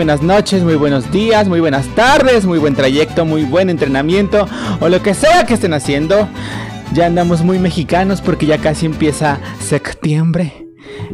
[0.00, 4.48] buenas noches, muy buenos días, muy buenas tardes, muy buen trayecto, muy buen entrenamiento
[4.80, 6.26] o lo que sea que estén haciendo.
[6.94, 10.66] Ya andamos muy mexicanos porque ya casi empieza septiembre.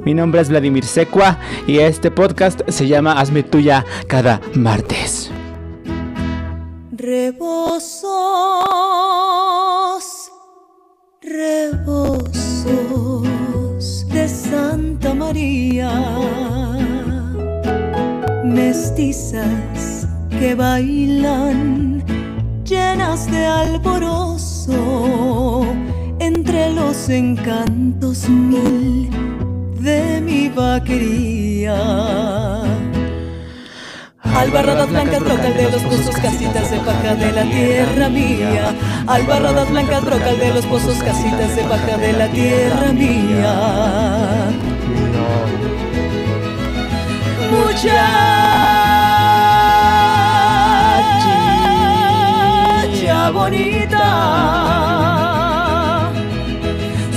[0.04, 5.25] Mi nombre es Vladimir Secua y este podcast se llama Hazme tuya cada martes.
[39.06, 44.50] Albarradas blancas, brocal de los pozos, casitas de paja de la tierra mía.
[47.52, 48.10] Muchacha
[53.32, 54.02] bonita.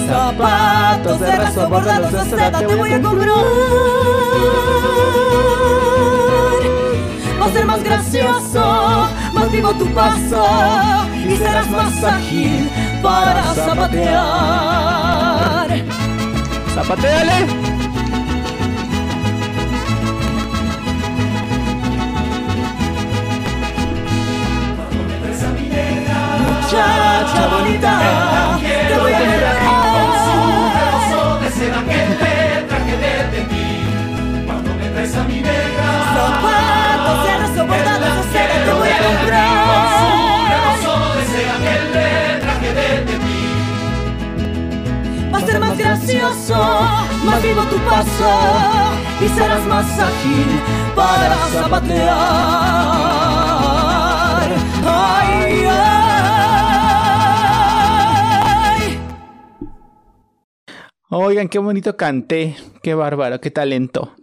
[0.08, 3.34] Zapatos de raso bordados de seda te voy a comprar.
[7.42, 12.70] Va a ser más gracioso, más vivo tu paso y serás más ágil
[13.02, 14.90] para zapatear.
[16.76, 17.70] ¡Zapateale!
[26.72, 27.92] muchacha bonita,
[28.60, 29.20] te voy a
[29.94, 30.12] con
[31.10, 32.34] su de seda que te
[32.68, 32.96] traje
[33.32, 33.66] de ti.
[34.46, 35.42] Cuando me traes a mi
[36.14, 39.49] zapatos bordados de seda te voy a comprar.
[47.26, 48.30] Más vivo tu paso
[49.22, 50.62] y serás más ágil
[50.96, 52.10] para zapatear.
[54.86, 56.00] Ay, ay.
[61.10, 64.16] Oigan, qué bonito canté, qué bárbaro, qué talento.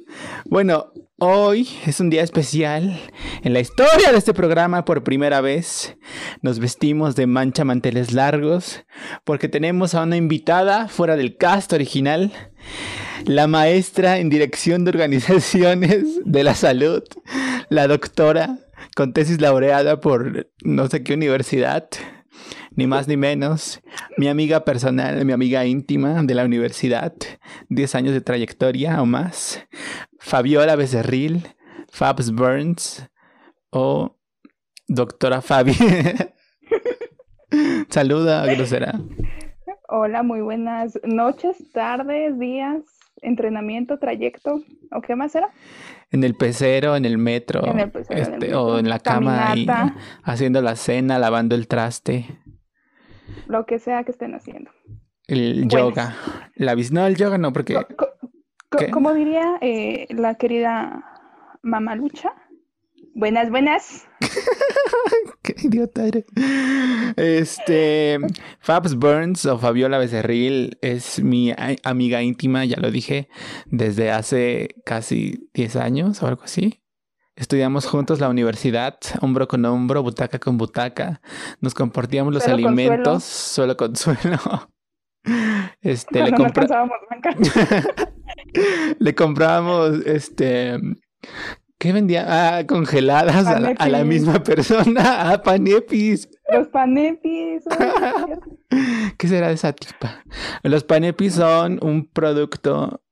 [0.45, 2.99] Bueno, hoy es un día especial.
[3.43, 5.97] En la historia de este programa, por primera vez,
[6.43, 8.85] nos vestimos de mancha manteles largos
[9.25, 12.33] porque tenemos a una invitada fuera del cast original,
[13.25, 17.03] la maestra en dirección de organizaciones de la salud,
[17.69, 18.59] la doctora
[18.95, 21.89] con tesis laureada por no sé qué universidad
[22.77, 23.81] ni más ni menos,
[24.19, 27.15] mi amiga personal, mi amiga íntima de la universidad,
[27.71, 29.67] 10 años de trayectoria o más,
[30.19, 31.49] Fabiola Becerril,
[31.91, 33.09] Fabs Burns
[33.71, 34.17] o
[34.87, 35.73] doctora Fabi.
[37.89, 39.01] Saluda, grosera.
[39.89, 42.83] Hola, muy buenas noches, tardes, días,
[43.23, 44.61] entrenamiento, trayecto,
[44.93, 45.49] ¿o qué más era?
[46.11, 48.89] En el pecero, en el metro, En el pecero, en el este, metro, o en
[48.89, 49.97] la cama, ahí, caminata.
[50.23, 52.27] haciendo la cena, lavando el traste,
[53.47, 54.71] Lo que sea que estén haciendo.
[55.29, 55.73] el Buenas.
[55.73, 56.17] yoga.
[56.55, 61.05] La vis no, el yoga no, porque Co- como diría eh, la querida
[61.63, 62.33] Mamalucha,
[63.15, 64.07] buenas, buenas.
[65.43, 66.25] Qué idiota eres.
[67.17, 68.19] Este,
[68.61, 71.53] Fabs Burns o Fabiola Becerril es mi
[71.83, 73.29] amiga íntima, ya lo dije,
[73.67, 76.81] desde hace casi 10 años o algo así.
[77.37, 81.21] Estudiamos juntos la universidad, hombro con hombro, butaca con butaca.
[81.61, 84.39] Nos compartíamos los Suelo alimentos, suelo con suelo.
[85.83, 86.89] Este, le, no compra-
[89.01, 90.79] le comprábamos, este,
[91.79, 92.25] ¿qué vendía?
[92.59, 95.33] Ah, congeladas a la, a la misma persona.
[95.33, 96.29] Ah, panepis.
[96.53, 97.65] Los panepis.
[99.19, 100.23] ¿Qué será de esa tipa?
[100.63, 103.03] Los panepis son un producto,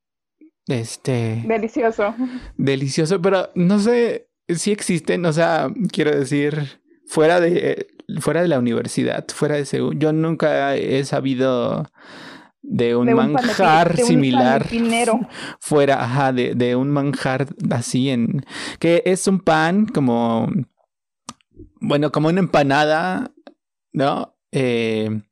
[0.66, 2.14] este, Delicioso.
[2.56, 7.86] delicioso, pero no sé si existen, o sea, quiero decir, fuera de,
[8.20, 11.86] fuera de la universidad, fuera de Seúl, yo nunca he sabido
[12.62, 14.66] de un De un panepi- manjar de un similar
[15.60, 18.44] fuera, ajá, de, de un manjar así en,
[18.78, 20.50] que es un pan como,
[21.80, 23.32] bueno, como una empanada,
[23.92, 24.34] ¿no?
[24.50, 25.22] Eh,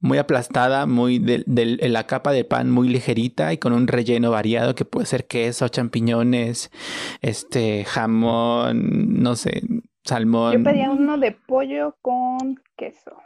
[0.00, 3.86] muy aplastada, muy de, de- de la capa de pan muy ligerita y con un
[3.88, 6.70] relleno variado que puede ser queso, champiñones,
[7.22, 9.62] este, jamón, no sé,
[10.04, 10.52] salmón.
[10.52, 13.16] Yo pedía uno de pollo con queso.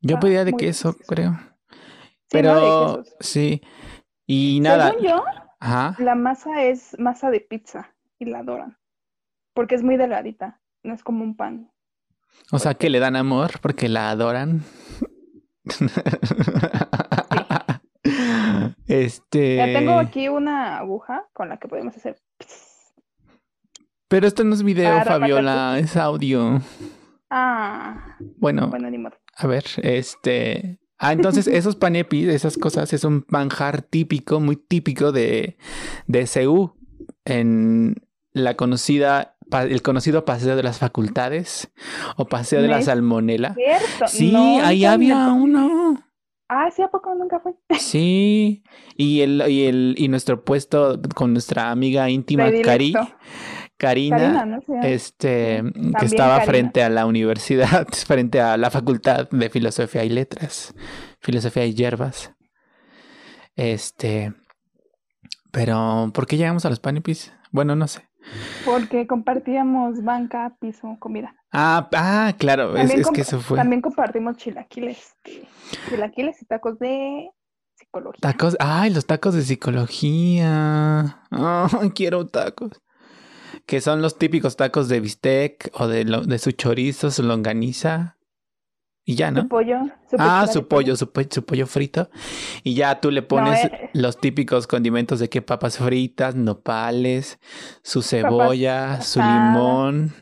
[0.00, 1.32] Yo ah, pedía de queso, creo.
[1.32, 1.50] Sí, ¿no?
[2.30, 3.60] De Pero sí.
[4.26, 4.90] Y nada.
[4.90, 5.24] Según yo,
[5.58, 5.96] Ajá.
[6.02, 8.78] la masa es masa de pizza y la adoran.
[9.52, 10.60] Porque es muy delgadita.
[10.82, 11.70] no es como un pan.
[12.52, 14.62] O sea, que le dan amor porque la adoran.
[18.86, 19.56] este.
[19.56, 22.16] Ya tengo aquí una aguja con la que podemos hacer.
[24.08, 26.60] Pero esto no es video, Fabiola, es audio.
[27.30, 29.16] Ah, Bueno, bueno, ni modo.
[29.36, 30.78] a ver, este.
[30.98, 35.56] Ah, entonces esos panepis, esas cosas, es un manjar típico, muy típico de,
[36.06, 36.28] de
[37.24, 37.94] en
[38.32, 41.70] la conocida, el conocido Paseo de las Facultades
[42.16, 43.54] o Paseo de la ¿No es Salmonela.
[43.54, 44.06] ¿Cierto?
[44.06, 46.02] Sí, No, ahí había uno.
[46.48, 47.54] Ah, sí, ¿a poco nunca fue?
[47.78, 48.64] Sí,
[48.96, 52.92] y el, y el, y nuestro puesto con nuestra amiga íntima Cari.
[52.92, 53.16] Karina,
[53.78, 54.60] Karina, ¿no?
[54.60, 54.72] Sí.
[54.82, 55.62] este,
[55.98, 56.52] que estaba Karina.
[56.52, 60.74] frente a la universidad, frente a la facultad de filosofía y letras,
[61.20, 62.34] filosofía y hierbas.
[63.54, 64.34] Este,
[65.52, 67.32] pero, ¿por qué llegamos a los panipis?
[67.52, 68.09] Bueno, no sé.
[68.64, 71.34] Porque compartíamos banca, piso, comida.
[71.52, 73.58] Ah, ah, claro, es, que eso fue.
[73.58, 75.16] También compartimos chilaquiles.
[75.88, 77.30] Chilaquiles y tacos de
[77.74, 78.20] psicología.
[78.20, 81.22] Tacos, ay, los tacos de psicología.
[81.94, 82.80] Quiero tacos.
[83.66, 88.16] Que son los típicos tacos de bistec o de, lo- de su chorizo, su longaniza.
[89.04, 89.48] Y ya, Su ¿no?
[89.48, 89.78] pollo.
[90.08, 92.10] su Ah, pechuga de su pollo, su, po- su pollo frito.
[92.62, 93.90] Y ya tú le pones eh.
[93.94, 97.38] los típicos condimentos de que papas fritas, nopales,
[97.82, 100.14] su cebolla, su limón.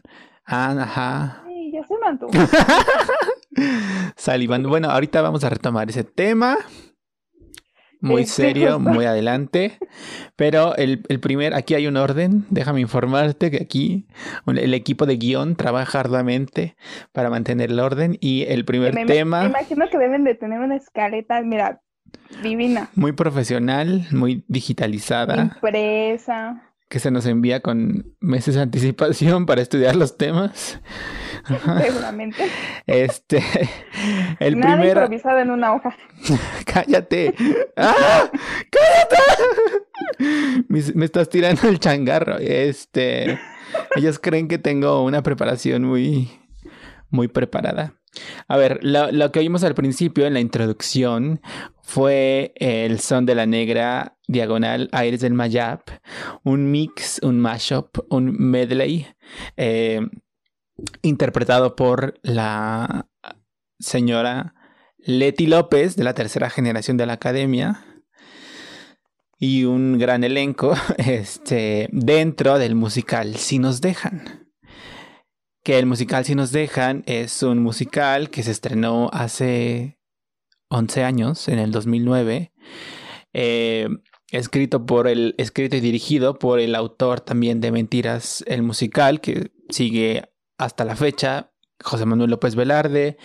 [0.47, 1.43] Ah, ajá.
[1.47, 2.33] Ay, ya se me antojó.
[4.17, 4.69] Salivando.
[4.69, 6.57] Bueno, ahorita vamos a retomar ese tema.
[8.01, 8.91] Muy Este, serio, justo.
[8.91, 9.79] muy adelante.
[10.37, 12.45] Pero el, el primer, aquí hay un orden.
[12.51, 14.07] Déjame informarte que aquí
[14.47, 16.77] un- el equipo de guion trabaja arduamente
[17.13, 18.17] para mantener el orden.
[18.21, 21.81] Y el primer Me, me- me tema, imagino que deben de tener una escaleta, mira,
[22.43, 22.89] divina.
[22.95, 26.63] muy profesional, muy digitalizada, Impresa.
[26.89, 30.81] Que se nos envía con meses de anticipación para estudiar los temas.
[31.47, 32.49] Seguramente.
[32.87, 33.43] Este,
[34.41, 35.95] el Nada primer, improvisado en una hoja.
[36.65, 37.35] Cállate.
[37.77, 38.31] ¡Ah!
[38.71, 39.17] ¡Cállate!
[40.69, 42.39] Me, me estás tirando el changarro.
[42.39, 43.39] Este.
[43.95, 46.31] Ellos creen que tengo una preparación muy.
[47.11, 47.95] Muy preparada.
[48.49, 51.41] A ver, lo, lo que oímos al principio en la introducción
[51.89, 55.89] fue el son de la negra diagonal Aires del Mayap,
[56.45, 59.07] un mix, un mashup, un medley
[59.57, 60.07] eh,
[61.01, 63.09] interpretado por la
[63.79, 64.55] señora
[64.99, 67.83] Leti López, de la tercera generación de la academia,
[69.39, 74.47] y un gran elenco este, dentro del musical Si nos dejan.
[75.65, 79.98] Que el musical Si nos dejan es un musical que se estrenó hace
[80.71, 82.53] 11 años, en el 2009,
[83.33, 83.89] eh,
[84.31, 89.53] escrito por el escrito y dirigido por el autor también de Mentiras el musical que
[89.71, 90.25] sigue
[90.59, 93.19] hasta la fecha José Manuel López Velarde,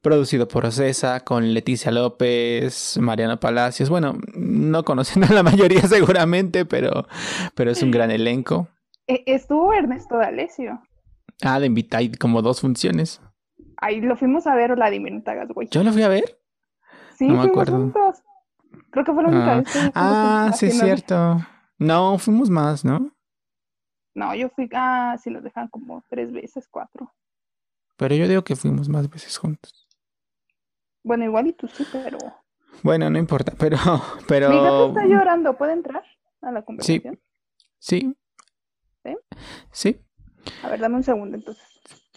[0.00, 3.90] producido por Ocesa, con Leticia López, Mariana Palacios.
[3.90, 7.06] Bueno, no conocen a la mayoría seguramente, pero,
[7.54, 8.68] pero es un gran elenco.
[9.06, 10.80] E- Estuvo Ernesto D'Alessio.
[11.42, 13.20] Ah, de invitar como dos funciones.
[13.76, 15.68] Ahí lo fuimos a ver, Vladimir, hagas, güey.
[15.70, 16.38] Yo lo fui a ver.
[17.18, 17.76] Sí, no me fuimos acuerdo.
[17.78, 18.22] juntos.
[18.90, 21.40] Creo que fue la única Ah, vez que ah, sí es cierto.
[21.78, 23.12] No, fuimos más, ¿no?
[24.14, 27.12] No, yo fui, ah, sí, nos dejan como tres veces, cuatro.
[27.96, 29.88] Pero yo digo que fuimos más veces juntos.
[31.04, 32.18] Bueno, igual y tú sí, pero...
[32.82, 33.76] Bueno, no importa, pero,
[34.28, 34.50] pero.
[34.50, 36.04] Mi gato está llorando, ¿puede entrar
[36.42, 37.18] a la conversación?
[37.78, 38.14] Sí.
[39.04, 39.16] ¿Sí?
[39.72, 40.00] Sí.
[40.62, 41.64] A ver, dame un segundo entonces.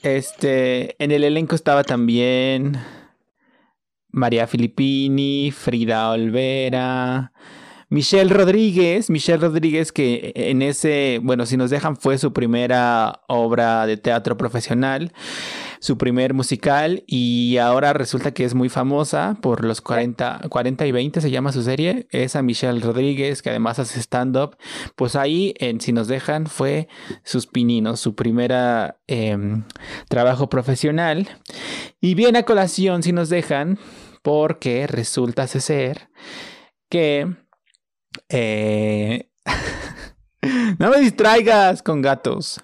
[0.04, 2.78] Este, en el elenco estaba también
[4.12, 7.32] María Filippini, Frida Olvera,
[7.90, 13.86] Michelle Rodríguez, Michelle Rodríguez que en ese, bueno, si nos dejan fue su primera obra
[13.86, 15.12] de teatro profesional,
[15.82, 20.92] su primer musical y ahora resulta que es muy famosa por los 40, 40 y
[20.92, 24.56] 20 se llama su serie, esa Michelle Rodríguez que además hace stand-up,
[24.96, 26.88] pues ahí en Si nos dejan fue
[27.24, 29.64] sus pininos, su primera em,
[30.08, 31.28] trabajo profesional
[32.00, 33.80] y viene a colación si nos dejan
[34.22, 36.10] porque resulta ser
[36.90, 37.28] que
[38.30, 39.32] eh,
[40.78, 42.62] no me distraigas con gatos.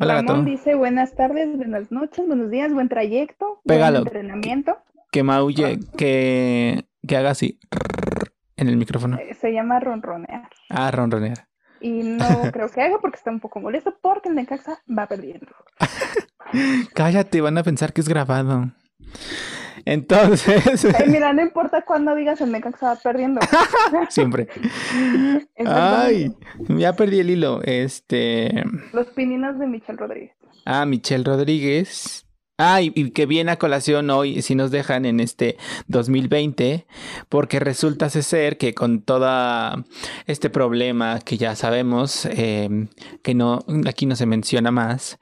[0.00, 0.42] Hola, Ramón gato.
[0.50, 4.04] dice buenas tardes, buenas noches, buenos días, buen trayecto, Pégalo.
[4.04, 4.78] buen entrenamiento.
[5.10, 7.58] Que maulle, que, que haga así
[8.56, 9.16] en el micrófono.
[9.18, 10.48] Eh, Se llama ronronear.
[10.70, 11.48] Ah, ronronear.
[11.80, 15.46] Y no creo que haga porque está un poco molesto porque el Necaxa va perdiendo.
[16.94, 18.72] Cállate, van a pensar que es grabado.
[19.88, 20.84] Entonces.
[20.84, 23.40] Ay, mira, no importa cuándo digas el Necaxa va perdiendo.
[24.10, 24.46] Siempre.
[25.64, 26.30] Ay,
[26.68, 27.62] ya perdí el hilo.
[27.62, 28.64] Este.
[28.92, 30.32] Los pininos de Michelle Rodríguez.
[30.66, 32.27] Ah, Michelle Rodríguez.
[32.60, 36.88] Ah, y, que viene a colación hoy, si nos dejan en este 2020,
[37.28, 39.84] porque resulta ser que con todo
[40.26, 42.88] este problema que ya sabemos, eh,
[43.22, 45.20] que no, aquí no se menciona más,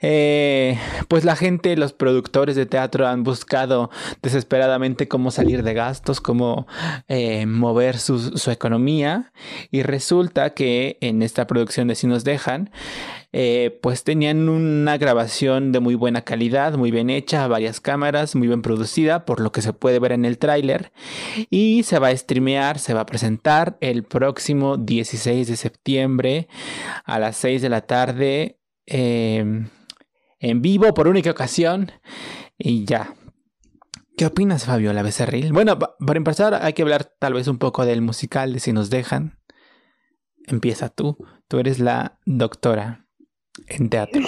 [0.00, 6.20] eh, pues la gente, los productores de teatro han buscado desesperadamente cómo salir de gastos,
[6.20, 6.66] cómo
[7.08, 9.32] eh, mover su, su economía,
[9.70, 12.70] y resulta que en esta producción de Si nos dejan,
[13.32, 18.48] eh, pues tenían una grabación de muy buena calidad, muy bien hecha, varias cámaras, muy
[18.48, 20.92] bien producida, por lo que se puede ver en el tráiler.
[21.50, 26.48] Y se va a streamear, se va a presentar el próximo 16 de septiembre
[27.04, 29.66] a las 6 de la tarde eh,
[30.40, 31.92] en vivo por única ocasión.
[32.56, 33.14] Y ya.
[34.16, 35.52] ¿Qué opinas, Fabiola Becerril?
[35.52, 38.72] Bueno, pa- para empezar hay que hablar tal vez un poco del musical de Si
[38.72, 39.38] nos dejan.
[40.46, 41.18] Empieza tú.
[41.46, 43.06] Tú eres la doctora
[43.66, 44.22] en teatro.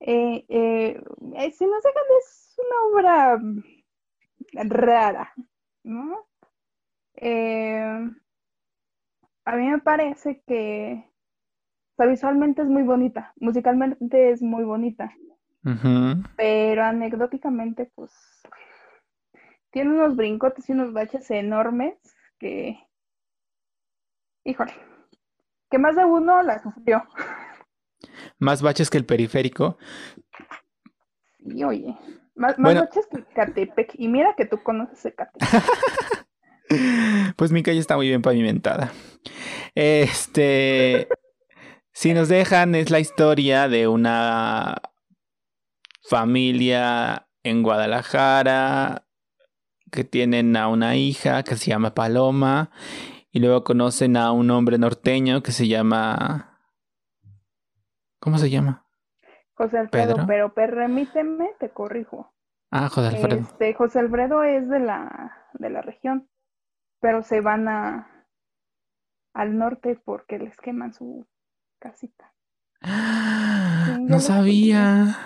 [0.00, 1.02] Eh, eh,
[1.36, 3.40] eh, si nos dejan es una obra
[4.68, 5.32] rara,
[5.82, 6.26] ¿no?
[7.16, 8.10] Eh,
[9.44, 11.04] a mí me parece que
[11.92, 15.14] o sea, visualmente es muy bonita, musicalmente es muy bonita,
[16.36, 18.10] pero anecdóticamente pues
[19.70, 21.94] tiene unos brincotes y unos baches enormes
[22.38, 22.78] que,
[24.44, 24.72] híjole,
[25.70, 27.02] que más de uno la sufrió.
[28.38, 29.78] Más baches que el periférico.
[31.38, 31.96] Y oye,
[32.34, 32.80] más, más Bueno.
[32.82, 33.92] baches que Catepec.
[33.94, 35.48] Y mira que tú conoces Ecatepec.
[37.36, 38.92] Pues mi calle está muy bien pavimentada.
[39.74, 41.08] Este.
[41.92, 44.80] Si nos dejan, es la historia de una
[46.08, 49.04] familia en Guadalajara
[49.90, 52.70] que tienen a una hija que se llama Paloma
[53.32, 56.58] y luego conocen a un hombre norteño que se llama.
[58.18, 58.86] ¿Cómo se llama?
[59.54, 60.26] José Alfredo, Pedro.
[60.26, 62.32] pero permíteme, te corrijo.
[62.70, 63.40] Ah, José Alfredo.
[63.40, 66.28] Este, José Alfredo es de la, de la región,
[67.00, 68.26] pero se van a,
[69.34, 71.26] al norte porque les queman su
[71.78, 72.32] casita.
[72.82, 75.16] Ah, Sí, no sabía.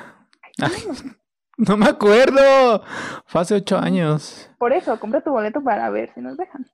[0.61, 0.83] Ay,
[1.57, 2.83] No me acuerdo.
[3.27, 4.51] Fue hace ocho años.
[4.59, 6.67] Por eso, compra tu boleto para ver si nos dejan.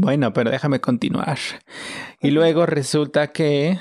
[0.00, 1.38] Bueno, pero déjame continuar.
[2.20, 3.80] Y luego resulta que,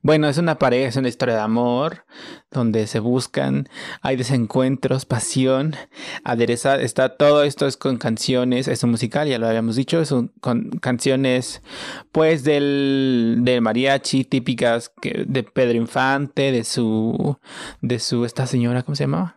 [0.00, 2.04] bueno, es una pareja, es una historia de amor,
[2.52, 3.68] donde se buscan,
[4.00, 5.74] hay desencuentros, pasión,
[6.22, 10.12] aderezada, está todo esto es con canciones, es un musical, ya lo habíamos dicho, es
[10.12, 11.62] un- con canciones,
[12.12, 17.38] pues, del, del mariachi típicas que, de Pedro Infante, de su,
[17.80, 19.34] de su, esta señora, ¿cómo se llamaba?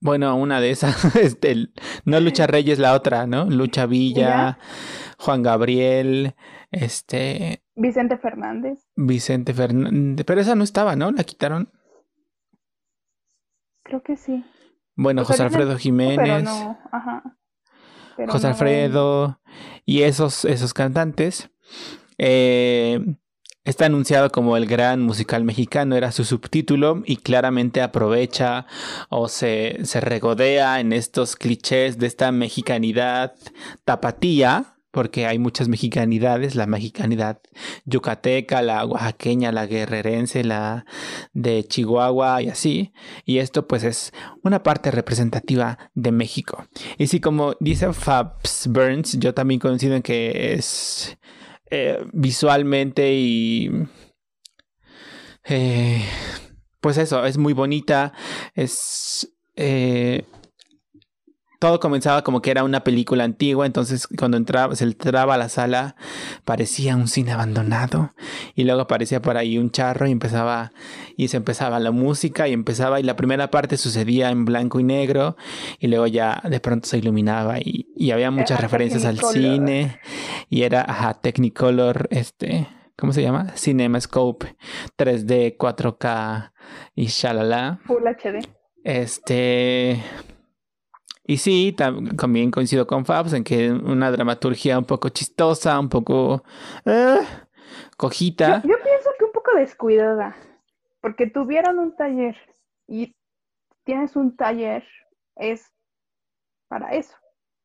[0.00, 1.68] Bueno, una de esas, este,
[2.04, 3.44] no Lucha Reyes, la otra, ¿no?
[3.46, 4.58] Lucha Villa,
[5.18, 6.34] Juan Gabriel,
[6.70, 11.10] este, Vicente Fernández, Vicente Fernández, pero esa no estaba, ¿no?
[11.10, 11.72] La quitaron.
[13.82, 14.44] creo que sí.
[14.96, 17.22] Bueno, José Alfredo Pero Jiménez, no, ajá.
[18.16, 19.40] Pero José no- Alfredo
[19.84, 21.50] y esos, esos cantantes.
[22.18, 22.98] Eh,
[23.68, 28.66] está anunciado como el gran musical mexicano, era su subtítulo y claramente aprovecha
[29.10, 33.34] o se, regodea en estos clichés de esta mexicanidad
[33.84, 37.40] tapatía, porque hay muchas mexicanidades, la mexicanidad
[37.84, 40.86] yucateca, la oaxaqueña, la guerrerense, la
[41.34, 42.92] de Chihuahua y así.
[43.26, 46.66] Y esto pues es una parte representativa de México.
[46.96, 51.18] Y sí, como dice Fabs Burns, yo también coincido en que es
[51.70, 53.70] eh, visualmente y...
[55.44, 56.04] eh,
[56.80, 58.12] pues eso, es muy bonita,
[58.54, 59.34] es...
[59.56, 60.24] eh,
[61.58, 65.48] todo comenzaba como que era una película antigua, entonces cuando entraba, se entraba a la
[65.48, 65.96] sala
[66.44, 68.14] parecía un cine abandonado
[68.54, 70.72] y luego aparecía por ahí un charro y empezaba
[71.16, 74.84] y se empezaba la música y empezaba y la primera parte sucedía en blanco y
[74.84, 75.36] negro
[75.80, 79.98] y luego ya de pronto se iluminaba y, y había muchas Era referencias al cine
[80.48, 83.52] y era ajá, Technicolor, este, ¿cómo se llama?
[83.56, 84.56] CinemaScope
[84.96, 86.52] 3D, 4K
[86.94, 87.80] y shalala.
[87.84, 88.48] Full HD.
[88.84, 90.02] Este.
[91.28, 95.90] Y sí, tam- también coincido con Fabs en que una dramaturgia un poco chistosa, un
[95.90, 96.42] poco.
[96.86, 97.18] eh,
[97.98, 98.62] cojita.
[98.62, 100.34] Yo, yo pienso que un poco descuidada,
[101.02, 102.34] porque tuvieron un taller
[102.86, 103.14] y
[103.84, 104.84] tienes un taller,
[105.36, 105.70] es
[106.66, 107.14] para eso,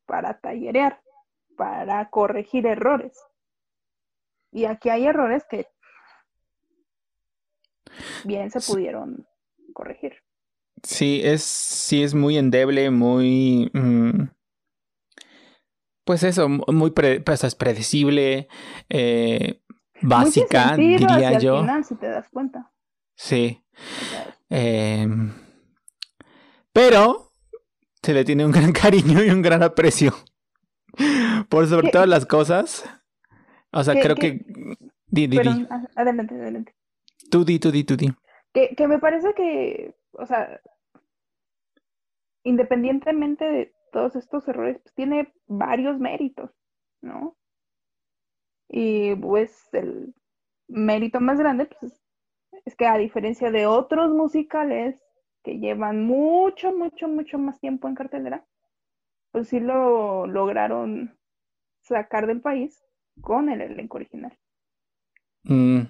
[0.06, 1.02] para tallerear,
[1.56, 3.18] para corregir errores.
[4.52, 5.68] Y aquí hay errores que
[8.26, 9.26] bien se pudieron
[9.74, 10.22] corregir.
[10.84, 13.70] Sí, es, sí es muy endeble, muy...
[13.74, 14.28] mm,
[16.06, 18.50] pues eso, muy pre- pues es predecible,
[18.90, 19.62] eh,
[20.02, 21.62] Muy básica, sentido diría yo.
[21.62, 22.72] final, si te das cuenta.
[23.16, 23.64] Sí.
[24.50, 25.08] Eh,
[26.74, 27.32] pero
[28.02, 30.14] se le tiene un gran cariño y un gran aprecio.
[31.50, 32.84] Por sobre ¿Qué- todas las cosas.
[33.72, 34.76] O sea, qué- creo qué- que...
[35.08, 35.26] Di,
[35.96, 36.76] adelante, adelante.
[37.30, 38.12] Tú di, tú di, tú di.
[38.54, 40.62] Que, que me parece que, o sea,
[42.44, 46.52] independientemente de todos estos errores, pues tiene varios méritos,
[47.02, 47.36] ¿no?
[48.70, 50.14] Y pues el
[50.68, 52.02] mérito más grande, pues,
[52.66, 55.00] es que a diferencia de otros musicales
[55.44, 58.46] que llevan mucho, mucho, mucho más tiempo en cartelera,
[59.32, 61.18] pues sí lo lograron
[61.82, 62.84] sacar del país
[63.22, 64.38] con el elenco original.
[65.44, 65.82] Mm,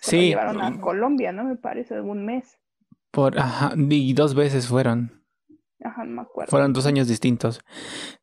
[0.00, 0.16] Sí.
[0.16, 1.44] lo llevaron a Colombia, ¿no?
[1.44, 2.58] Me parece, algún mes.
[3.10, 5.24] por, ajá, y dos veces fueron.
[5.82, 6.50] Ajá, no me acuerdo.
[6.50, 7.60] Fueron dos años distintos.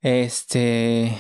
[0.02, 1.18] Este.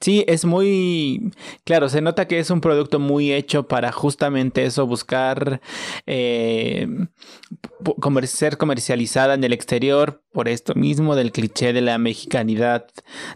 [0.00, 1.32] Sí, es muy.
[1.64, 5.60] Claro, se nota que es un producto muy hecho para justamente eso, buscar
[6.06, 6.86] eh,
[8.24, 12.86] ser comercializada en el exterior por esto mismo del cliché de la mexicanidad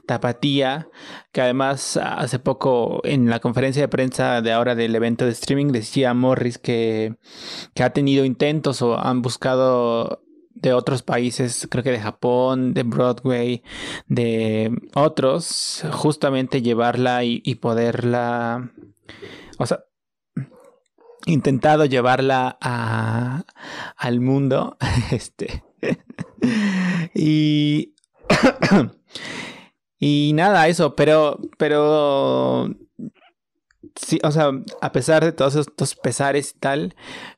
[0.07, 0.89] tapatía,
[1.33, 5.69] que además hace poco en la conferencia de prensa de ahora del evento de streaming
[5.69, 7.17] decía Morris que,
[7.75, 10.23] que ha tenido intentos o han buscado
[10.55, 13.63] de otros países, creo que de Japón, de Broadway,
[14.07, 18.71] de otros, justamente llevarla y, poderla,
[19.59, 19.85] o sea,
[21.27, 23.45] intentado llevarla a,
[23.97, 24.77] al mundo,
[25.11, 25.63] este,
[27.15, 27.95] y,
[29.99, 32.69] y nada, eso, pero, pero,
[34.07, 36.95] sí, o sea, a pesar de todos estos pesares y tal,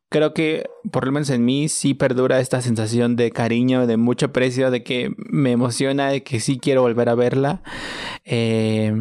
[0.08, 4.26] creo que por lo menos en mí sí perdura esta sensación de cariño, de mucho
[4.26, 7.62] aprecio, de que me emociona, de que sí quiero volver a verla.
[8.24, 8.94] eh,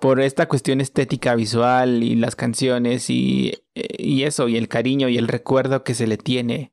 [0.00, 5.08] por esta cuestión estética visual y las canciones y, eh, y eso, y el cariño
[5.08, 6.72] y el recuerdo que se le tiene.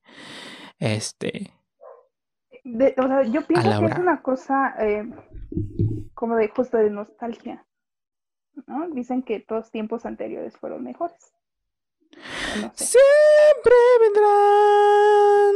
[0.79, 1.51] Este.
[2.63, 5.03] De- o sea, yo pienso que es una cosa eh,
[6.15, 7.65] como de justo de nostalgia,
[8.67, 8.87] ¿no?
[8.89, 11.33] Dicen que todos tiempos anteriores fueron mejores.
[12.57, 12.85] O no sé.
[12.85, 15.53] Siempre vendrán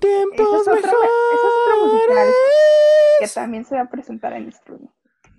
[0.00, 3.34] tiempos Ese es otro- ese es otro musical Que mejores.
[3.34, 4.86] también se va a presentar en streaming.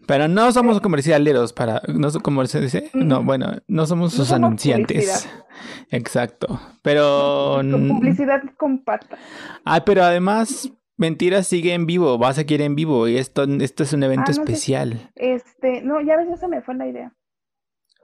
[0.07, 1.81] Pero no somos comercialeros para.
[1.87, 2.89] No, ¿Cómo se dice?
[2.93, 3.25] No, Mm.
[3.25, 4.97] bueno, no somos No sus somos anunciantes.
[5.21, 5.45] publicidad.
[5.91, 6.59] Exacto.
[6.81, 7.57] Pero.
[7.57, 9.19] Con publicidad con patas.
[9.63, 10.69] Ah, pero además,
[11.01, 12.17] Mentira sigue en vivo.
[12.19, 13.07] Va a seguir en vivo.
[13.07, 14.41] Y esto, esto es un evento Ah, no sé.
[14.41, 15.11] especial.
[15.15, 17.11] Este, no, ya ves, ya se me fue la idea.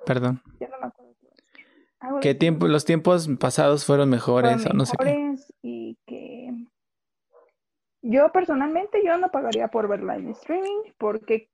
[0.06, 0.42] Perdón.
[0.60, 1.14] Ya no me acuerdo.
[2.22, 5.36] Que de- tiempo, los tiempos pasados fueron mejores fueron o no sé qué.
[5.62, 6.52] y que
[8.02, 11.50] yo personalmente yo no pagaría por verla en streaming porque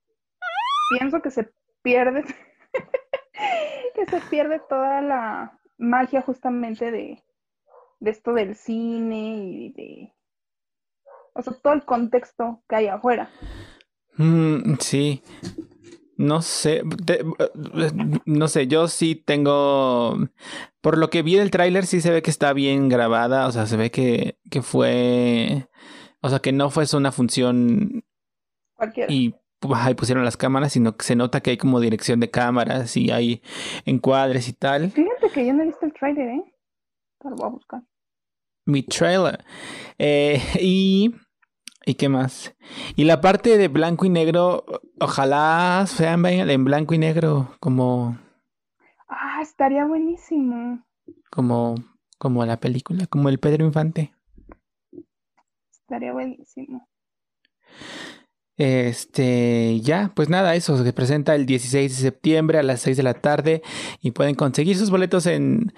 [0.98, 1.50] pienso que se
[1.82, 2.24] pierde
[3.94, 7.22] que se pierde toda la magia justamente de,
[8.00, 10.14] de esto del cine y de
[11.34, 13.30] o sea todo el contexto que hay afuera
[14.16, 15.22] Mm, sí.
[16.16, 16.82] No sé.
[17.04, 17.24] te-
[18.26, 20.16] no sé, yo sí tengo.
[20.80, 23.48] Por lo que vi del tráiler, sí se ve que está bien grabada.
[23.48, 25.66] O sea, se ve que, que fue.
[26.20, 28.04] O sea, que no fue una función
[28.74, 29.34] cualquiera y
[29.74, 33.10] ahí pusieron las cámaras, sino que se nota que hay como dirección de cámaras y
[33.10, 33.42] hay
[33.84, 34.92] encuadres y tal.
[34.92, 36.44] fíjate que yo no he visto el trailer eh
[37.20, 37.82] Pero voy a buscar
[38.64, 39.42] Mi trailer.
[39.98, 41.12] Eh, y.
[41.86, 42.56] ¿Y qué más?
[42.96, 44.64] Y la parte de blanco y negro,
[45.00, 48.18] ojalá sean en blanco y negro, como,
[49.08, 50.84] ah estaría buenísimo
[51.30, 51.74] como,
[52.18, 54.14] como la película, como el Pedro Infante.
[55.72, 56.88] estaría buenísimo
[58.56, 63.02] Este, ya, pues nada, eso se presenta el 16 de septiembre a las 6 de
[63.02, 63.62] la tarde
[64.00, 65.72] y pueden conseguir sus boletos en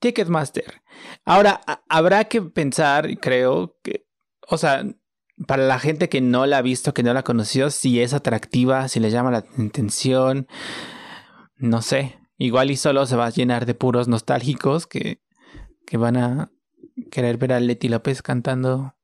[0.00, 0.82] Ticketmaster.
[1.24, 4.06] Ahora, habrá que pensar, creo que,
[4.48, 4.84] o sea,
[5.46, 8.88] para la gente que no la ha visto, que no la conoció, si es atractiva,
[8.88, 10.46] si le llama la atención,
[11.56, 15.20] no sé, igual y solo se va a llenar de puros nostálgicos que,
[15.86, 16.50] que van a
[17.10, 18.94] querer ver a Leti López cantando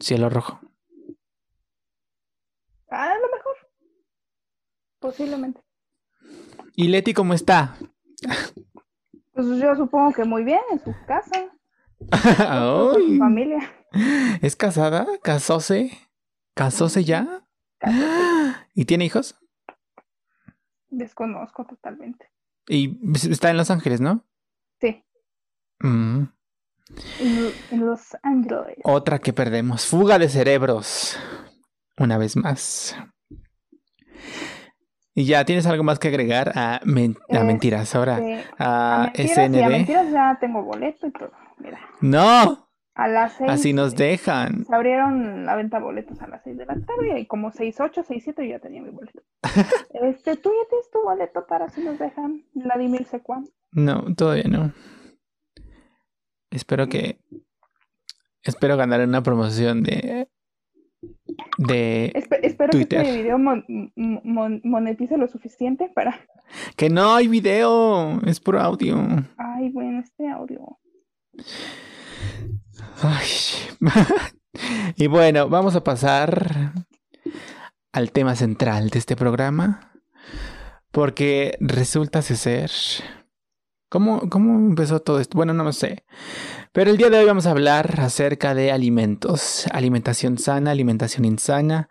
[0.00, 0.60] Cielo Rojo.
[2.90, 3.56] a lo mejor
[4.98, 5.60] posiblemente
[6.74, 7.76] ¿Y Leti cómo está?
[9.32, 11.50] Pues yo supongo que muy bien en su casa,
[12.10, 13.58] Ay, su familia.
[14.40, 15.06] ¿Es casada?
[15.22, 15.90] ¿Casóse?
[16.54, 17.46] ¿Casóse ya?
[18.74, 19.38] ¿Y tiene hijos?
[20.90, 22.30] Desconozco totalmente.
[22.68, 22.98] Y
[23.30, 24.24] está en Los Ángeles, ¿no?
[24.80, 25.04] Sí,
[25.80, 26.24] Mm.
[27.20, 28.76] En, en Los Ángeles.
[28.84, 29.86] Otra que perdemos.
[29.86, 31.18] Fuga de cerebros.
[31.98, 32.96] Una vez más.
[35.14, 37.94] Y ya, ¿tienes algo más que agregar a, men- a Este, mentiras?
[37.94, 38.20] Ahora,
[38.58, 39.68] a a mentiras, sí, a SND.
[39.70, 41.32] mentiras ya tengo boleto y todo.
[41.58, 43.50] Mira, No, a las seis.
[43.50, 44.64] así nos dejan.
[44.64, 47.80] Se abrieron la venta de boletos a las 6 de la tarde y como 6,
[47.80, 49.22] 8, 6, 7 yo ya tenía mi boleto.
[50.02, 53.44] Este, ¿tú ya tienes tu boleto para si nos dejan Vladimir Secuán?
[53.72, 54.72] No, todavía no.
[56.50, 57.18] Espero que.
[58.42, 60.28] Espero ganar una promoción de.
[61.58, 62.12] De.
[62.14, 63.02] Espe- espero Twitter.
[63.02, 63.64] que este video mon-
[63.96, 66.20] mon- monetice lo suficiente para...
[66.76, 68.98] Que no hay video, es puro audio.
[69.38, 70.78] Ay, bueno, este audio.
[73.02, 73.28] Ay.
[74.96, 76.72] y bueno, vamos a pasar
[77.92, 79.92] al tema central de este programa.
[80.90, 82.70] Porque resulta ser.
[83.88, 85.36] ¿Cómo, ¿Cómo empezó todo esto?
[85.36, 86.04] Bueno, no lo sé.
[86.72, 89.66] Pero el día de hoy vamos a hablar acerca de alimentos.
[89.72, 91.88] Alimentación sana, alimentación insana.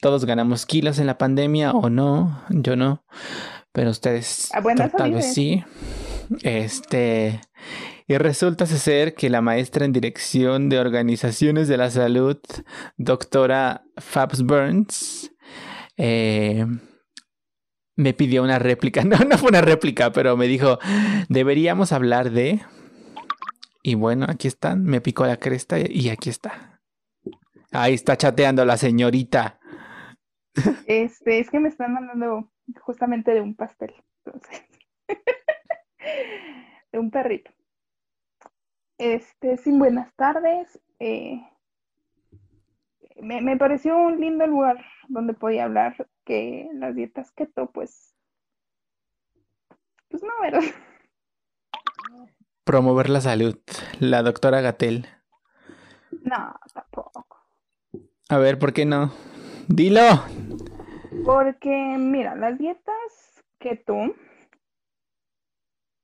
[0.00, 2.42] Todos ganamos kilos en la pandemia o no.
[2.50, 3.04] Yo no.
[3.72, 4.62] Pero ustedes Ah,
[4.96, 5.64] tal, vez sí.
[6.42, 7.40] Este.
[8.06, 12.38] Y resulta ser que la maestra en dirección de organizaciones de la salud,
[12.98, 15.32] doctora Fabs Burns,
[15.96, 16.66] eh,
[17.96, 19.02] me pidió una réplica.
[19.04, 20.78] No, no fue una réplica, pero me dijo,
[21.28, 22.60] deberíamos hablar de...
[23.82, 26.80] Y bueno, aquí están, me picó la cresta y aquí está.
[27.70, 29.58] Ahí está chateando la señorita.
[30.86, 33.92] Este, es que me están mandando justamente de un pastel.
[34.24, 34.64] Entonces,
[36.92, 37.50] de un perrito.
[38.98, 40.80] Este, sin buenas tardes.
[40.98, 41.40] eh,
[43.20, 48.14] me, me pareció un lindo lugar donde podía hablar que las dietas keto, pues,
[50.08, 50.62] pues no, ¿verdad?
[52.64, 53.58] Promover la salud,
[54.00, 55.06] la doctora Gatel.
[56.22, 57.26] No, tampoco.
[58.28, 59.12] A ver, ¿por qué no?
[59.68, 60.00] Dilo.
[61.24, 64.14] Porque, mira, las dietas keto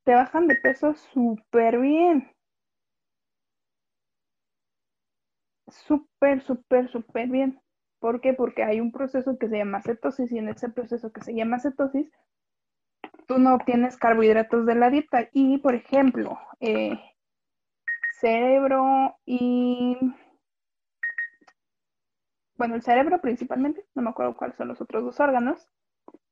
[0.05, 2.31] te bajan de peso súper bien.
[5.71, 7.61] Súper, súper, súper bien.
[7.99, 8.35] ¿Por qué?
[8.35, 11.61] Porque hay un proceso que se llama cetosis y en ese proceso que se llama
[11.61, 12.11] cetosis,
[13.27, 15.29] tú no obtienes carbohidratos de la dieta.
[15.33, 16.99] Y, por ejemplo, eh,
[18.21, 19.97] cerebro y...
[22.57, 25.67] Bueno, el cerebro principalmente, no me acuerdo cuáles son los otros dos órganos,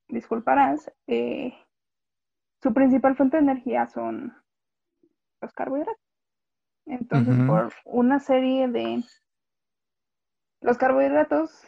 [0.09, 1.55] disculparás, eh,
[2.63, 4.37] su principal fuente de energía son
[5.41, 6.03] los carbohidratos.
[6.87, 9.03] Entonces, por una serie de
[10.61, 11.67] los carbohidratos,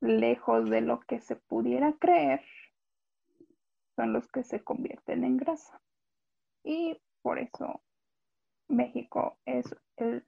[0.00, 2.42] lejos de lo que se pudiera creer,
[3.96, 5.80] son los que se convierten en grasa.
[6.64, 7.82] Y por eso
[8.68, 10.26] México es el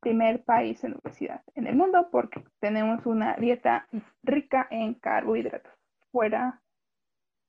[0.00, 3.88] primer país en obesidad en el mundo porque tenemos una dieta
[4.22, 5.72] rica en carbohidratos,
[6.12, 6.62] fuera,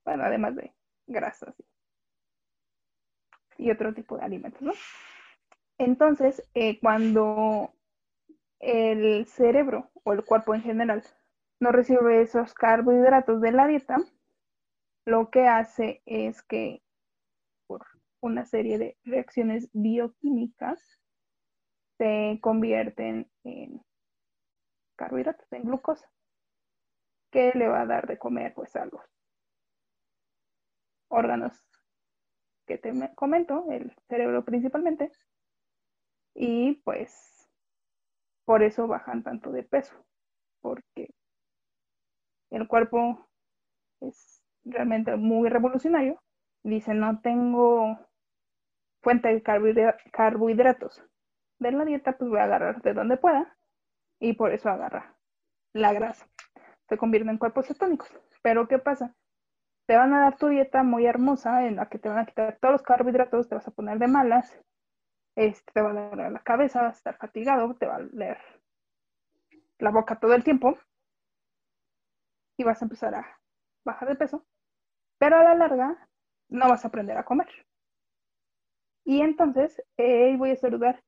[0.06, 0.74] bueno, además de
[1.06, 1.54] grasas
[3.58, 4.74] y otro tipo de alimentos, ¿no?
[5.78, 7.74] Entonces, eh, cuando
[8.60, 11.04] el cerebro o el cuerpo en general
[11.60, 13.98] no recibe esos carbohidratos de la dieta,
[15.06, 16.84] lo que hace es que
[17.68, 17.86] por
[18.22, 21.00] una serie de reacciones bioquímicas
[22.00, 23.82] se convierten en
[24.98, 26.12] carbohidratos, en glucosa,
[27.32, 29.02] que le va a dar de comer pues a los
[31.10, 31.54] órganos
[32.68, 35.12] que te me- comento, el cerebro principalmente,
[36.36, 37.37] y pues
[38.48, 39.94] por eso bajan tanto de peso,
[40.62, 41.10] porque
[42.50, 43.28] el cuerpo
[44.00, 46.24] es realmente muy revolucionario.
[46.64, 48.00] Dice, no tengo
[49.04, 51.04] fuente de carbohidra- carbohidratos
[51.60, 53.54] de la dieta, pues voy a agarrar de donde pueda,
[54.18, 55.18] y por eso agarra
[55.74, 56.26] la grasa.
[56.88, 58.10] Se convierte en cuerpos cetónicos.
[58.42, 59.14] Pero ¿qué pasa?
[59.88, 62.58] Te van a dar tu dieta muy hermosa en la que te van a quitar
[62.62, 64.58] todos los carbohidratos, te vas a poner de malas,
[65.38, 68.40] este, te va a doler la cabeza, vas a estar fatigado, te va a leer
[69.78, 70.76] la boca todo el tiempo
[72.58, 73.40] y vas a empezar a
[73.86, 74.44] bajar de peso,
[75.20, 76.10] pero a la larga
[76.50, 77.48] no vas a aprender a comer.
[79.06, 81.04] Y entonces, eh, voy a saludar.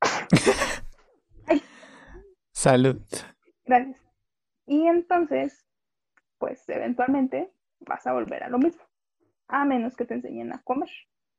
[2.52, 3.02] Salud.
[3.64, 4.00] Gracias.
[4.66, 5.66] Y entonces,
[6.38, 8.84] pues eventualmente vas a volver a lo mismo,
[9.48, 10.90] a menos que te enseñen a comer.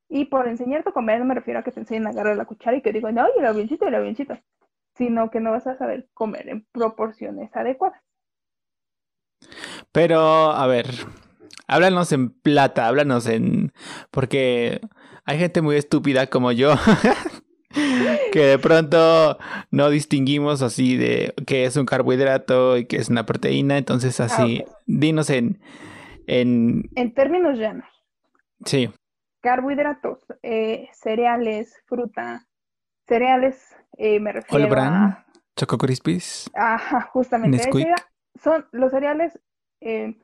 [0.10, 2.46] Y por enseñarte a comer no me refiero a que te enseñen a agarrar la
[2.46, 4.38] cuchara y que digan, no, y el avioncito, y el avioncito,
[4.96, 8.02] sino que no vas a saber comer en proporciones adecuadas.
[9.92, 10.20] Pero,
[10.52, 10.88] a ver,
[11.68, 13.72] háblanos en plata, háblanos en...
[14.12, 14.82] Porque
[15.26, 16.74] hay gente muy estúpida como yo.
[18.32, 19.38] que de pronto
[19.72, 23.78] no distinguimos así de qué es un carbohidrato y qué es una proteína.
[23.78, 24.78] Entonces, así, Ah, ok.
[24.88, 25.62] dinos en,
[26.28, 26.90] en.
[26.96, 27.86] En términos llanos,
[28.66, 28.90] Sí.
[29.42, 32.48] Carbohidratos, eh, cereales, fruta,
[33.08, 35.26] cereales, eh, me refiero a,
[35.56, 36.50] Choco Crispies.
[36.54, 37.88] ajá, justamente, Nesquik.
[38.42, 39.40] son los cereales,
[39.82, 40.18] eh,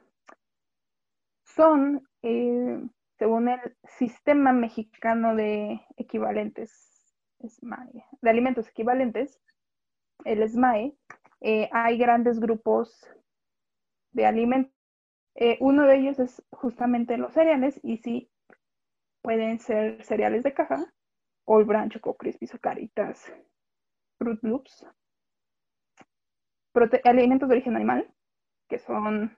[1.43, 9.39] son, según el Sistema Mexicano de Equivalentes, SMAE, de alimentos equivalentes,
[10.23, 10.97] el SMAE,
[11.71, 13.07] hay grandes grupos
[14.11, 14.73] de alimentos.
[15.59, 18.31] Uno de ellos es justamente los cereales y sí
[19.25, 20.93] pueden ser cereales de caja,
[21.45, 23.33] All Bran, Choco Crispies, Caritas,
[24.19, 24.85] Fruit Loops,
[27.05, 28.07] alimentos de origen animal,
[28.69, 29.35] que son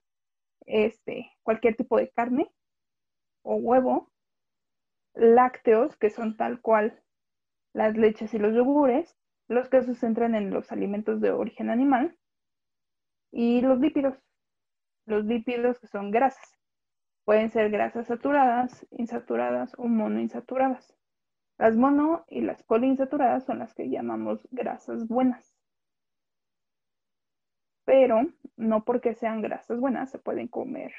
[0.66, 2.52] este, cualquier tipo de carne
[3.44, 4.12] o huevo,
[5.14, 7.02] lácteos, que son tal cual
[7.74, 9.16] las leches y los yogures,
[9.48, 12.18] los que se centran en los alimentos de origen animal,
[13.32, 14.18] y los lípidos,
[15.06, 16.58] los lípidos que son grasas.
[17.28, 20.96] Pueden ser grasas saturadas, insaturadas o monoinsaturadas.
[21.58, 25.54] Las mono y las poliinsaturadas son las que llamamos grasas buenas.
[27.84, 30.94] Pero no porque sean grasas buenas se pueden comer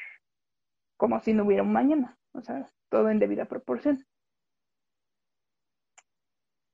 [0.98, 2.18] como si no hubiera un mañana.
[2.32, 4.04] O sea, todo en debida proporción.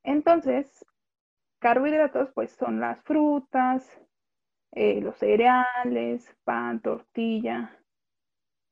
[0.03, 0.85] Entonces,
[1.61, 3.89] carbohidratos pues son las frutas,
[4.73, 7.79] eh, los cereales, pan, tortilla,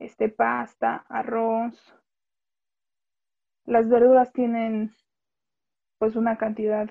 [0.04, 1.94] este, pasta, arroz.
[3.64, 4.92] Las verduras tienen
[5.98, 6.90] pues una cantidad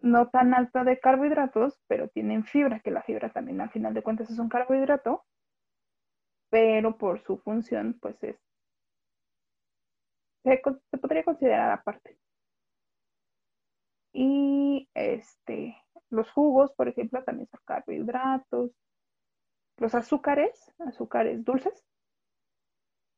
[0.00, 4.02] no tan alta de carbohidratos, pero tienen fibra, que la fibra también al final de
[4.02, 5.24] cuentas es un carbohidrato,
[6.48, 8.36] pero por su función pues es
[10.42, 12.18] se, podría considerar aparte.
[14.12, 15.76] Y este
[16.10, 18.72] los jugos, por ejemplo, también son carbohidratos.
[19.80, 21.84] Los azúcares, azúcares dulces,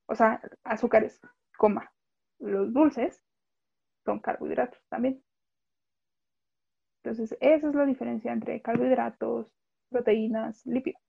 [0.06, 1.20] o sea, azúcares,
[1.58, 1.92] coma,
[2.38, 3.20] los dulces
[4.04, 5.22] son carbohidratos también.
[7.04, 9.52] Entonces, esa es la diferencia entre carbohidratos,
[9.90, 11.02] proteínas, lípidos.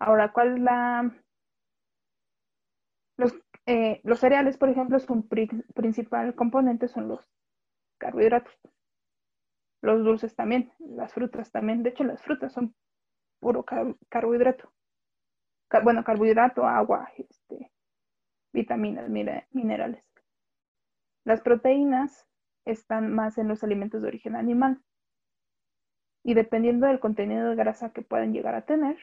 [0.00, 1.12] Ahora, ¿cuál es la...
[3.16, 3.32] Los,
[3.64, 7.26] eh, los cereales, por ejemplo, su pri- principal componente son los
[7.98, 8.54] carbohidratos.
[9.82, 11.82] Los dulces también, las frutas también.
[11.82, 12.74] De hecho, las frutas son
[13.40, 14.72] puro car- carbohidrato.
[15.80, 17.72] Bueno, carbohidrato, agua, este,
[18.52, 20.06] vitaminas, minerales.
[21.24, 22.26] Las proteínas
[22.64, 24.82] están más en los alimentos de origen animal.
[26.24, 28.96] Y dependiendo del contenido de grasa que puedan llegar a tener,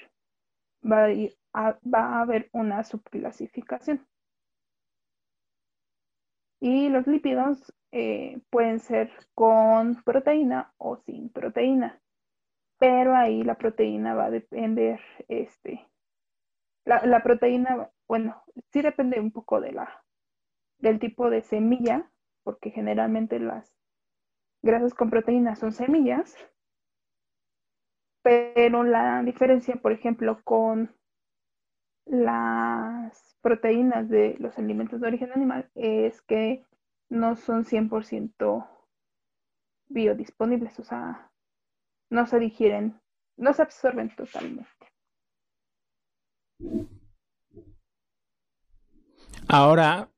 [0.83, 1.07] va
[1.53, 4.07] a haber una subclasificación.
[6.61, 12.01] Y los lípidos eh, pueden ser con proteína o sin proteína.
[12.77, 15.85] Pero ahí la proteína va a depender, este,
[16.85, 20.03] la, proteína, bueno, sí depende un poco de la,
[20.79, 22.09] del tipo de semilla,
[22.43, 23.73] porque generalmente las
[24.61, 26.35] grasas con proteína son semillas,
[28.21, 30.95] pero la diferencia, por ejemplo, con
[32.05, 36.65] las proteínas de los alimentos de origen animal es que
[37.09, 38.67] no son 100%
[39.89, 41.31] biodisponibles, o sea,
[42.09, 42.99] no se digieren,
[43.37, 44.88] no se absorben totalmente.
[49.47, 50.09] Ahora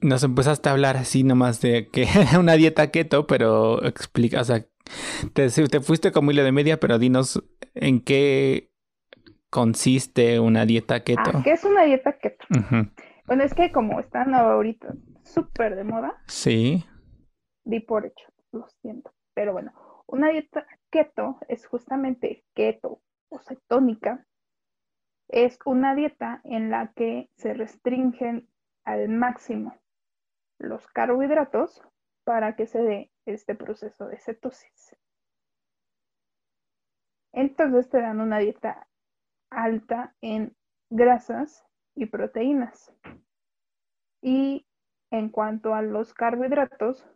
[0.00, 4.44] nos empezaste a hablar así nomás de que era una dieta keto, pero explica, o
[4.44, 4.64] sea,
[5.32, 7.42] te, te fuiste como hilo de media, pero dinos
[7.74, 8.70] en qué
[9.50, 11.22] consiste una dieta keto.
[11.34, 12.44] Ah, ¿qué es una dieta keto?
[13.26, 16.84] Bueno, es que como están ahorita súper de moda, Sí.
[17.64, 19.12] di por hecho, lo siento.
[19.34, 19.72] Pero bueno,
[20.06, 24.26] una dieta keto es justamente keto o cetónica.
[25.28, 28.48] Es una dieta en la que se restringen
[28.84, 29.76] al máximo
[30.58, 31.82] los carbohidratos
[32.24, 34.96] para que se dé este proceso de cetosis.
[37.32, 38.88] Entonces te dan una dieta
[39.50, 40.56] alta en
[40.90, 41.64] grasas
[41.94, 42.92] y proteínas.
[44.22, 44.66] Y
[45.10, 47.06] en cuanto a los carbohidratos,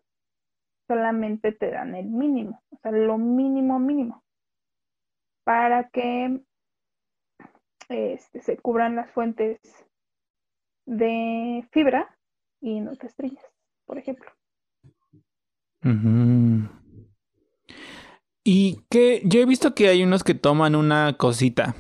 [0.87, 4.23] solamente te dan el mínimo, o sea, lo mínimo mínimo,
[5.45, 6.41] para que
[7.89, 9.59] este, se cubran las fuentes
[10.87, 12.17] de fibra
[12.61, 13.45] y no te estrellas,
[13.87, 14.31] por ejemplo.
[18.45, 21.75] Y que yo he visto que hay unos que toman una cosita.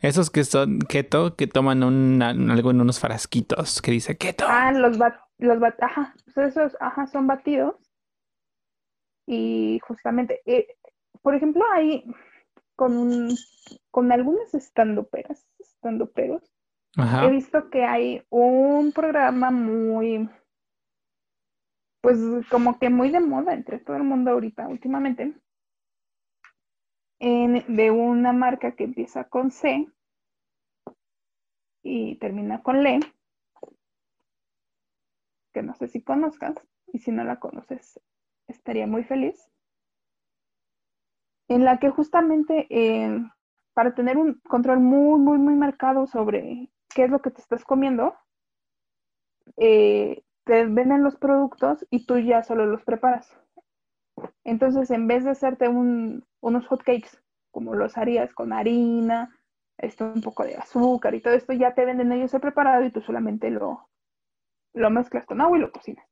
[0.00, 4.46] Esos que son keto, que toman una- algo en unos frasquitos que dice keto.
[4.48, 7.74] Ah, los, ba- los bat ajá, pues esos ajá, son batidos.
[9.26, 10.66] Y justamente, eh,
[11.22, 12.04] por ejemplo, hay
[12.76, 13.36] con, un,
[13.90, 16.42] con algunas estandoperas, estandoperos,
[16.96, 17.26] Ajá.
[17.26, 20.28] he visto que hay un programa muy,
[22.00, 22.18] pues
[22.50, 25.34] como que muy de moda entre todo el mundo ahorita, últimamente,
[27.18, 29.86] en- de una marca que empieza con C
[31.82, 33.00] y termina con LE,
[35.52, 36.54] que no sé si conozcas,
[36.92, 38.00] y si no la conoces,
[38.48, 39.50] estaría muy feliz,
[41.48, 43.18] en la que justamente eh,
[43.74, 47.64] para tener un control muy, muy, muy marcado sobre qué es lo que te estás
[47.64, 48.14] comiendo,
[49.58, 53.32] eh, te venden los productos y tú ya solo los preparas.
[54.44, 57.10] Entonces, en vez de hacerte un- unos hotcakes,
[57.50, 59.34] como los harías con harina,
[59.78, 62.90] esto, un poco de azúcar y todo esto, ya te venden ellos el preparado y
[62.92, 63.88] tú solamente lo,
[64.74, 66.06] lo mezclas con agua y lo cocinas.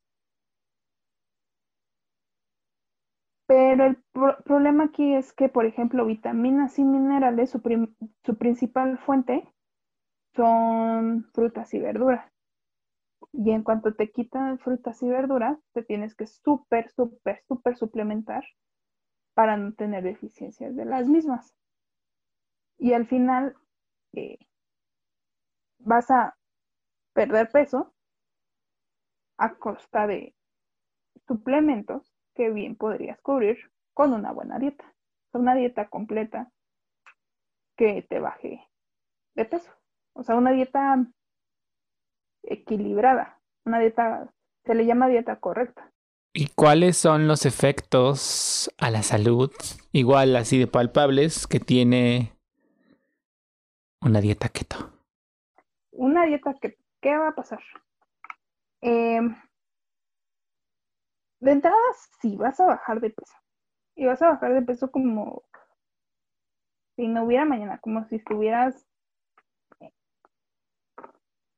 [3.49, 7.61] Pero el pro- problema aquí es que, por ejemplo, vitaminas y minerales, su,
[8.25, 9.53] su principal fuente
[10.37, 12.31] son frutas y verduras.
[13.33, 18.45] Y en cuanto te quitan frutas y verduras, te tienes que súper, súper, súper suplementar
[19.35, 21.55] para no tener deficiencias de las mismas.
[22.79, 23.55] Y al final
[24.15, 24.39] eh,
[25.81, 26.37] vas a
[27.15, 27.95] perder peso
[29.39, 30.35] a costa de
[31.29, 33.59] suplementos que bien podrías cubrir
[33.95, 34.95] con una buena dieta.
[35.33, 36.53] Una dieta completa
[37.77, 38.65] que te baje
[39.35, 39.73] de peso.
[40.13, 41.05] O sea, una dieta
[42.45, 43.41] equilibrada.
[43.65, 44.33] Una dieta,
[44.65, 45.93] se le llama dieta correcta.
[46.33, 49.51] ¿Y cuáles son los efectos a la salud,
[49.91, 52.35] igual así de palpables, que tiene
[54.01, 54.93] una dieta keto?
[55.91, 57.61] Una dieta que, ¿qué va a pasar?
[58.83, 59.21] Eh,
[61.41, 61.77] de entrada,
[62.21, 63.35] sí vas a bajar de peso.
[63.95, 65.43] Y vas a bajar de peso como
[66.97, 68.87] si no hubiera mañana, como si estuvieras,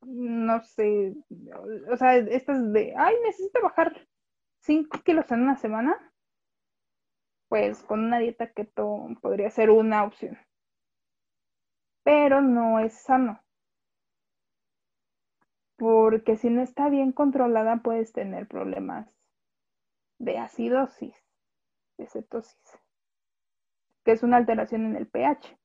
[0.02, 1.14] no sé,
[1.90, 4.06] o sea, estas de, ay, necesito bajar
[4.60, 5.96] 5 kilos en una semana.
[7.48, 10.38] Pues con una dieta keto podría ser una opción.
[12.04, 13.42] Pero no es sano.
[15.76, 19.19] Porque si no está bien controlada, puedes tener problemas
[20.20, 21.14] de acidosis,
[21.98, 22.78] de cetosis,
[24.04, 25.58] que es una alteración en el pH.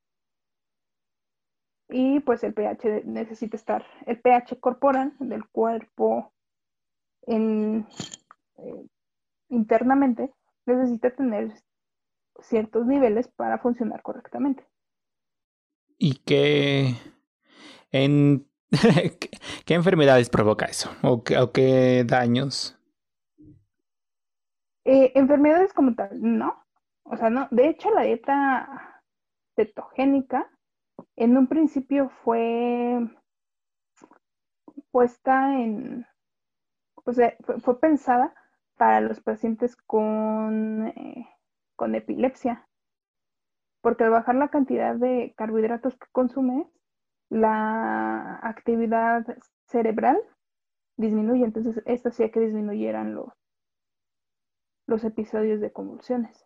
[1.90, 6.34] Y pues el pH necesita estar, el pH corporal del cuerpo
[7.28, 7.84] eh,
[9.50, 10.34] internamente
[10.66, 11.54] necesita tener
[12.42, 14.66] ciertos niveles para funcionar correctamente.
[15.98, 16.96] ¿Y qué,
[17.92, 18.48] en,
[19.66, 20.90] qué enfermedades provoca eso?
[21.04, 22.78] ¿O qué, o qué daños?
[24.86, 26.64] Eh, enfermedades como tal, no.
[27.04, 27.48] O sea, no.
[27.52, 29.04] De hecho, la dieta
[29.56, 30.50] cetogénica
[31.16, 33.00] en un principio fue
[34.92, 36.06] puesta en,
[37.04, 38.34] o sea, fue, pensada
[38.78, 41.28] para los pacientes con, eh,
[41.76, 42.68] con epilepsia,
[43.82, 46.68] porque al bajar la cantidad de carbohidratos que consumes,
[47.30, 49.26] la actividad
[49.68, 50.22] cerebral
[50.98, 53.34] disminuye, entonces esto hacía que disminuyeran los,
[54.88, 56.46] los episodios de convulsiones.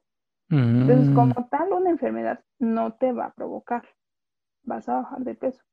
[0.49, 3.87] Entonces, Mm, como tal, una enfermedad no te va a provocar,
[4.63, 5.63] vas a bajar de peso.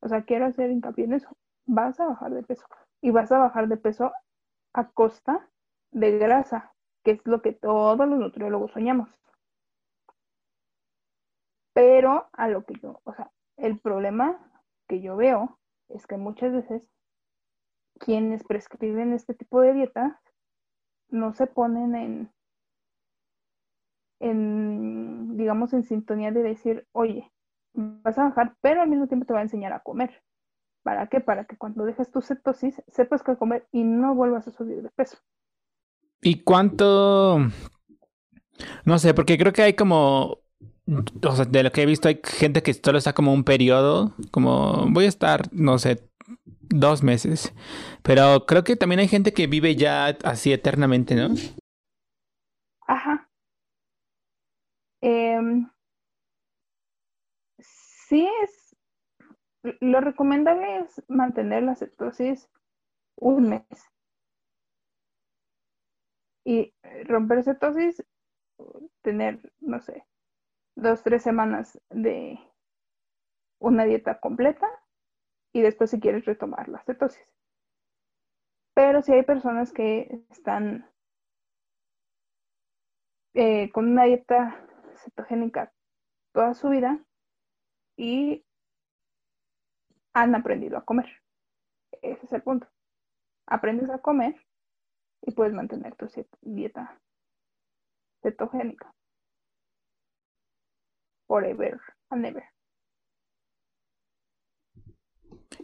[0.00, 1.36] O sea, quiero hacer hincapié en eso,
[1.66, 2.64] vas a bajar de peso
[3.00, 4.12] y vas a bajar de peso
[4.74, 5.48] a costa
[5.90, 6.72] de grasa,
[7.02, 9.08] que es lo que todos los nutriólogos soñamos.
[11.72, 14.38] Pero a lo que yo, o sea, el problema
[14.88, 16.82] que yo veo es que muchas veces
[17.98, 20.14] quienes prescriben este tipo de dietas
[21.08, 22.30] no se ponen en,
[24.20, 27.30] en, digamos, en sintonía de decir, oye,
[27.74, 30.22] vas a bajar, pero al mismo tiempo te va a enseñar a comer.
[30.82, 31.20] ¿Para qué?
[31.20, 34.90] Para que cuando dejes tu cetosis sepas qué comer y no vuelvas a subir de
[34.90, 35.18] peso.
[36.22, 37.38] ¿Y cuánto?
[38.84, 40.38] No sé, porque creo que hay como,
[40.86, 45.06] de lo que he visto hay gente que solo está como un periodo, como voy
[45.06, 46.08] a estar, no sé,
[46.68, 47.54] dos meses,
[48.02, 51.34] pero creo que también hay gente que vive ya así eternamente, ¿no?
[52.86, 53.28] Ajá.
[55.00, 55.68] Em,
[57.58, 58.76] sí es,
[59.80, 62.48] lo recomendable es mantener la cetosis
[63.16, 63.66] un mes.
[66.44, 68.04] Y romper cetosis,
[69.02, 70.06] tener, no sé,
[70.76, 72.38] dos, tres semanas de
[73.58, 74.68] una dieta completa
[75.56, 77.24] y después si quieres retomar la cetosis.
[78.74, 80.86] Pero si hay personas que están
[83.32, 84.62] eh, con una dieta
[84.96, 85.72] cetogénica
[86.32, 87.02] toda su vida
[87.96, 88.44] y
[90.12, 91.06] han aprendido a comer.
[92.02, 92.68] Ese es el punto.
[93.46, 94.34] Aprendes a comer
[95.22, 96.06] y puedes mantener tu
[96.42, 97.00] dieta
[98.22, 98.92] cetogénica.
[101.26, 101.80] Forever
[102.10, 102.55] and ever.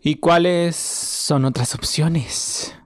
[0.01, 2.77] ¿Y cuáles son otras opciones?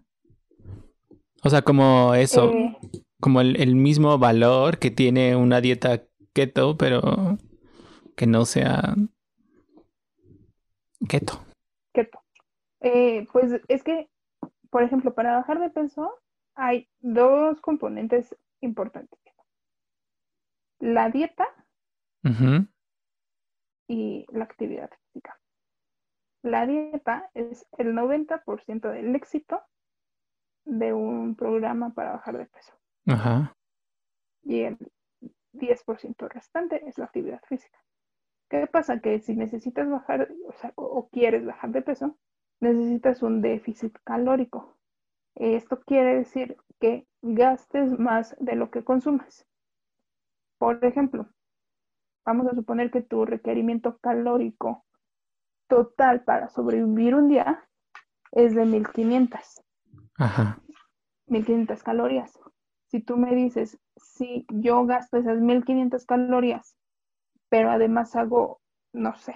[1.43, 2.77] O sea, como eso, Eh,
[3.21, 6.03] como el, el mismo valor que tiene una dieta
[6.33, 7.39] keto, pero
[8.17, 8.95] que no sea
[11.09, 11.45] keto.
[11.93, 12.21] keto.
[12.81, 14.11] Eh, pues es que,
[14.71, 16.13] por ejemplo, para bajar de peso
[16.55, 19.19] hay dos componentes importantes.
[20.79, 21.47] La dieta
[23.89, 25.39] y la actividad física.
[26.47, 29.65] La dieta es el 90% del éxito
[30.65, 32.73] de un programa para bajar de peso
[33.09, 33.53] Ajá.
[34.45, 34.79] y el
[35.53, 37.77] 10% restante es la actividad física.
[38.49, 39.01] ¿Qué pasa?
[39.01, 42.17] Que si necesitas bajar, o sea, o, o quieres bajar de peso,
[42.61, 44.79] necesitas un déficit calórico.
[45.35, 49.49] Esto quiere decir que gastes más de lo que consumes.
[50.59, 51.27] Por ejemplo,
[52.25, 54.87] vamos a suponer que tu requerimiento calórico
[55.69, 57.69] total para sobrevivir un día
[58.33, 59.63] es de 1500.
[60.19, 60.61] Ajá.
[61.27, 62.39] 1500 calorías.
[62.89, 66.77] Si tú me dices, si yo gasto esas 1500 calorías,
[67.49, 68.61] pero además hago,
[68.93, 69.35] no sé,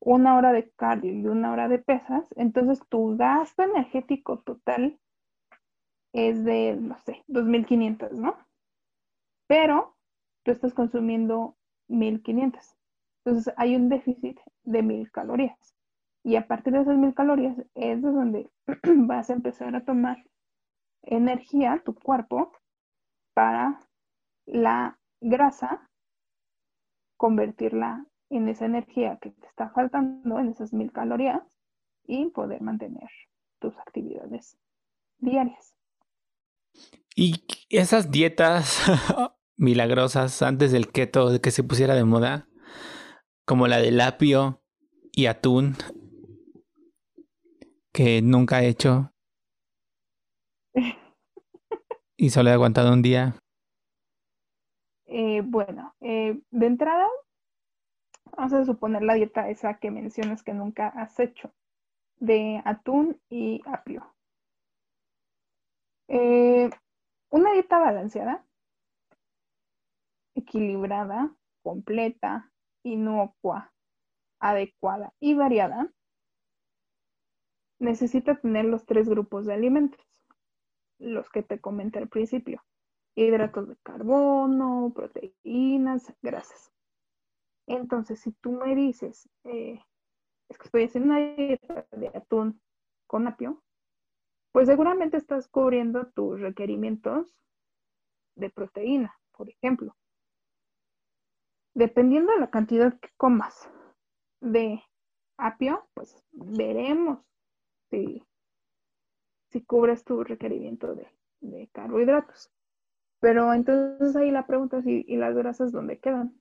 [0.00, 4.98] una hora de cardio y una hora de pesas, entonces tu gasto energético total
[6.12, 8.36] es de, no sé, 2500, ¿no?
[9.48, 9.96] Pero
[10.44, 11.56] tú estás consumiendo
[11.88, 12.76] 1500.
[13.24, 15.74] Entonces hay un déficit de 1000 calorías.
[16.22, 18.50] Y a partir de esas 1000 calorías es de donde
[19.06, 20.24] vas a empezar a tomar
[21.02, 22.52] energía, tu cuerpo,
[23.34, 23.80] para
[24.46, 25.90] la grasa,
[27.16, 31.42] convertirla en esa energía que te está faltando, en esas mil calorías,
[32.06, 33.08] y poder mantener
[33.60, 34.58] tus actividades
[35.18, 35.74] diarias.
[37.16, 38.82] Y esas dietas
[39.56, 42.48] milagrosas antes del keto, que se pusiera de moda,
[43.44, 44.62] como la del apio
[45.12, 45.76] y atún,
[47.92, 49.12] que nunca he hecho
[52.16, 53.36] y solo he aguantado un día.
[55.06, 57.06] Eh, bueno, eh, de entrada,
[58.36, 61.52] vamos a suponer la dieta esa que mencionas que nunca has hecho,
[62.16, 64.14] de atún y apio.
[66.08, 66.70] Eh,
[67.30, 68.44] una dieta balanceada,
[70.34, 72.50] equilibrada, completa,
[72.84, 73.72] inocua,
[74.38, 75.92] adecuada y variada,
[77.80, 80.00] necesita tener los tres grupos de alimentos,
[80.98, 82.62] los que te comenté al principio,
[83.16, 86.70] hidratos de carbono, proteínas, grasas.
[87.66, 89.80] Entonces, si tú me dices, eh,
[90.48, 92.60] es que estoy haciendo una dieta de atún
[93.06, 93.62] con apio,
[94.52, 97.34] pues seguramente estás cubriendo tus requerimientos
[98.36, 99.96] de proteína, por ejemplo.
[101.74, 103.68] Dependiendo de la cantidad que comas
[104.40, 104.82] de
[105.36, 107.18] apio, pues veremos
[107.90, 108.24] si,
[109.66, 111.08] cubres tu requerimiento de,
[111.40, 112.50] de carbohidratos.
[113.20, 116.40] Pero entonces ahí la pregunta es, ¿y, y las grasas dónde quedan?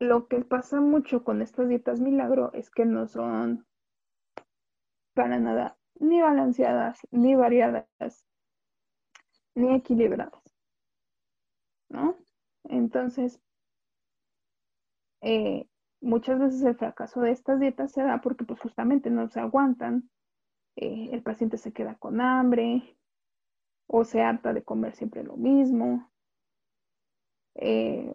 [0.00, 3.66] Lo que pasa mucho con estas dietas milagro es que no son
[5.14, 8.24] para nada ni balanceadas, ni variadas,
[9.54, 10.42] ni equilibradas.
[11.88, 12.16] ¿No?
[12.68, 13.40] Entonces,
[15.22, 15.66] eh,
[16.00, 20.10] muchas veces el fracaso de estas dietas se da porque pues justamente no se aguantan,
[20.76, 22.96] eh, el paciente se queda con hambre
[23.88, 26.10] o se harta de comer siempre lo mismo.
[27.56, 28.12] Eh,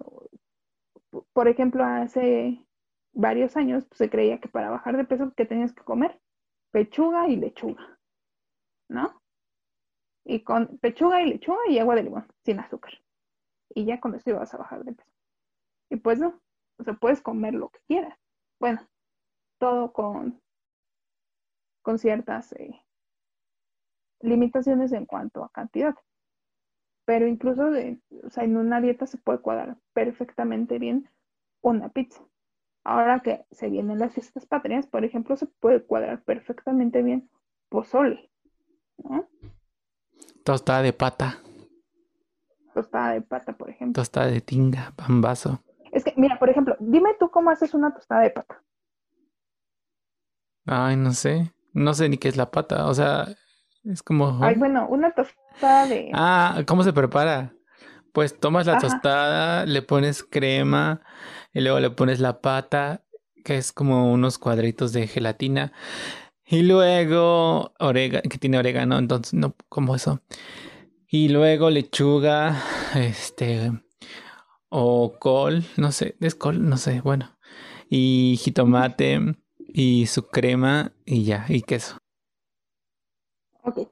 [1.34, 2.66] por ejemplo, hace
[3.14, 6.20] varios años pues, se creía que para bajar de peso que tenías que comer
[6.72, 8.00] pechuga y lechuga,
[8.90, 9.22] ¿no?
[10.26, 12.94] Y con pechuga y lechuga y agua de limón, sin azúcar.
[13.74, 15.12] Y ya con eso ibas a bajar de peso.
[15.90, 16.42] Y pues no,
[16.78, 18.18] o sea, puedes comer lo que quieras.
[18.60, 18.88] Bueno,
[19.60, 20.42] todo con,
[21.82, 22.84] con ciertas eh,
[24.22, 25.96] limitaciones en cuanto a cantidad.
[27.06, 31.10] Pero incluso o sea, en una dieta se puede cuadrar perfectamente bien
[31.62, 32.24] una pizza.
[32.86, 37.30] Ahora que se vienen las fiestas patrias, por ejemplo, se puede cuadrar perfectamente bien
[37.70, 38.30] pozole,
[38.98, 39.28] ¿no?
[40.44, 41.42] Tostada de pata,
[42.74, 44.02] Tostada de pata, por ejemplo.
[44.02, 45.62] tostada de tinga, pambazo.
[45.92, 48.62] Es que, mira, por ejemplo, dime tú cómo haces una tostada de pata.
[50.66, 51.54] Ay, no sé.
[51.74, 53.28] No sé ni qué es la pata, o sea,
[53.84, 54.40] es como...
[54.44, 56.12] Ay, bueno, una tostada de...
[56.14, 57.54] Ah, ¿cómo se prepara?
[58.12, 58.82] Pues tomas la Ajá.
[58.82, 61.02] tostada, le pones crema
[61.52, 63.04] y luego le pones la pata,
[63.44, 65.74] que es como unos cuadritos de gelatina.
[66.46, 70.22] Y luego orégano, que tiene orégano, entonces no como eso.
[71.16, 72.56] Y luego lechuga,
[72.96, 73.72] este,
[74.70, 77.38] o col, no sé, es col, no sé, bueno.
[77.88, 79.20] Y jitomate
[79.60, 82.00] y su crema y ya, y queso.
[83.62, 83.90] Ok.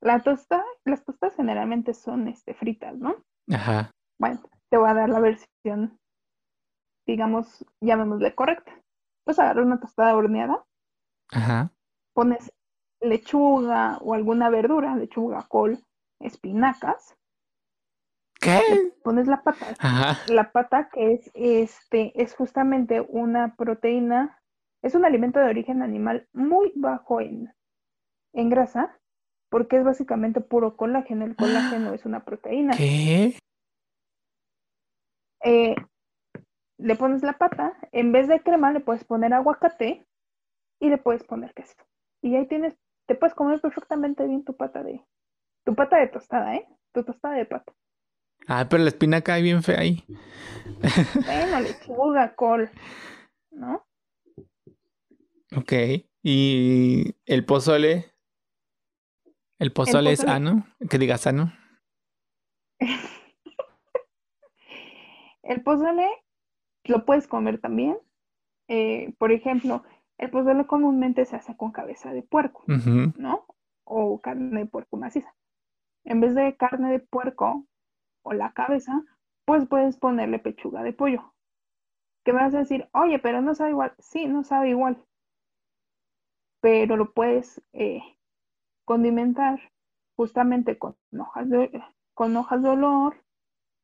[0.00, 3.16] La tostada, las tostadas generalmente son este, fritas, ¿no?
[3.50, 3.90] Ajá,
[4.20, 4.40] Bueno,
[4.70, 5.98] te voy a dar la versión,
[7.04, 8.72] digamos, llamémosle correcta.
[9.24, 10.64] Pues agarrar una tostada horneada,
[11.32, 11.72] ajá.
[12.14, 12.52] pones
[13.00, 15.84] lechuga o alguna verdura, lechuga, col,
[16.22, 17.16] espinacas,
[18.40, 18.60] ¿Qué?
[19.02, 19.66] pones la pata.
[19.78, 20.18] Ajá.
[20.32, 24.42] La pata que es este es justamente una proteína,
[24.82, 27.52] es un alimento de origen animal muy bajo en,
[28.32, 28.98] en grasa,
[29.48, 31.24] porque es básicamente puro colágeno.
[31.24, 32.76] El colágeno es una proteína.
[32.76, 33.36] ¿Qué?
[35.44, 35.74] Eh,
[36.78, 40.06] le pones la pata, en vez de crema le puedes poner aguacate
[40.80, 41.74] y le puedes poner queso.
[42.22, 42.74] Y ahí tienes,
[43.06, 45.04] te puedes comer perfectamente bien tu pata de,
[45.64, 46.66] tu pata de tostada, ¿eh?
[46.92, 47.72] Tu tostada de pata.
[48.48, 50.04] Ah, pero la espinaca hay bien fea ahí.
[51.24, 52.70] Bueno, lechuga, col,
[53.52, 53.86] ¿no?
[55.56, 55.72] Ok.
[56.24, 58.12] ¿Y el pozole?
[59.58, 60.66] ¿El pozole es pozole- sano?
[60.90, 61.52] Que diga sano.
[65.42, 66.08] El pozole
[66.84, 67.98] lo puedes comer también.
[68.68, 69.84] Eh, por ejemplo,
[70.18, 72.64] el pozole comúnmente se hace con cabeza de puerco.
[73.16, 73.46] ¿no?
[73.84, 75.34] O carne de puerco maciza.
[76.04, 77.66] En vez de carne de puerco
[78.22, 79.02] o la cabeza,
[79.44, 81.34] pues puedes ponerle pechuga de pollo.
[82.24, 83.94] Que me vas a decir, oye, pero no sabe igual.
[83.98, 85.02] Sí, no sabe igual.
[86.60, 88.02] Pero lo puedes eh,
[88.84, 89.60] condimentar
[90.16, 91.82] justamente con hojas de,
[92.14, 93.16] con hojas de olor,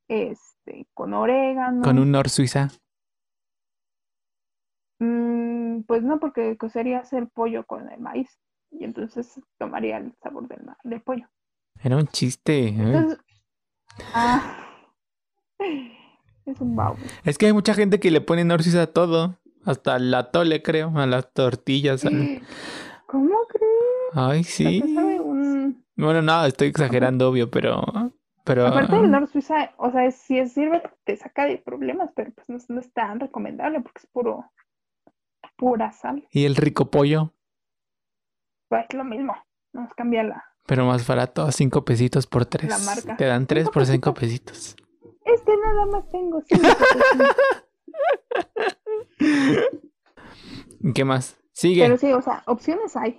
[0.09, 1.83] este, con orégano.
[1.83, 2.69] Con un nor suiza.
[5.01, 8.39] Mm, pues no, porque cocerías el pollo con el maíz
[8.71, 11.29] y entonces tomaría el sabor del, del pollo.
[11.83, 12.69] Era un chiste.
[12.69, 12.75] ¿eh?
[12.77, 13.19] Entonces,
[14.15, 14.65] ah,
[16.45, 16.97] es un bau.
[17.25, 19.39] Es que hay mucha gente que le pone nor suiza a todo.
[19.65, 20.93] Hasta al atole, creo.
[20.97, 22.05] A las tortillas.
[22.05, 22.41] al-
[23.07, 23.73] ¿Cómo crees?
[24.15, 24.83] Ay, sí.
[25.23, 27.83] un- Bueno, no, estoy exagerando, obvio, pero...
[28.45, 28.67] Pero...
[28.67, 32.49] Aparte del Nor Suiza, o sea, si es sirve, te saca de problemas, pero pues
[32.49, 34.51] no, es- no es tan recomendable porque es puro,
[35.57, 36.27] pura sal.
[36.31, 37.35] Y el rico pollo.
[38.69, 39.35] Pues es lo mismo,
[39.75, 40.45] nos cambia la.
[40.69, 42.69] Pero más barato, a cinco pesitos por tres.
[42.69, 43.17] La marca.
[43.17, 44.77] Te dan tres ¿Cinco por cinco pesitos.
[45.25, 47.37] Es que nada más tengo cinco pesos.
[50.95, 51.39] ¿Qué más?
[51.53, 51.83] Sigue.
[51.85, 53.19] Pero sí, o sea, opciones hay.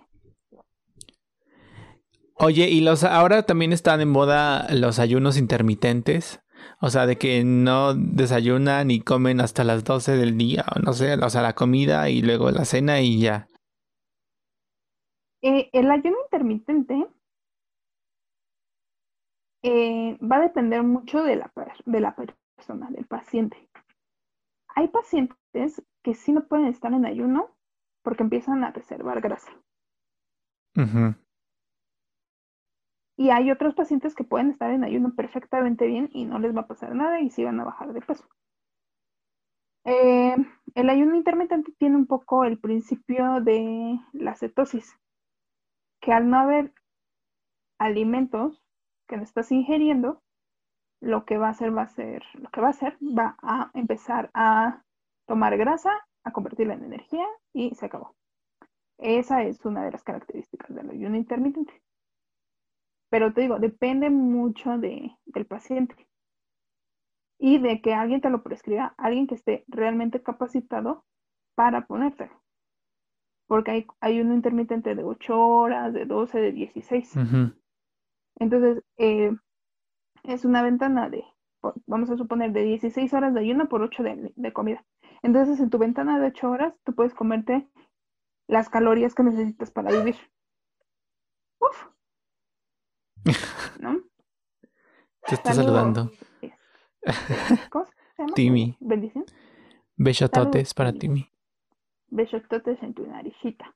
[2.35, 6.41] Oye, y los ahora también están en moda los ayunos intermitentes.
[6.81, 10.93] O sea, de que no desayunan y comen hasta las 12 del día, o no
[10.93, 13.47] sé, o sea, la comida y luego la cena y ya.
[15.41, 17.07] Eh, el ayuno intermitente
[19.63, 21.51] eh, va a depender mucho de la,
[21.85, 23.69] de la persona, del paciente.
[24.75, 27.55] Hay pacientes que sí no pueden estar en ayuno
[28.03, 29.51] porque empiezan a reservar grasa.
[33.17, 36.61] Y hay otros pacientes que pueden estar en ayuno perfectamente bien y no les va
[36.61, 38.25] a pasar nada y sí van a bajar de peso.
[39.83, 40.37] Eh,
[40.75, 44.95] el ayuno intermitente tiene un poco el principio de la cetosis,
[45.99, 46.73] que al no haber
[47.77, 48.63] alimentos
[49.09, 50.21] que no estás ingiriendo,
[51.01, 53.71] lo que va a hacer va a ser, lo que va a hacer va a
[53.73, 54.83] empezar a
[55.27, 55.91] tomar grasa,
[56.23, 58.15] a convertirla en energía y se acabó.
[58.97, 61.81] Esa es una de las características del ayuno intermitente.
[63.09, 66.07] Pero te digo, depende mucho de, del paciente
[67.39, 71.05] y de que alguien te lo prescriba, alguien que esté realmente capacitado
[71.55, 72.33] para ponértelo.
[73.47, 77.15] Porque hay, hay uno intermitente de 8 horas, de 12, de 16.
[77.15, 77.53] Ujú.
[78.39, 79.31] Entonces, eh,
[80.23, 81.23] es una ventana de,
[81.85, 84.85] vamos a suponer, de 16 horas de ayuno por 8 de, de comida.
[85.21, 87.67] Entonces, en tu ventana de 8 horas, tú puedes comerte
[88.47, 90.15] las calorías que necesitas para vivir.
[91.59, 91.87] Uf.
[93.79, 93.99] ¿No?
[95.27, 96.11] Te está saludando.
[97.69, 98.33] ¿Cómo se llama?
[98.33, 98.77] Timmy.
[98.79, 99.25] Bendición.
[99.95, 101.23] Besototes para Timmy.
[101.23, 101.31] Timmy.
[102.07, 103.75] besototes en tu naricita.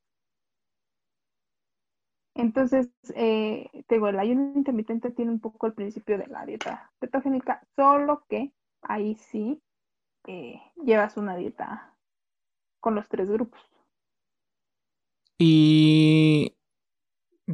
[2.35, 6.91] Entonces, eh, te digo, el ayuno intermitente tiene un poco el principio de la dieta
[6.99, 9.61] cetogénica, solo que ahí sí
[10.27, 11.95] eh, llevas una dieta
[12.81, 13.61] con los tres grupos.
[15.37, 16.55] ¿Y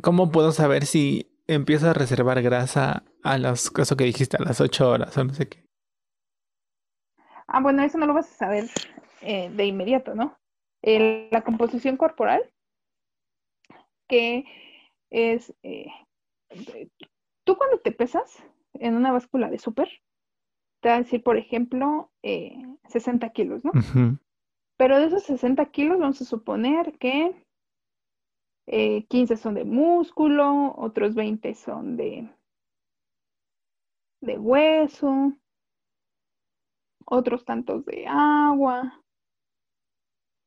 [0.02, 4.62] cómo puedo saber si empiezo a reservar grasa a las cosas que dijiste, a las
[4.62, 5.66] 8 horas o no sé qué?
[7.48, 8.66] Ah, bueno, eso no lo vas a saber
[9.22, 10.38] eh, de inmediato, ¿no?
[10.82, 12.42] El- la composición corporal,
[14.08, 14.46] que
[15.10, 15.92] es, eh,
[17.44, 18.44] tú cuando te pesas
[18.74, 19.90] en una báscula de súper,
[20.82, 22.56] te va a decir, por ejemplo, eh,
[22.88, 23.72] 60 kilos, ¿no?
[24.78, 27.46] Pero de esos 60 kilos vamos a suponer que
[28.68, 32.30] eh, 15 son de músculo, otros 20 son de,
[34.22, 35.34] de hueso,
[37.06, 39.04] otros tantos de agua,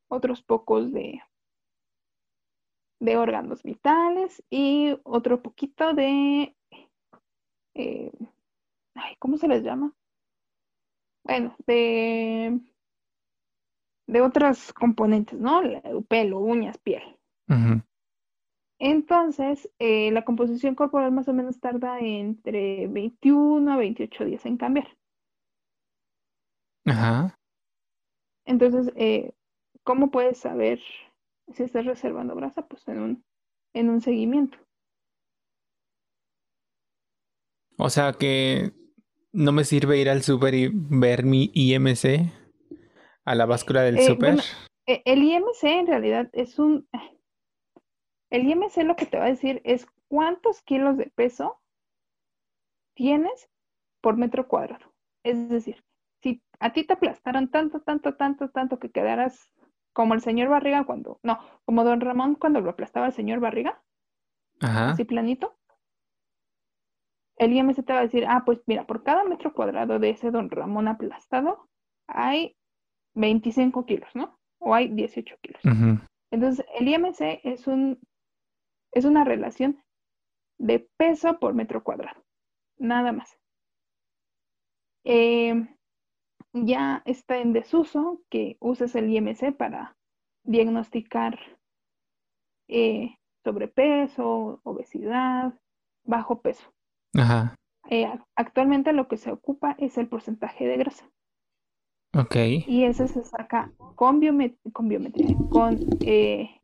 [0.08, 1.20] otros pocos de,
[3.02, 6.54] de órganos vitales y otro poquito de,
[7.74, 8.12] eh,
[8.94, 9.92] ay, ¿cómo se les llama?
[11.24, 12.60] Bueno, de,
[14.06, 15.62] de otros componentes, ¿no?
[16.08, 17.02] Pelo, uñas, piel.
[18.78, 24.56] Entonces, eh, la composición corporal más o menos tarda entre 21 a 28 días en
[24.56, 24.96] cambiar.
[26.86, 27.36] Ajá.
[28.44, 29.32] Entonces, eh,
[29.82, 30.80] ¿cómo puedes saber
[31.54, 32.66] si estás reservando grasa?
[32.66, 33.24] Pues en un,
[33.74, 34.58] en un seguimiento.
[37.78, 38.72] O sea que
[39.32, 42.30] no me sirve ir al súper y ver mi IMC
[43.24, 44.36] a la báscula del Eh, súper.
[44.36, 44.42] bueno,
[44.86, 46.88] E- El IMC en realidad es un...
[48.30, 51.60] El IMC lo que te va a decir es cuántos kilos de peso
[52.94, 53.48] tienes
[54.00, 54.94] por metro cuadrado.
[55.24, 55.84] Es decir,
[56.22, 59.52] si a ti te aplastaron tanto, tanto, tanto, tanto que quedaras
[59.92, 61.20] como el señor Barriga cuando...
[61.22, 63.82] No, como don Ramón cuando lo aplastaba el señor Barriga,
[64.60, 64.90] Ajá.
[64.90, 65.56] así planito.
[67.36, 70.30] El IMC te va a decir, ah, pues mira, por cada metro cuadrado de ese
[70.30, 71.68] don Ramón aplastado
[72.06, 72.56] hay
[73.14, 74.38] 25 kilos, ¿no?
[74.58, 75.60] O hay 18 kilos.
[76.30, 78.00] Entonces, el IMC es un,
[78.92, 79.82] es una relación
[80.58, 82.22] de peso por metro cuadrado,
[82.78, 83.36] nada más.
[85.04, 85.66] Eh,
[86.52, 89.96] ya está en desuso que uses el IMC para
[90.44, 91.38] diagnosticar
[92.68, 95.54] eh, sobrepeso, obesidad,
[96.04, 96.72] bajo peso.
[97.14, 97.54] Ajá.
[97.90, 101.10] Eh, actualmente lo que se ocupa es el porcentaje de grasa.
[102.14, 102.36] Ok.
[102.66, 106.60] Y ese se saca con, biomet- con biometría, con eh,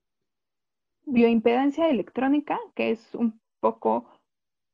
[1.07, 4.09] bioimpedancia electrónica, que es un poco,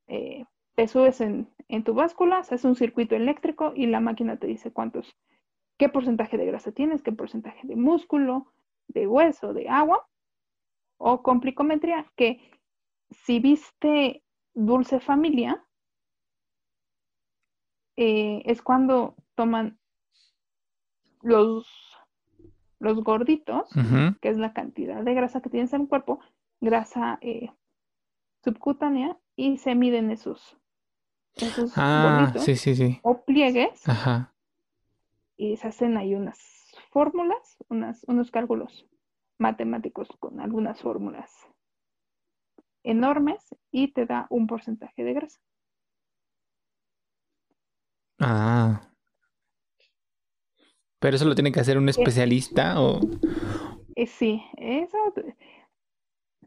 [0.09, 0.45] eh,
[0.75, 4.73] te subes en, en tu báscula, haces un circuito eléctrico y la máquina te dice
[4.73, 5.17] cuántos,
[5.79, 8.53] qué porcentaje de grasa tienes, qué porcentaje de músculo,
[8.89, 10.07] de hueso, de agua,
[10.99, 12.41] o con plicometría, que
[13.11, 14.23] si viste
[14.55, 15.65] Dulce Familia,
[17.97, 19.79] eh, es cuando toman
[21.23, 21.67] los,
[22.79, 23.71] los gorditos,
[24.21, 26.21] que es la cantidad de grasa que tienes en el cuerpo,
[26.61, 27.51] grasa eh,
[28.45, 30.59] subcutánea, y se miden esos,
[31.77, 33.01] Ah, sí, sí, sí.
[33.03, 34.33] o pliegues Ajá.
[35.37, 36.39] y se hacen ahí unas
[36.91, 38.87] fórmulas, unas, unos cálculos
[39.39, 41.31] matemáticos con algunas fórmulas
[42.85, 45.41] enormes y te da un porcentaje de grasa.
[48.21, 48.89] Ah.
[51.01, 53.01] Pero eso lo tiene que hacer un especialista o...
[53.97, 54.99] Eh, sí, eso,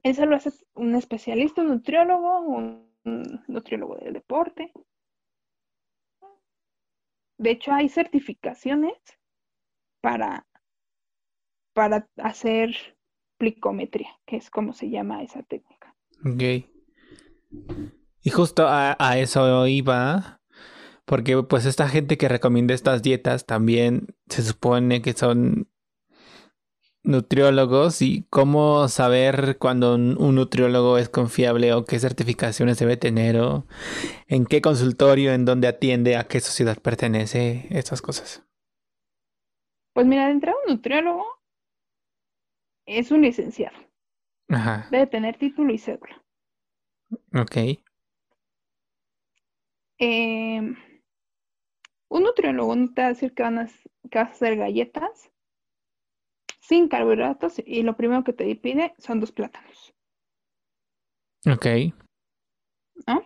[0.03, 2.86] eso lo hace un especialista, un nutriólogo, un
[3.47, 4.71] nutriólogo del deporte.
[7.37, 8.97] De hecho, hay certificaciones
[10.01, 10.47] para,
[11.73, 12.75] para hacer
[13.37, 15.95] plicometría, que es como se llama esa técnica.
[16.25, 16.65] Ok.
[18.21, 20.41] Y justo a, a eso iba,
[21.05, 25.69] porque pues esta gente que recomienda estas dietas también se supone que son
[27.07, 33.65] nutriólogos y cómo saber cuando un, nutriólogo es confiable o qué certificaciones debe tener o
[34.27, 38.43] en qué consultorio, en dónde atiende, a qué sociedad pertenece, estas cosas.
[39.93, 41.25] Pues mira, de entrada un nutriólogo
[42.85, 43.77] es un licenciado,
[44.49, 46.23] Ajá, debe tener título y cédula.
[47.33, 47.79] ok.
[49.99, 50.61] Eh,
[52.09, 53.67] un nutriólogo no te va a decir que, van a,
[54.11, 55.31] que vas a hacer galletas
[56.68, 59.93] sin carbohidratos y lo primero que te pide son dos plátanos.
[61.49, 61.65] Ok.
[63.07, 63.26] ¿no?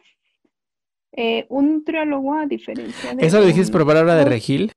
[1.14, 4.72] Eh, un nutriólogo, a diferencia de ¿Eso lo dijiste un- por palabra de Regil?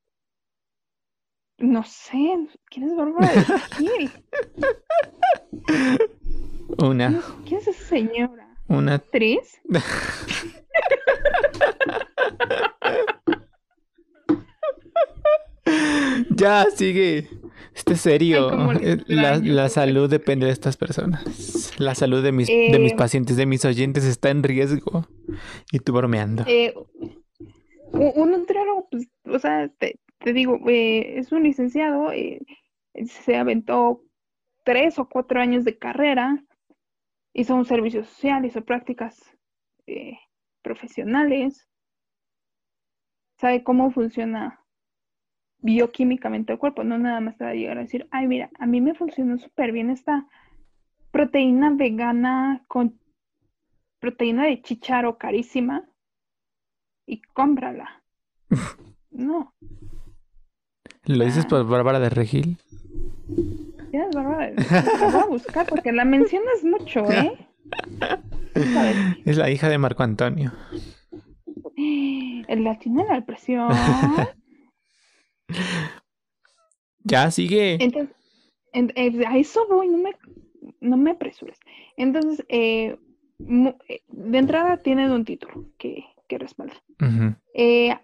[1.59, 4.11] No sé, ¿quién es Bárbara de Regil?
[6.83, 8.57] Una, ¿Quién es esa señora?
[8.67, 8.95] una.
[8.95, 9.61] ¿Actriz?
[16.35, 17.27] Ya, sigue.
[17.75, 18.49] Este serio.
[18.51, 21.73] Ay, Eh, La, la salud depende de estas personas.
[21.77, 22.95] La salud de mis, de mis Eh.
[22.97, 25.07] pacientes, de mis oyentes está en riesgo.
[25.71, 26.43] Y tú bromeando.
[26.47, 26.73] Eh,
[27.91, 32.11] un nutriólogo, pues, o sea, te, te digo, eh, es un licenciado,
[33.05, 34.01] se aventó
[34.63, 36.43] tres o cuatro años de carrera,
[37.33, 39.17] hizo un servicio social, hizo prácticas
[40.63, 41.67] profesionales,
[43.39, 44.64] sabe cómo funciona
[45.65, 48.67] bioquímicamente el cuerpo, no nada más te va a llegar a decir, ay, mira, a
[48.67, 50.27] mí me funcionó súper bien esta
[51.11, 52.99] proteína vegana con
[53.99, 55.83] proteína de chícharo carísima
[57.05, 58.03] y cómprala.
[59.11, 59.53] No,
[61.05, 61.47] ¿Lo dices ah.
[61.47, 62.57] por Bárbara de Regil?
[63.93, 67.47] ya es Bárbara, la voy a buscar porque la mencionas mucho, ¿eh?
[69.25, 70.51] Es la hija de Marco Antonio.
[71.77, 73.69] el latino de la presión.
[77.07, 77.77] Ya, sigue.
[77.79, 78.15] Entonces,
[78.73, 80.11] en- eh, a eso voy, no me,
[80.81, 81.59] no me apresures.
[81.97, 82.97] Entonces, eh,
[83.87, 86.73] eh, de entrada tienen un título que, que respalda.
[87.53, 87.95] Eh,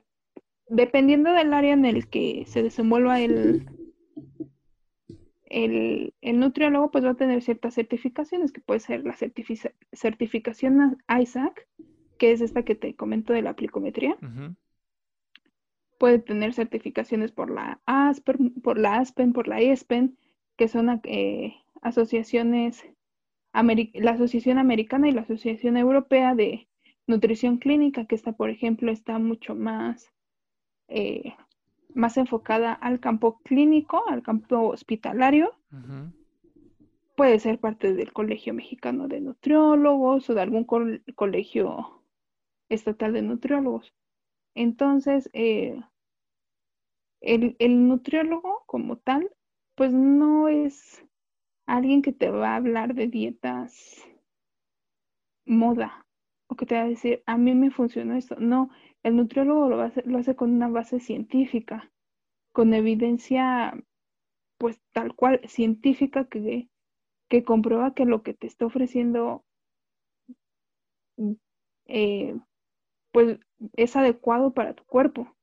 [0.68, 3.66] dependiendo del área en el que se desenvuelva el,
[5.46, 10.98] el, el nutriólogo, pues va a tener ciertas certificaciones, que puede ser la certifica- certificación
[11.10, 11.68] ISAC,
[12.18, 14.16] que es esta que te comento de la aplicometría.
[14.22, 14.56] Ujú.
[16.02, 20.18] Puede tener certificaciones por la ASPEN, por la ASPEN, por la ESPEN,
[20.58, 22.84] que son eh, asociaciones,
[23.54, 26.68] ameri- la Asociación Americana y la Asociación Europea de
[27.06, 30.12] Nutrición Clínica, que esta, por ejemplo, está mucho más,
[30.88, 31.36] eh,
[31.94, 35.54] más enfocada al campo clínico, al campo hospitalario.
[37.16, 42.02] Puede ser parte del Colegio Mexicano de Nutriólogos o de algún col- colegio
[42.70, 43.94] estatal de nutriólogos.
[44.56, 45.80] Entonces, eh,
[47.22, 47.56] el,
[47.88, 49.30] nutriólogo como tal,
[49.76, 51.06] pues no es
[51.68, 54.06] alguien que te va a hablar de dietas
[55.46, 56.06] moda
[56.48, 58.36] o que te va a decir, a mí me funcionó esto.
[58.40, 58.70] No,
[59.04, 61.92] el nutriólogo lo, hacer- lo hace con una base científica,
[62.52, 63.74] con evidencia,
[64.58, 66.70] pues tal cual, científica que,
[67.30, 69.46] que comprueba que lo que te está ofreciendo,
[71.88, 72.36] eh,
[73.12, 73.40] pues
[73.74, 75.36] es adecuado para tu cuerpo.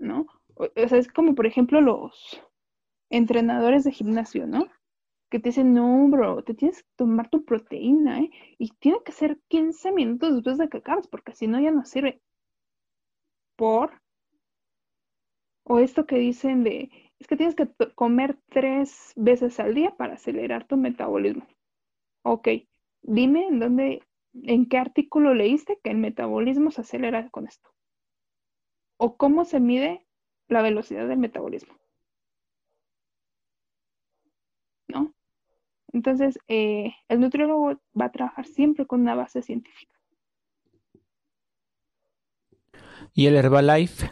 [0.00, 0.26] ¿No?
[0.54, 2.42] O, sea, es como por ejemplo los
[3.10, 4.66] entrenadores de gimnasio, ¿no?
[5.30, 8.30] Que te dicen, no, bro, te tienes que tomar tu proteína, ¿eh?
[8.58, 11.84] Y tiene que ser 15 minutos después de que acabes, porque si no ya no
[11.84, 12.20] sirve.
[13.56, 14.00] ¿Por?
[15.64, 20.14] O esto que dicen de, es que tienes que comer tres veces al día para
[20.14, 21.46] acelerar tu metabolismo.
[22.22, 22.48] Ok,
[23.02, 24.02] dime en dónde,
[24.34, 27.70] en qué artículo leíste que el metabolismo se acelera con esto
[29.02, 30.06] o cómo se mide
[30.48, 31.74] la velocidad del metabolismo.
[34.88, 35.14] ¿No?
[35.94, 39.98] Entonces, eh, el nutriólogo va a trabajar siempre con una base científica.
[43.14, 44.10] ¿Y el Herbalife?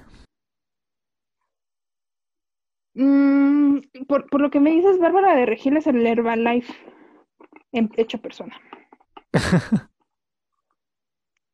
[2.94, 6.72] Mm, por, por lo que me dices, Bárbara de Regil es el Herbalife
[7.72, 8.58] en hecho persona.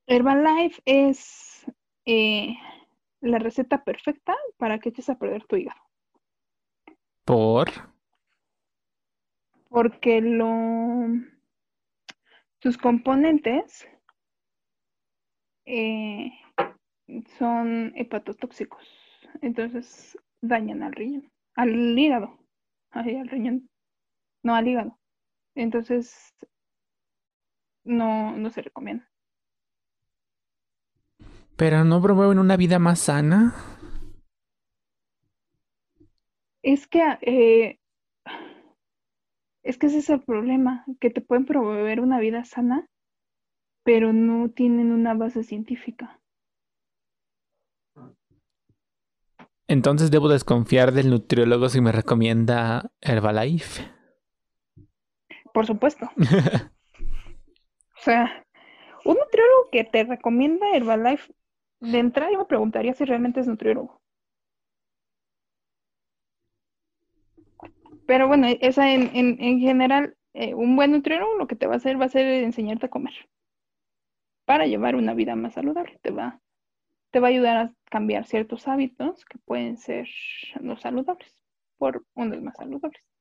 [0.06, 1.66] Herbalife es
[2.06, 2.54] eh,
[3.24, 5.80] la receta perfecta para que eches a perder tu hígado.
[7.24, 7.70] ¿Por?
[9.74, 11.08] porque lo,
[12.62, 13.88] sus componentes
[15.66, 16.30] eh,
[17.38, 18.86] son hepatotóxicos,
[19.42, 22.38] entonces dañan al riñón, al hígado,
[22.92, 23.68] ay, al riñón,
[24.44, 24.96] no al hígado.
[25.56, 26.36] Entonces
[27.82, 29.10] no, no se recomienda.
[31.56, 33.54] ¿Pero no promueven una vida más sana?
[36.62, 37.78] Es que eh,
[39.62, 42.86] es que ese es el problema, que te pueden promover una vida sana,
[43.82, 46.20] pero no tienen una base científica.
[49.66, 53.90] Entonces debo desconfiar del nutriólogo si me recomienda Herbalife.
[55.52, 56.10] Por supuesto.
[57.96, 58.44] O sea,
[59.06, 61.32] un nutriólogo que te recomienda Herbalife,
[61.80, 64.00] de entrada yo me preguntaría si realmente es nutriólogo.
[68.06, 71.74] Pero bueno, esa en, en, en general, eh, un buen nutriólogo lo que te va
[71.74, 73.14] a hacer va a ser enseñarte a comer
[74.44, 75.98] para llevar una vida más saludable.
[76.02, 76.40] Te va,
[77.10, 80.08] te va a ayudar a cambiar ciertos hábitos que pueden ser
[80.60, 81.38] no saludables
[81.78, 83.13] por unos más saludables.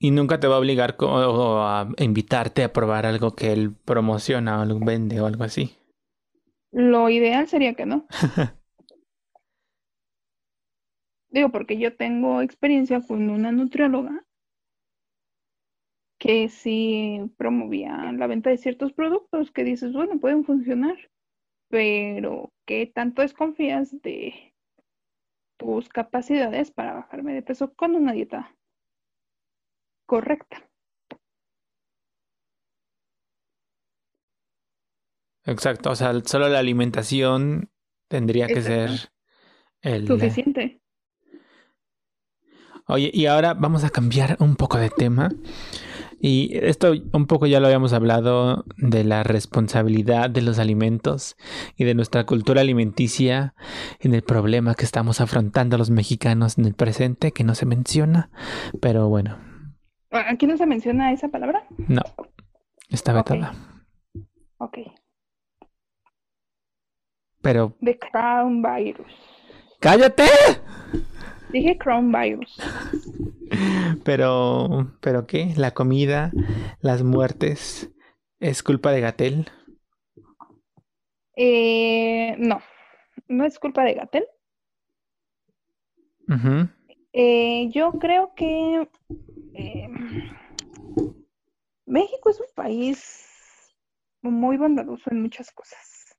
[0.00, 4.60] Y nunca te va a obligar o a invitarte a probar algo que él promociona
[4.60, 5.76] o lo vende o algo así.
[6.70, 8.06] Lo ideal sería que no.
[11.30, 14.24] Digo, porque yo tengo experiencia con una nutrióloga
[16.18, 20.96] que sí promovía la venta de ciertos productos que dices, bueno, pueden funcionar,
[21.68, 24.54] pero ¿qué tanto desconfías de
[25.58, 28.57] tus capacidades para bajarme de peso con una dieta
[30.08, 30.66] correcta?
[35.44, 37.70] Exacto, o sea, solo la alimentación
[38.08, 38.90] tendría que ser
[39.82, 40.06] el...
[40.06, 40.82] Suficiente.
[42.86, 45.30] Oye, y ahora vamos a cambiar un poco de tema.
[46.20, 51.36] Y esto un poco ya lo habíamos hablado de la responsabilidad de los alimentos
[51.76, 53.54] y de nuestra cultura alimenticia
[54.00, 58.30] en el problema que estamos afrontando los mexicanos en el presente, que no se menciona,
[58.80, 59.47] pero bueno,
[60.10, 61.64] ¿Aquí no se menciona esa palabra?
[61.88, 62.02] no,
[62.88, 63.52] está vetada.
[64.58, 64.78] Ok.
[67.42, 69.12] Pero The Crown Virus.
[69.80, 70.24] ¡cállate!
[71.52, 72.58] Dije Crown Virus.
[74.04, 75.54] Pero, ¿pero qué?
[75.56, 76.30] La comida,
[76.80, 77.90] las muertes,
[78.40, 79.50] ¿es culpa de Gatel?
[81.34, 82.60] Eh, no,
[83.26, 84.26] no es culpa de Gatel.
[86.28, 86.68] Ujú,
[87.14, 88.88] Eh, yo creo que
[89.58, 89.88] eh,
[91.84, 93.74] México es un país
[94.22, 96.16] muy bondadoso en muchas cosas.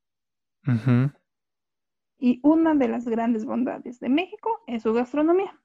[2.18, 5.58] Y una de las grandes bondades de México es su gastronomía.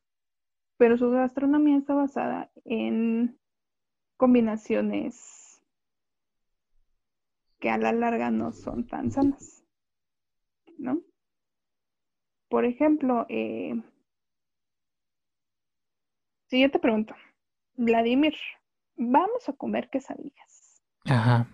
[0.77, 3.39] Pero su gastronomía está basada en
[4.17, 5.61] combinaciones
[7.59, 9.65] que a la larga no son tan sanas,
[10.79, 11.01] ¿no?
[12.49, 13.75] Por ejemplo, eh,
[16.47, 17.15] si yo te pregunto,
[17.77, 18.35] Vladimir,
[18.97, 20.83] vamos a comer quesadillas.
[21.05, 21.49] Ajá.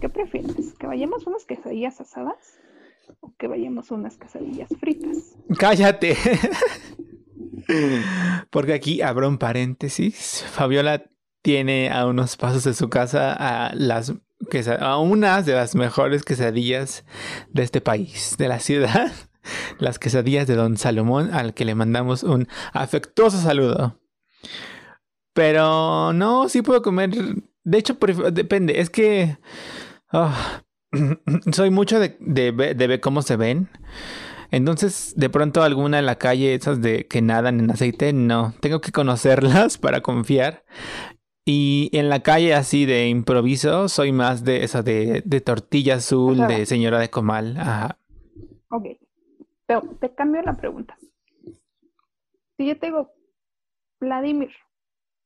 [0.00, 0.74] ¿Qué prefieres?
[0.78, 2.58] ¿Que vayamos unas quesadillas asadas
[3.20, 5.36] o que vayamos unas quesadillas fritas?
[5.58, 6.16] Cállate.
[8.50, 10.44] Porque aquí abro un paréntesis.
[10.50, 11.04] Fabiola
[11.42, 14.14] tiene a unos pasos de su casa a las
[14.80, 17.04] a unas de las mejores quesadillas
[17.50, 19.12] de este país, de la ciudad.
[19.78, 23.98] Las quesadillas de Don Salomón, al que le mandamos un afectuoso saludo.
[25.32, 27.10] Pero no, sí puedo comer.
[27.64, 27.94] De hecho,
[28.32, 28.80] depende.
[28.80, 29.38] Es que
[30.12, 30.62] ah,
[31.52, 33.68] soy mucho de, de, ve- de ver cómo se ven.
[34.50, 38.52] Entonces, de pronto alguna en la calle, esas de que nadan en aceite, no.
[38.60, 40.64] Tengo que conocerlas para confiar.
[41.44, 46.40] Y en la calle así de improviso, soy más de esa de, de tortilla azul,
[46.40, 46.48] Ajá.
[46.48, 47.56] de señora de comal.
[47.56, 47.98] Ajá.
[48.70, 48.84] Ok,
[49.66, 50.96] te, te cambio la pregunta.
[52.56, 53.12] Si yo te digo,
[54.00, 54.50] Vladimir,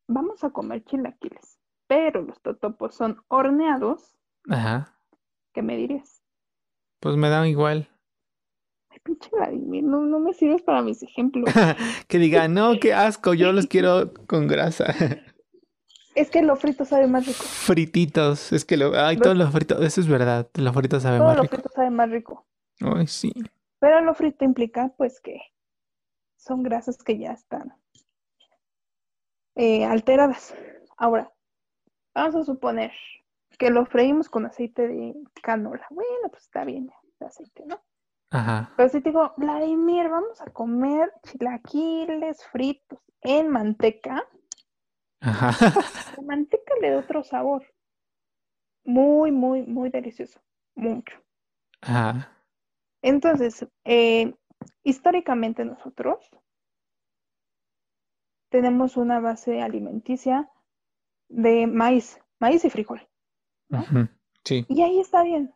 [0.07, 4.17] vamos a comer chilaquiles, pero los totopos son horneados,
[4.49, 4.97] Ajá.
[5.53, 6.23] ¿qué me dirías?
[7.01, 7.89] Pues me da igual.
[8.91, 11.45] Ay, pinche Vladimir, no, no me sirves para mis ejemplos.
[12.09, 14.87] Que diga, no, qué asco, yo los quiero con grasa.
[16.15, 17.43] Es que lo frito sabe más rico.
[17.43, 18.53] Frititos.
[18.53, 18.95] Es que lo.
[18.97, 19.81] Ay, Los- todos los fritos.
[19.85, 20.49] Eso es verdad.
[20.55, 21.55] Los fritos saben Todo más rico.
[21.57, 22.47] frito sabe más rico.
[22.83, 23.33] Ay, sí.
[23.81, 25.41] Pero lo frito implica, pues, que
[26.37, 27.75] son grasas que ya están
[29.55, 30.55] eh, alteradas.
[30.97, 31.33] Ahora,
[32.15, 32.93] vamos a suponer
[33.59, 35.87] que lo freímos con aceite de canola.
[35.91, 36.91] Bueno, pues está bien,
[37.21, 37.83] de aceite, ¿no?
[38.31, 38.73] Ajá.
[38.77, 44.27] Pero si te digo, Vladimir, vamos a comer chilaquiles fritos en manteca,
[45.21, 45.53] Ajá.
[46.17, 47.65] la manteca le da otro sabor.
[48.85, 50.41] Muy, muy, muy delicioso.
[50.75, 51.17] Mucho.
[51.81, 52.31] Ajá.
[53.03, 54.35] Entonces, eh,
[54.83, 56.29] históricamente nosotros
[58.55, 60.49] tenemos una base alimenticia
[61.29, 63.01] de maíz, maíz y frijol.
[64.45, 64.65] Sí.
[64.69, 65.53] Y ahí está bien.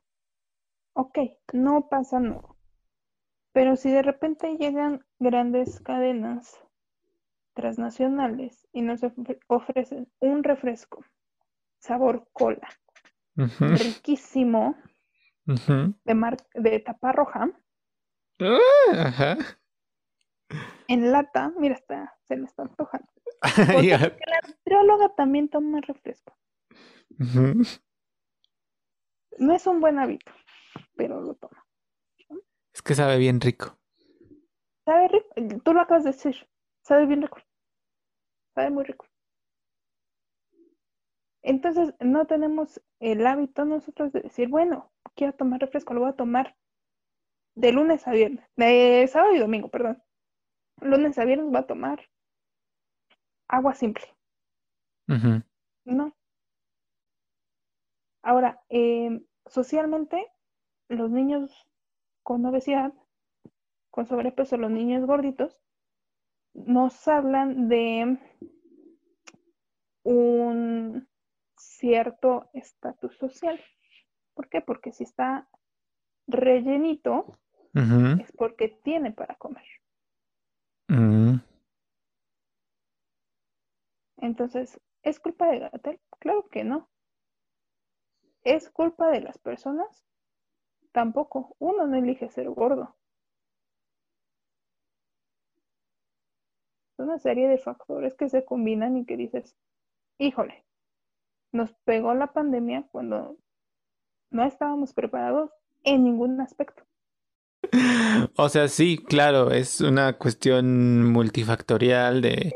[0.95, 1.17] Ok,
[1.53, 2.43] no pasa nada.
[3.53, 6.59] Pero si de repente llegan grandes cadenas
[7.55, 11.05] transnacionales y nos ofre- ofrecen un refresco,
[11.79, 12.69] sabor cola,
[13.79, 14.75] riquísimo,
[16.05, 17.49] de, mar- de tapa roja,
[18.93, 19.37] Ajá.
[20.89, 23.07] En lata, mira, está, se me está antojando.
[24.27, 26.37] La nutrióloga también toma refresco.
[29.39, 30.33] No es un buen hábito,
[30.97, 31.65] pero lo toma.
[32.75, 33.79] Es que sabe bien rico.
[34.85, 36.49] Sabe rico, tú lo acabas de decir,
[36.83, 37.39] sabe bien rico.
[38.55, 39.07] Sabe muy rico.
[41.43, 46.17] Entonces, no tenemos el hábito nosotros de decir, bueno, quiero tomar refresco, lo voy a
[46.17, 46.57] tomar
[47.55, 50.03] de lunes a viernes, de sábado y domingo, perdón.
[50.81, 52.01] Lunes a viernes voy a tomar
[53.49, 54.05] agua simple.
[55.85, 56.15] No.
[58.23, 60.27] Ahora, em, socialmente,
[60.89, 61.67] los niños
[62.23, 62.93] con obesidad,
[63.91, 65.59] con sobrepeso, los niños gorditos,
[66.55, 68.19] nos hablan de
[70.03, 71.09] un
[71.57, 73.61] cierto estatus social.
[74.35, 74.61] ¿Por qué?
[74.61, 75.49] Porque si está
[76.27, 77.39] rellenito,
[77.75, 79.65] es porque tiene para comer.
[84.17, 86.01] Entonces, ¿es culpa de Gatel?
[86.19, 86.89] Claro que no.
[88.43, 90.05] ¿Es culpa de las personas?
[90.93, 91.55] Tampoco.
[91.59, 92.97] Uno no elige ser gordo.
[96.93, 99.55] Es una serie de factores que se combinan y que dices,
[100.19, 100.65] híjole,
[101.53, 103.37] nos pegó la pandemia cuando
[104.31, 105.53] no estábamos preparados
[105.85, 106.85] en ningún aspecto.
[108.41, 112.55] O sea, sí, claro, es una cuestión multifactorial de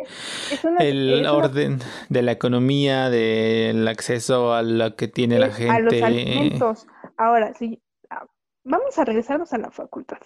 [0.62, 1.78] una, el una- orden
[2.08, 6.04] de la economía, del acceso a lo que tiene la es a los gente.
[6.04, 6.86] alimentos.
[7.16, 8.24] Ahora, sí, ah,
[8.64, 10.18] vamos a regresarnos a la facultad.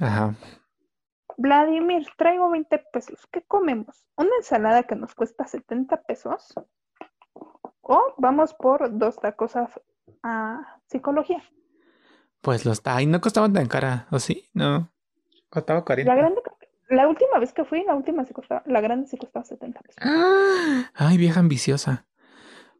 [0.00, 0.34] Ajá.
[1.36, 3.18] Vladimir, traigo 20 pesos.
[3.30, 4.06] ¿Qué comemos?
[4.16, 6.54] ¿Una ensalada que nos cuesta 70 pesos?
[7.82, 9.70] ¿O vamos por dos tacos a,
[10.22, 11.42] a psicología?
[12.40, 14.48] Pues los ay, no costaban tan cara, ¿o sí?
[14.54, 14.92] No.
[15.50, 16.12] Costaba 40.
[16.12, 16.42] La grande,
[16.88, 19.96] la última vez que fui, la última sí costaba, la grande sí costaba 70 pesos.
[20.00, 20.90] ¡Ah!
[20.94, 22.06] Ay, vieja ambiciosa.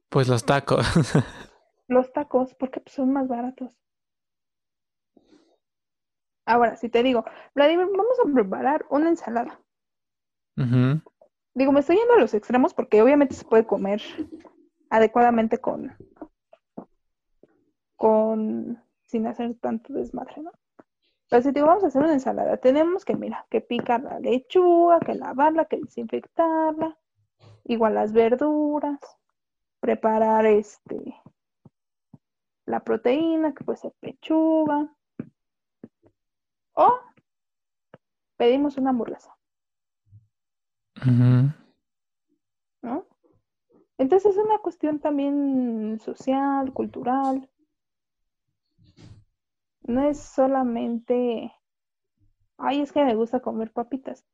[0.09, 0.87] Pues los tacos.
[1.89, 3.71] Los tacos, porque pues, son más baratos.
[6.45, 9.59] Ahora, si te digo, Vladimir, vamos a preparar una ensalada.
[10.59, 11.01] Ujú.
[11.55, 14.03] Digo, me estoy yendo a los extremos porque obviamente se puede comer
[14.91, 15.97] adecuadamente con,
[17.97, 20.53] con, sin hacer tanto desmadre, ¿no?
[21.29, 24.19] Pero si te digo, vamos a hacer una ensalada, tenemos que, mira, que picar la
[24.21, 26.97] lechuga, que lavarla, que desinfectarla,
[27.65, 28.99] igual las verduras,
[29.81, 31.21] preparar este,
[32.65, 34.95] la proteína, que puede ser pechuga,
[36.75, 37.01] o
[38.37, 39.37] pedimos una hamburguesa.
[43.99, 47.51] Entonces es una cuestión también social, cultural.
[49.89, 51.51] No es solamente,
[52.59, 54.24] ay, es que me gusta comer papitas.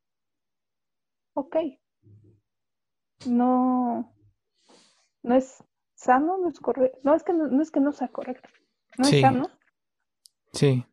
[1.35, 1.57] Ok.
[3.27, 4.13] No,
[5.23, 5.63] no es
[5.95, 6.99] sano, no es correcto.
[7.05, 8.49] No es que no, no es que no sea correcto.
[8.99, 9.17] No Sí.
[9.17, 9.49] es sano,
[10.53, 10.85] Sí.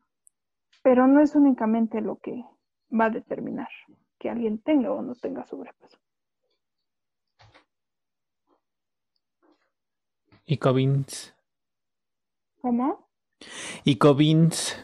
[0.84, 2.46] pero no es únicamente lo que
[2.92, 3.70] va a determinar
[4.20, 5.98] que alguien tenga o no tenga sobrepeso.
[10.46, 11.34] Y Covins.
[12.62, 13.11] ¿Cómo?
[13.84, 14.78] Y Covins.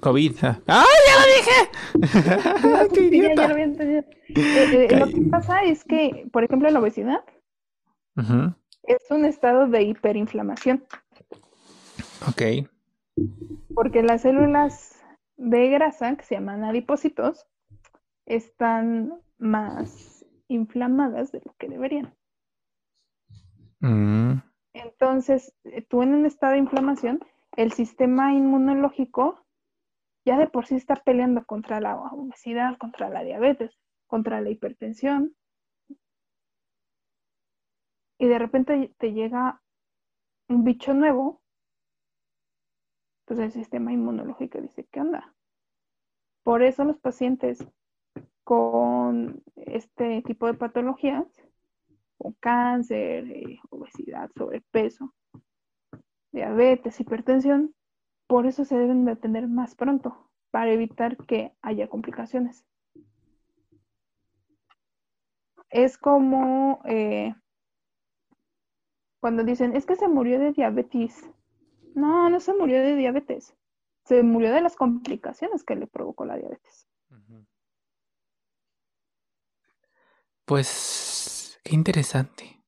[0.00, 0.36] COVID.
[0.42, 0.60] ah.
[0.66, 2.88] ¡Ay, ya lo dije!
[2.94, 4.00] ¡Qué Sí, ya- lo había entendido.
[4.28, 7.24] Eh, eh, lo que pasa es que, por ejemplo, la obesidad
[8.84, 10.84] es un estado de hiperinflamación,
[12.28, 12.42] Ok.
[13.74, 15.02] porque las células
[15.36, 17.46] de grasa, que se llaman adipocitos,
[18.26, 22.14] están más inflamadas de lo que deberían.
[23.80, 24.42] Mm.
[24.72, 27.20] Entonces, eh, tú en un estado de inflamación,
[27.56, 29.44] el sistema inmunológico
[30.24, 33.72] ya de por sí está peleando contra la obesidad, contra la diabetes,
[34.06, 35.34] contra la hipertensión.
[38.18, 39.62] Y de repente te llega
[40.48, 41.40] un bicho nuevo,
[43.24, 45.34] pues el sistema inmunológico dice, ¿qué onda?
[46.42, 47.64] Por eso los pacientes
[48.44, 51.26] con este tipo de patologías,
[52.20, 55.14] con cáncer, eh, obesidad, sobrepeso,
[56.32, 57.74] diabetes, hipertensión,
[58.26, 62.66] por eso se deben de atender más pronto, para evitar que haya complicaciones.
[65.70, 67.34] Es como eh,
[69.20, 71.30] cuando dicen, es que se murió de diabetes.
[71.94, 73.56] No, no se murió de diabetes.
[74.04, 76.86] Se murió de las complicaciones que le provocó la diabetes.
[80.44, 80.68] Pues,
[81.62, 82.62] qué interesante.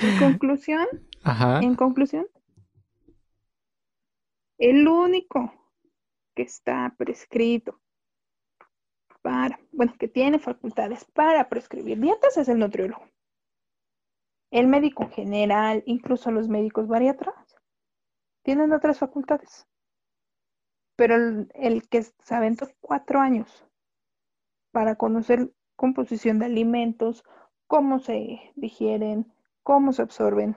[0.00, 0.86] En conclusión,
[1.24, 1.60] Ajá.
[1.60, 2.26] en conclusión,
[4.58, 5.52] el único
[6.34, 7.80] que está prescrito
[9.22, 13.04] para, bueno, que tiene facultades para prescribir dietas es el nutriólogo.
[14.50, 17.34] El médico en general, incluso los médicos bariatras,
[18.42, 19.66] tienen otras facultades.
[20.96, 23.66] Pero el, el que se aventó cuatro años
[24.72, 27.24] para conocer composición de alimentos,
[27.68, 30.56] cómo se digieren, cómo se absorben,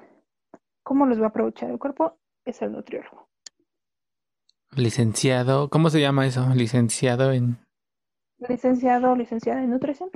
[0.81, 3.29] cómo los va a aprovechar el cuerpo, es el nutriólogo.
[4.75, 6.47] Licenciado, ¿cómo se llama eso?
[6.55, 7.59] Licenciado en...
[8.39, 10.09] Licenciado o licenciada en nutrición.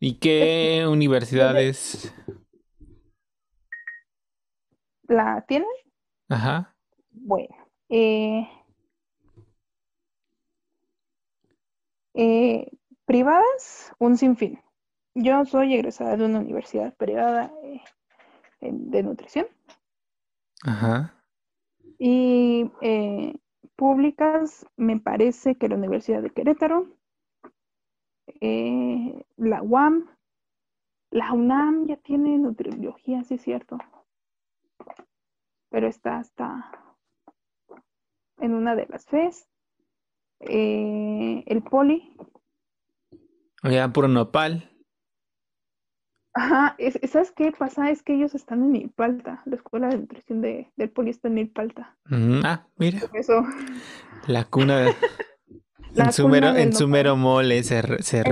[0.00, 2.14] ¿Y qué universidades?
[5.08, 5.68] ¿La tienen?
[6.30, 6.74] Ajá.
[7.10, 7.54] Bueno,
[7.90, 8.48] eh,
[12.18, 12.70] Eh,
[13.04, 14.58] privadas, un sinfín.
[15.18, 17.80] Yo soy egresada de una universidad privada eh,
[18.60, 19.46] de nutrición
[20.62, 21.14] Ajá.
[21.98, 23.34] y eh,
[23.76, 26.86] públicas, me parece que la Universidad de Querétaro,
[28.42, 30.06] eh, la UAM,
[31.10, 33.78] la UNAM ya tiene nutriología, sí es cierto,
[35.70, 36.70] pero está hasta
[38.36, 39.48] en una de las FES.
[40.40, 42.14] Eh, el Poli,
[43.62, 44.75] Oigan, puro nopal.
[46.36, 47.90] Ajá, es- ¿sabes qué pasa?
[47.90, 51.34] Es que ellos están en Milpalta, la escuela de nutrición de, del Poli está en
[51.34, 52.40] Milpalta, Ujú.
[52.44, 53.00] Ah, mira.
[53.14, 53.42] eso,
[54.26, 54.94] La cuna de...
[55.94, 56.92] La en su mero, en su nopal.
[56.92, 58.20] mero mole se, se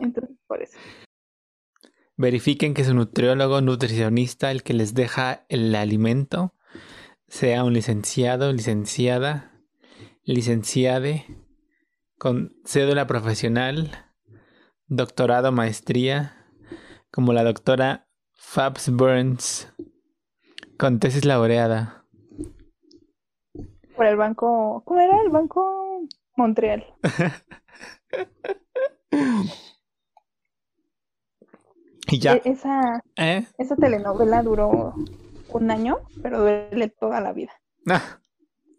[0.00, 0.78] entonces por eso.
[2.16, 6.54] Verifiquen que su nutriólogo, nutricionista, el que les deja el alimento,
[7.28, 9.52] sea un licenciado, licenciada,
[10.24, 11.24] licenciade,
[12.18, 14.09] con cédula profesional,
[14.90, 16.36] doctorado, maestría,
[17.10, 19.72] como la doctora Fabs Burns,
[20.76, 22.04] con tesis laureada.
[23.96, 25.20] Por el banco, ¿cómo era?
[25.22, 26.02] El banco
[26.36, 26.84] Montreal.
[32.12, 33.46] Y ya, E- esa, ¿eh?
[33.56, 34.94] esa telenovela duró
[35.48, 37.52] un año, pero duele toda la vida.
[37.86, 38.18] Ah.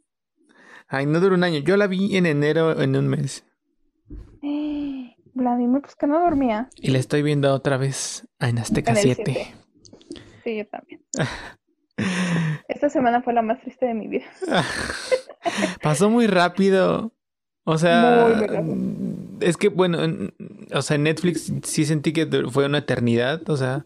[0.90, 1.60] Ay, no duró un año.
[1.60, 3.46] Yo la vi en enero en un mes.
[4.44, 5.01] Eh,
[5.34, 6.70] Vladimir, pues que no dormía.
[6.76, 9.24] Y la estoy viendo otra vez en Azteca En el 7.
[9.26, 9.56] siete.
[10.44, 11.02] Sí, yo también.
[12.68, 14.26] Esta semana fue la más triste de mi vida.
[15.84, 17.12] Pasó muy rápido.
[17.64, 18.76] O sea, Muy rápido.
[19.42, 20.34] es que bueno, en-
[20.74, 23.84] o sea, en Netflix sí sentí que fue una eternidad, o sea,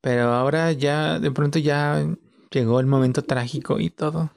[0.00, 2.06] pero ahora ya de pronto ya
[2.50, 4.30] llegó el momento trágico y todo.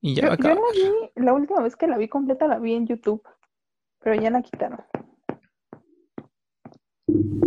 [0.00, 0.72] Y ya Yo, va a yo la acabar.
[0.74, 3.22] vi, la última vez que la vi completa la vi en YouTube,
[4.02, 4.80] pero ya la quitaron.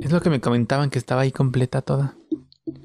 [0.02, 2.16] Es lo que me comentaban que estaba ahí completa toda.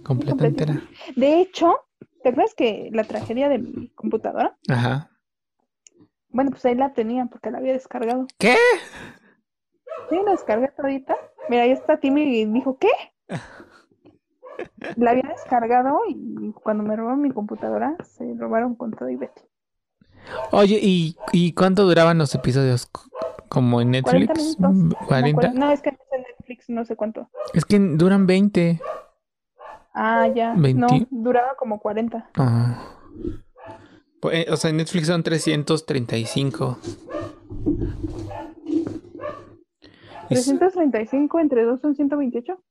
[0.05, 0.83] Completa entera.
[1.17, 1.75] De hecho,
[2.23, 4.57] ¿te acuerdas que la tragedia de mi computadora?
[4.69, 5.11] Ajá.
[6.29, 8.27] Bueno, pues ahí la tenía porque la había descargado.
[8.39, 8.57] ¿Qué?
[10.09, 11.17] Sí, la descargué todita.
[11.49, 12.89] Mira, ahí está Timmy y dijo, ¿qué?
[14.97, 19.43] La había descargado y cuando me robaron mi computadora, se robaron con todo y Betty.
[20.53, 22.91] Oye, ¿y, y cuánto duraban los episodios?
[23.51, 24.59] ¿Como en 40 Netflix?
[24.61, 24.97] minutos.
[24.99, 25.35] Como ¿40?
[25.35, 27.29] cuare- No, es que no en Netflix, no sé cuánto.
[27.53, 28.81] Es que duran 20.
[29.93, 30.55] Ah, ya.
[30.55, 31.09] No, 20.
[31.11, 32.31] duraba como 40.
[32.39, 32.97] Ah.
[34.21, 36.79] Pues, eh, o sea, en Netflix son 335.
[40.29, 42.63] Y s- 335 entre 2 son 128.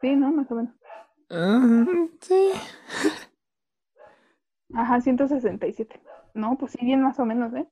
[0.00, 0.32] Sí, ¿no?
[0.32, 0.74] Más o menos.
[1.30, 1.84] Ah,
[2.20, 2.50] sí.
[4.72, 6.00] Ajá, 167.
[6.34, 7.66] No, pues sí, bien más o menos, ¿eh?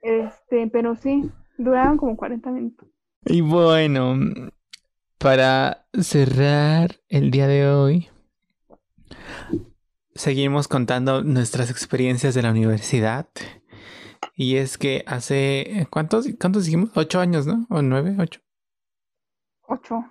[0.00, 2.88] Este, pero sí, duraban como 40 minutos.
[3.24, 4.18] Y bueno,
[5.18, 8.08] para cerrar el día de hoy,
[10.14, 13.28] seguimos contando nuestras experiencias de la universidad.
[14.36, 16.90] Y es que hace, ¿cuántos, cuántos dijimos?
[16.94, 17.66] Ocho años, ¿no?
[17.70, 18.14] ¿O nueve?
[18.18, 18.40] Ocho.
[19.68, 20.04] 8.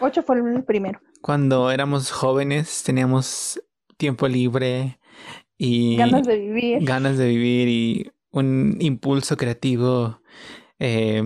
[0.00, 1.00] 8 fue el primero.
[1.20, 3.60] Cuando éramos jóvenes teníamos
[3.96, 4.97] tiempo libre
[5.58, 6.78] y Ganas de vivir.
[6.84, 10.20] ganas de vivir y un impulso creativo
[10.78, 11.22] eh,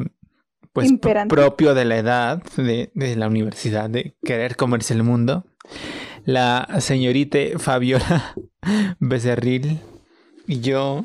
[0.72, 1.34] pues Imperante.
[1.34, 5.44] propio de la edad de, de la universidad de querer comerse el mundo.
[6.24, 8.34] La señorita Fabiola
[9.00, 9.80] Becerril
[10.46, 11.04] y yo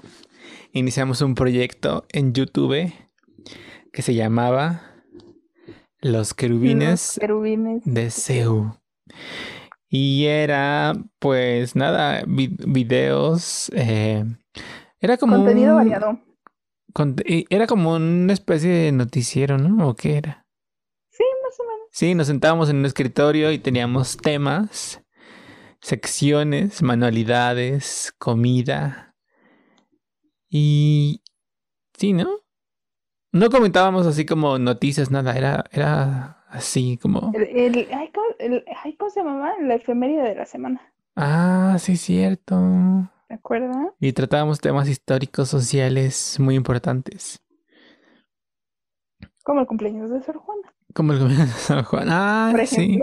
[0.72, 2.94] iniciamos un proyecto en YouTube
[3.92, 4.84] que se llamaba
[6.00, 7.82] Los querubines Los querubines.
[7.84, 8.78] de Seu.
[9.90, 13.70] Y era, pues nada, vi- videos.
[13.74, 14.26] eh,
[15.00, 15.38] era como.
[15.38, 16.20] Contenido un- variado.
[17.50, 19.88] Era como una especie de noticiero, ¿no?
[19.90, 20.46] ¿O qué era?
[21.12, 21.88] Sí, más o menos.
[21.92, 25.02] Sí, nos sentábamos en un escritorio y teníamos temas,
[25.80, 29.16] secciones, manualidades, comida.
[30.50, 31.22] Y.
[31.98, 32.28] Sí, ¿no?
[33.32, 35.36] No comentábamos así como noticias, nada.
[35.38, 37.32] Era, era así como.
[37.36, 37.44] El,
[37.76, 39.54] el- ay, ¿cómo, el- ay, ¿cómo se llamaba?
[39.62, 40.82] La efeméride de la semana.
[41.16, 42.56] Ah, sí, cierto.
[43.28, 43.88] ¿Te acuerdas?
[44.00, 47.42] Y tratábamos temas históricos, sociales muy importantes.
[49.44, 52.08] Como el cumpleaños de Sor Juana, Como el gobierno de San Juan.
[52.10, 53.00] Ah, por sí.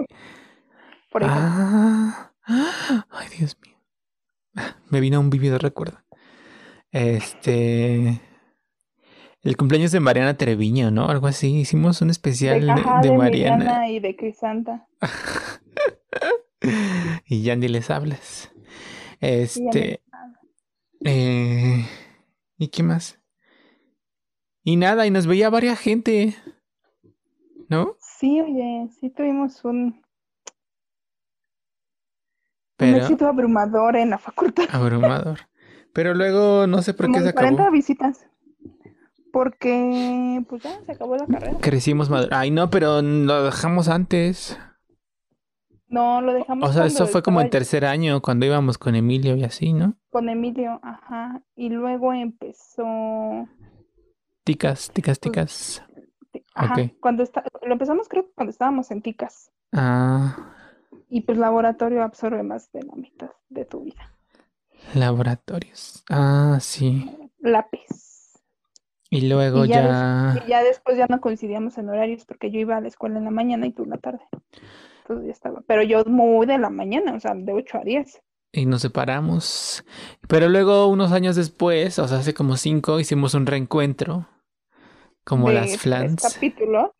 [1.11, 1.43] Por ejemplo.
[1.45, 2.33] Ah,
[3.11, 3.77] ay, Dios mío.
[4.91, 5.99] Me vino un vívido recuerdo.
[6.93, 8.21] Este.
[9.45, 11.09] El cumpleaños de Mariana Treviño, ¿no?
[11.09, 11.61] Algo así.
[11.61, 13.89] Hicimos un especial de, ajá, de de Mariana.
[13.91, 14.89] Y de Crisanta.
[17.27, 18.51] y ya ni les hablas.
[19.21, 20.01] Este.
[21.05, 21.85] Eh,
[22.57, 23.21] ¿Y qué más?
[24.63, 26.35] Y nada, y nos veía varias gente.
[27.69, 27.97] ¿No?
[28.01, 30.03] Sí, oye, sí tuvimos un, un
[32.77, 32.97] Pero.
[32.97, 34.65] éxito abrumador en la facultad.
[34.71, 35.41] Abrumador.
[35.93, 37.75] Pero luego no sé por Como qué se de 40 acabó.
[37.77, 38.27] visitas.
[39.35, 41.59] Porque, pues ya, se acabó la carrera.
[41.61, 42.35] Crecimos maduro.
[42.35, 44.57] Ay, no, pero lo dejamos antes.
[45.89, 49.37] No, lo dejamos O sea, eso fue como en tercer año, cuando íbamos con Emilio
[49.37, 49.97] y así, ¿no?
[50.11, 51.43] con Emilio, ajá.
[51.57, 53.49] Y luego empezó,
[54.45, 55.83] Ticas, ticas, ticas.
[56.55, 59.51] ajá, cuando está, lo empezamos creo que cuando estábamos en Ticas.
[59.73, 60.37] Ah,
[61.09, 64.17] Y pues laboratorio absorbe más de la mitad de tu vida.
[64.95, 66.05] laboratorios.
[66.09, 67.11] Ah, sí.
[67.41, 68.14] Lápiz.
[69.15, 70.45] Y luego Y ya ya.
[70.45, 73.25] Y ya después ya no coincidíamos en horarios porque yo iba a la escuela en
[73.25, 74.25] la mañana y tú en la tarde.
[75.03, 75.63] Entonces ya estaba.
[75.69, 78.23] Pero yo muy de la mañana, o sea, de 8 a 10.
[78.51, 79.85] Y nos separamos.
[80.27, 84.27] Pero luego, unos años después, o sea, hace como cinco, hicimos un reencuentro.
[85.23, 86.21] Como de las flans.
[86.21, 86.91] capítulos.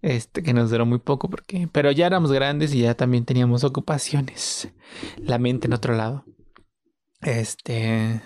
[0.00, 1.68] Este, que nos duró muy poco porque.
[1.70, 4.72] Pero ya éramos grandes y ya también teníamos ocupaciones.
[5.18, 6.24] La mente en otro lado.
[7.20, 8.22] Este.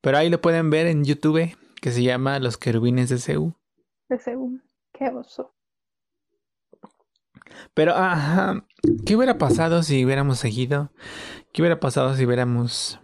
[0.00, 3.54] Pero ahí lo pueden ver en YouTube, que se llama Los Querubines de Seúl.
[4.08, 4.62] De según.
[4.92, 5.54] Qué oso.
[7.74, 8.66] Pero, ajá,
[9.06, 10.92] ¿qué hubiera pasado si hubiéramos seguido?
[11.52, 13.00] ¿Qué hubiera pasado si hubiéramos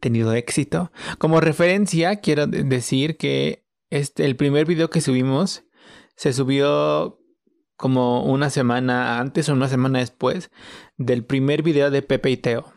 [0.00, 0.90] tenido éxito?
[1.18, 5.64] Como referencia, quiero de- decir que este, el primer video que subimos
[6.16, 7.18] se subió
[7.76, 10.50] como una semana antes o una semana después
[10.96, 12.72] del primer video de Pepe y Teo.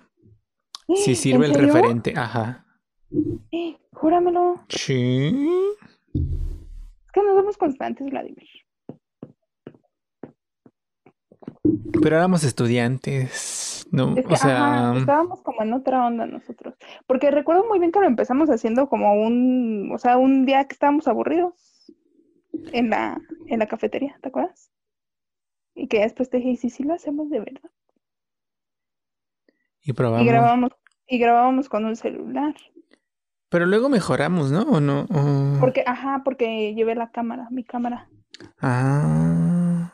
[1.03, 2.65] Si ¿En sirve el referente, ajá.
[3.97, 4.55] Júramelo.
[4.69, 5.49] Sí.
[6.13, 8.47] Es que no somos constantes, Vladimir.
[12.01, 14.15] Pero éramos estudiantes, ¿no?
[14.15, 16.75] Es que, O sea, ajá, estábamos como en otra onda nosotros.
[17.07, 20.73] Porque recuerdo muy bien que lo empezamos haciendo como un, o sea, un día que
[20.73, 21.91] estábamos aburridos
[22.71, 24.71] en la, en la cafetería, ¿te acuerdas?
[25.75, 27.69] Y que después te dije, ¿y si sí lo hacemos de verdad?
[29.81, 30.27] y Y probamos.
[30.27, 30.71] grabábamos,
[31.07, 32.55] y grabábamos con un celular.
[33.49, 34.63] Pero luego mejoramos, ¿no?
[34.63, 35.05] ¿O no?
[35.09, 38.09] O- Porque, ajá, porque llevé la cámara, mi cámara.
[38.61, 39.93] Ah.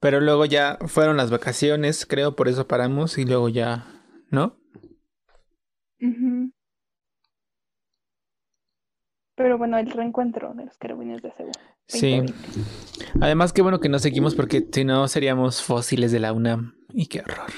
[0.00, 3.86] Pero luego ya fueron las vacaciones, creo, por eso paramos y luego ya,
[4.30, 4.58] ¿no?
[6.00, 6.50] Ujú.
[9.36, 11.52] Pero bueno, el reencuentro de los querubines de Seúl.
[11.88, 12.16] Sí.
[12.18, 12.34] 2020.
[13.20, 16.74] Además, qué bueno que no seguimos porque si no seríamos fósiles de la UNAM.
[16.92, 17.50] Y qué horror.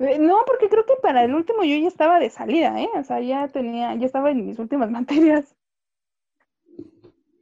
[0.00, 2.88] Eh, No, porque creo que para el último yo ya estaba de salida, ¿eh?
[2.96, 5.54] O sea, ya tenía, ya estaba en mis últimas materias.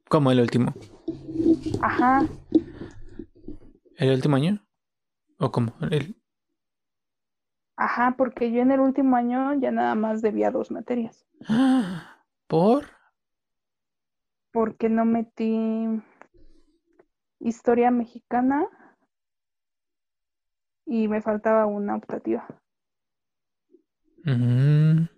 [0.09, 0.75] ¿Cómo el último?
[1.83, 2.27] Ajá.
[3.97, 4.61] ¿El último año?
[5.39, 5.73] ¿O cómo?
[5.91, 6.17] El...
[7.77, 11.27] Ajá, porque yo en el último año ya nada más debía dos materias.
[12.47, 12.99] ¿Por?
[14.51, 16.03] porque no metí
[17.39, 18.67] historia mexicana
[20.89, 22.47] y me faltaba una optativa
[24.25, 25.09] Mm.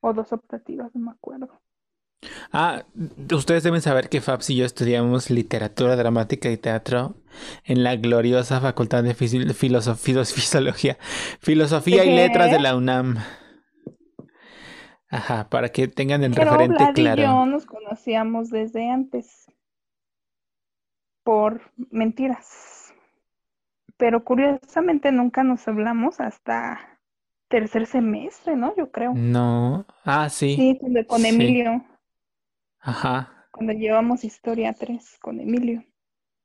[0.00, 1.60] o dos optativas, no me acuerdo.
[2.52, 2.84] Ah,
[3.32, 7.16] ustedes deben saber que Fabs y yo estudiamos literatura dramática y teatro
[7.64, 10.98] en la gloriosa Facultad de Filosofía, Fisiología,
[11.40, 12.14] Filosofía y.
[12.14, 13.16] Letras de la UNAM.
[15.08, 17.46] Ajá, para que tengan el Pero referente Vlad y yo claro.
[17.46, 19.46] nos conocíamos desde antes
[21.24, 22.81] por mentiras.
[24.02, 26.98] Pero curiosamente nunca nos hablamos hasta
[27.48, 28.74] tercer semestre, ¿no?
[28.76, 29.22] Yo creo.
[29.34, 29.86] No.
[30.04, 30.56] Ah, sí.
[30.56, 31.26] Sí, con, con Sí.
[31.26, 31.84] Emilio,
[32.80, 35.84] Ajá, cuando llevamos historia 3 con Emilio.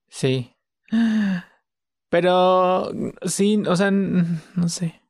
[0.09, 0.53] sí.
[2.09, 2.91] Pero
[3.25, 5.01] sí, o sea, no sé.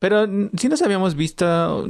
[0.00, 0.26] Pero
[0.56, 1.88] sí nos habíamos visto,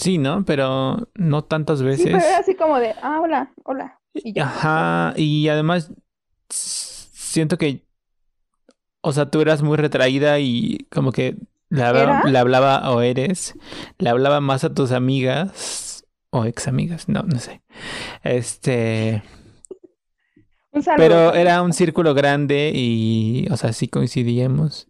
[0.00, 0.44] sí, ¿no?
[0.44, 2.06] Pero no tantas Sí, veces.
[2.06, 4.00] pero era así como de, ah, hola, hola.
[4.22, 4.54] Y ya.
[4.54, 5.92] Ajá, y además
[7.28, 7.84] siento que,
[9.00, 11.36] o sea, tú eras muy retraída y como que
[11.70, 13.54] le hablaba, hablaba o eres,
[13.98, 17.62] le hablaba más a tus amigas o ex amigas, no, no sé.
[18.22, 19.22] Este,
[20.72, 20.96] Un saludo.
[20.96, 24.88] pero era un círculo grande y, o sea, sí coincidíamos.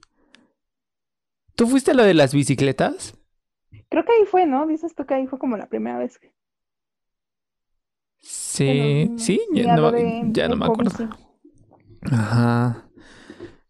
[1.57, 3.17] ¿Tú fuiste a lo de las bicicletas?
[3.91, 4.67] Creo que ahí fue, ¿no?
[4.67, 6.33] Dices tú que ahí fue como la primera vez que
[8.21, 11.09] Sí, que sí, ya no, de ya no me acuerdo.
[12.03, 12.85] Ajá.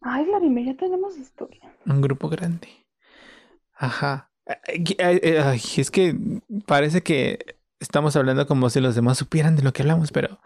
[0.00, 1.60] Ay, Vladimir, ya tenemos historia.
[1.86, 2.68] Un grupo grande.
[3.74, 4.30] Ajá.
[4.46, 6.16] Ay, ay, es que
[6.66, 10.38] parece que estamos hablando como si los demás supieran de lo que hablamos, pero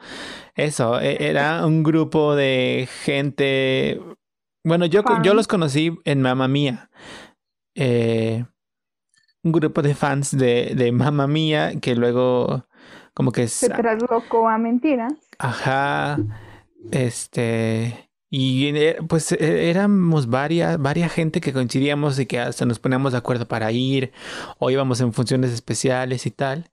[0.55, 4.01] eso, e- era un grupo de gente.
[4.65, 6.91] Bueno, yo, yo los conocí en Mamma Mía.
[7.75, 8.45] Eh,
[9.45, 12.67] un grupo de fans de, de Mamma Mía que luego,
[13.15, 15.15] como que Se traslocó a mentiras.
[15.39, 16.19] Ajá,
[16.91, 22.79] este, y eh, pues eh, éramos varias, varias gente que coincidíamos y que hasta nos
[22.79, 24.13] poníamos de acuerdo para ir,
[24.59, 26.71] o íbamos en funciones especiales y tal.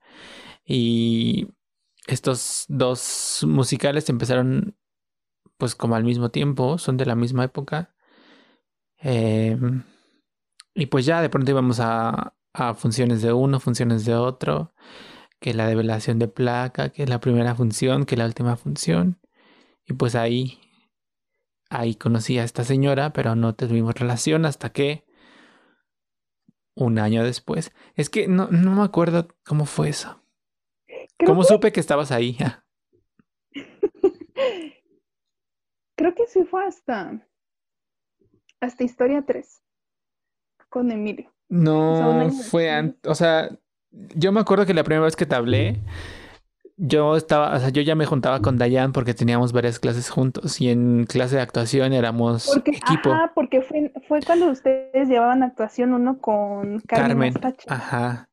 [0.64, 1.48] Y
[2.06, 4.76] estos dos musicales empezaron
[5.58, 7.94] pues como al mismo tiempo, son de la misma época.
[8.98, 9.84] Em,
[10.74, 14.72] y pues ya de pronto íbamos a, a funciones de uno, funciones de otro
[15.40, 19.19] que la develación de placa, que la primera función, que la última función.
[19.90, 20.60] Y pues ahí,
[21.68, 25.04] ahí conocí a esta señora, pero no tuvimos relación hasta que
[26.76, 27.72] un año después.
[27.96, 30.22] Es que no, no me acuerdo cómo fue eso.
[31.18, 32.38] Creo ¿Cómo supe que estabas ahí?
[35.96, 37.28] Creo que sí fue hasta,
[38.60, 39.60] hasta Historia 3
[40.68, 41.34] con Emilio.
[41.48, 43.50] No fue antes, o sea,
[43.90, 45.82] yo me acuerdo que la primera vez que te hablé,
[46.82, 50.60] yo estaba, o sea, yo ya me juntaba con Dayan porque teníamos varias clases juntos
[50.62, 53.12] y en clase de actuación éramos Porque, equipo.
[53.12, 58.28] ajá, porque fue, fue cuando ustedes llevaban actuación uno con Carmen Carmen, ajá.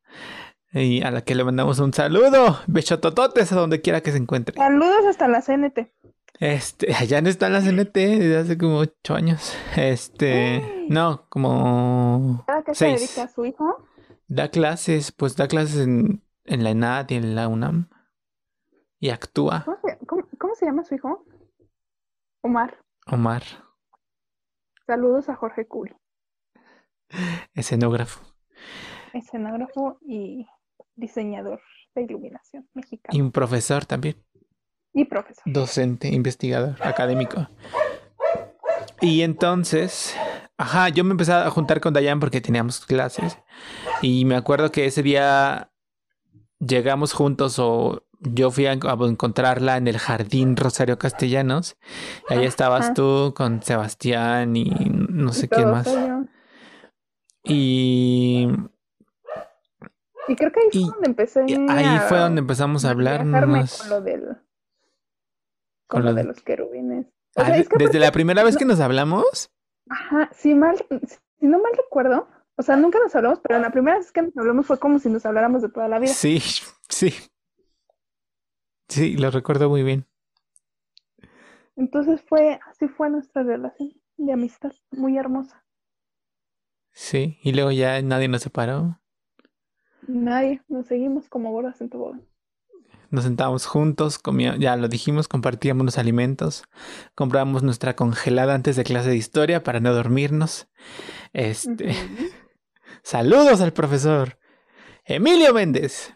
[0.74, 4.56] Y a la que le mandamos un saludo, bechotototes a donde quiera que se encuentre.
[4.56, 5.92] Saludos hasta la CNT.
[6.40, 9.54] Este, allá no está en la CNT desde hace como ocho años.
[9.76, 10.86] Este, Ay.
[10.90, 13.00] no, como ¿A qué se seis.
[13.02, 13.84] dedica a su hijo?
[14.28, 17.90] Da clases, pues da clases en, en la ENAD y en la UNAM.
[19.00, 21.26] Y actúa, ¿Cómo se, cómo- cómo se llama su hijo?
[22.42, 22.78] Omar.
[23.08, 23.44] Omar,
[24.86, 25.96] Saludos a Jorge Cool,
[27.54, 28.22] escenógrafo.
[29.14, 30.46] escenógrafo y
[30.96, 31.62] diseñador
[31.96, 33.24] de iluminación Y mexicano.
[33.24, 34.16] un profesor también.
[34.94, 35.44] Y profesor.
[35.46, 37.48] Docente, investigador, académico.
[39.02, 40.16] Y entonces,
[40.58, 43.38] ajá, yo me empecé a juntar con Dayan porque teníamos clases.
[44.02, 45.72] Y me acuerdo que ese día
[46.60, 51.78] llegamos juntos o yo fui a, encontrarla en el jardín Rosario Castellanos.
[52.30, 52.94] Ahí estabas Ajá.
[52.94, 54.66] tú con Sebastián y
[55.10, 55.88] no sé Y quién más.
[57.44, 58.48] Y,
[60.28, 61.40] Y creo que ahí fue Y- donde empecé
[61.70, 63.78] ahí a fue donde empezamos a hablarnos.
[63.80, 64.22] con lo del
[65.88, 67.06] con Con lo lo de los querubines.
[67.36, 69.50] O Ah, sea, de- es que desde la primera vez que nos hablamos.
[69.90, 70.76] Ajá, si mal,
[71.40, 72.28] si no mal recuerdo,
[72.58, 75.08] o sea, nunca nos hablamos, pero la primera vez que nos hablamos fue como si
[75.10, 76.12] nos habláramos de toda la vida.
[76.12, 76.40] Sí,
[76.90, 77.14] sí.
[78.88, 80.06] Sí, lo recuerdo muy bien.
[81.76, 85.64] Entonces fue, así fue nuestra relación de amistad, muy hermosa.
[86.92, 89.00] Sí, y luego ya nadie nos separó.
[90.08, 92.26] Nadie, nos seguimos como bolas en tobogán.
[93.10, 96.64] Nos sentábamos juntos, comíamos, ya lo dijimos, compartíamos los alimentos,
[97.16, 100.68] comprábamos nuestra congelada antes de clase de historia para no dormirnos.
[101.34, 101.94] Este,
[103.04, 104.40] saludos al profesor
[105.06, 106.14] Emilio Méndez.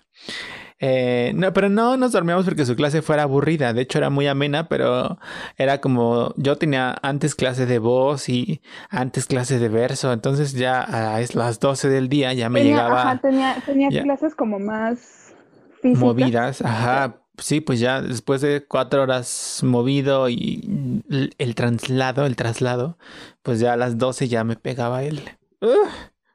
[0.83, 3.71] Eh, no, pero no nos dormíamos porque su clase fuera aburrida.
[3.73, 5.19] De hecho, era muy amena, pero
[5.57, 10.11] era como yo tenía antes clase de voz y antes clase de verso.
[10.11, 13.01] Entonces, ya a las 12 del día ya me Tenía, llegaba.
[13.01, 14.01] ajá, tenía, tenía ya.
[14.01, 15.33] clases como más
[15.81, 15.99] físicas.
[15.99, 22.35] movidas, ajá, sí, pues ya después de cuatro horas movido y el, el traslado, el
[22.35, 22.97] traslado,
[23.43, 25.21] pues ya a las 12 ya me pegaba el,
[25.61, 25.89] ugh,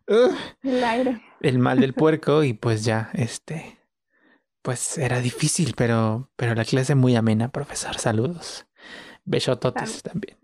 [0.09, 1.23] ugh, El aire.
[1.40, 3.76] el mal del puerco y pues ya, este,
[4.66, 8.66] pues era difícil, pero, pero la clase muy amena, profesor, saludos,
[9.24, 10.02] besototes Salud.
[10.02, 10.38] también.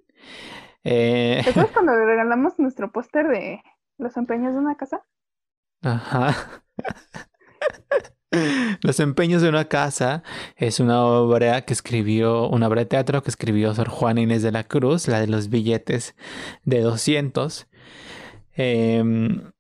[0.85, 3.61] Eh, ¿Te acuerdas cuando le regalamos nuestro póster de
[3.99, 5.03] los empeños de una casa?
[5.83, 6.63] Ajá.
[8.83, 10.23] Los empeños de una casa
[10.57, 14.53] es una obra que escribió, una obra de teatro que escribió Sor Juana Inés de
[14.53, 16.15] la Cruz, la de los billetes
[16.65, 17.67] de 200.
[18.55, 19.52] Em,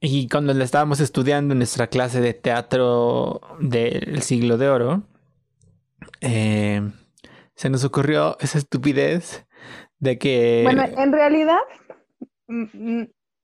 [0.00, 5.02] y cuando la estábamos estudiando en nuestra clase de teatro del siglo de oro,
[6.20, 6.92] em,
[7.54, 9.46] se nos ocurrió esa estupidez
[9.98, 10.62] de que...
[10.64, 11.58] Bueno, en realidad,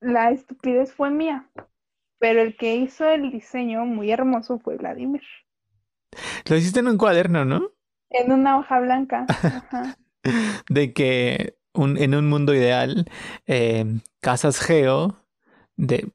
[0.01, 1.51] la estupidez fue mía,
[2.19, 5.23] pero el que hizo el diseño muy hermoso fue Vladimir.
[6.49, 7.71] Lo hiciste en un cuaderno, ¿no?
[8.11, 9.27] En una hoja blanca.
[9.29, 9.97] Ajá.
[10.69, 13.05] de que un- en un mundo ideal,
[13.47, 13.85] eh,
[14.21, 15.17] Casas Geo
[15.77, 16.09] de,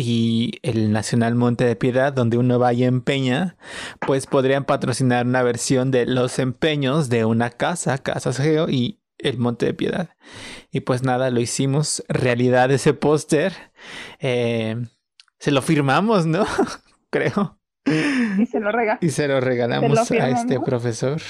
[0.00, 3.56] y el Nacional Monte de Piedad, donde uno va y empeña,
[4.06, 9.38] pues podrían patrocinar una versión de los empeños de una casa, Casas Geo y el
[9.38, 10.10] Monte de Piedad.
[10.70, 13.52] Y pues nada, lo hicimos realidad ese póster.
[14.20, 14.76] Eh,
[15.40, 16.46] se lo firmamos, ¿no?
[17.10, 17.58] Creo.
[18.38, 18.98] Y se lo rega.
[19.00, 21.20] Y se lo regalamos a este profesor.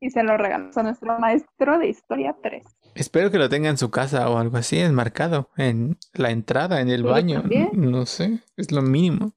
[0.00, 2.62] Y se lo regalamos a nuestro maestro de historia 3.
[2.98, 6.90] Espero que lo tenga en su casa o algo así, enmarcado en la entrada, en
[6.90, 7.42] el baño.
[7.42, 7.70] también.
[7.74, 9.34] No sé, es lo mínimo.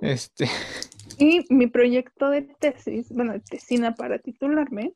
[0.00, 0.48] Este,
[1.18, 4.92] Y mi proyecto de tesis, bueno, de tesina para titularme,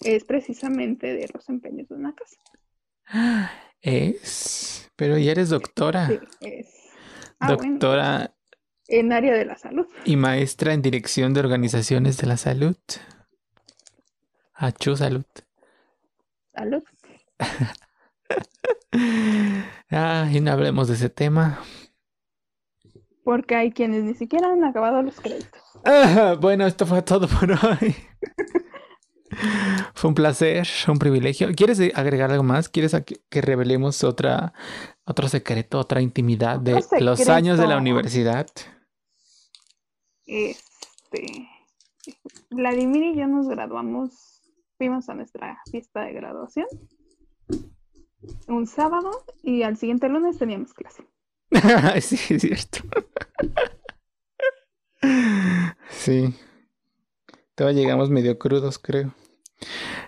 [0.00, 3.52] es precisamente de los empeños de una casa.
[3.82, 6.66] es, pero ya eres doctora, Sí, es.
[7.38, 8.32] Ah, bueno, doctora
[8.88, 9.86] en área de la salud.
[10.06, 12.76] y maestra en dirección de organizaciones de la salud.
[14.54, 15.24] Achú salud.
[16.56, 16.82] Salud.
[19.90, 21.60] Ah, y no hablemos de ese tema.
[23.22, 25.62] Porque hay quienes ni siquiera han acabado los créditos.
[25.84, 27.94] Ah, bueno, esto fue todo por hoy.
[29.94, 31.48] Fue un placer, un privilegio.
[31.54, 32.68] ¿Quieres agregar algo más?
[32.68, 34.52] ¿Quieres que, revelemos otra,
[35.04, 38.48] otro secreto, otra intimidad de los años de la universidad?
[40.24, 41.48] Este.
[42.50, 44.35] Vladimir y yo nos graduamos,
[44.76, 46.66] fuimos a nuestra fiesta de graduación
[48.48, 49.10] un sábado
[49.42, 51.04] y al siguiente lunes teníamos clase.
[52.00, 52.78] sí, es cierto.
[55.90, 56.34] sí.
[57.54, 59.14] Todos llegamos medio crudos, creo.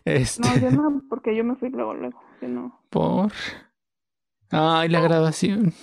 [0.05, 2.21] Este, No, yo no, porque yo me fui luego, luego.
[2.41, 2.81] Yo no.
[2.91, 3.33] por.
[4.51, 5.75] Ay, la graduación.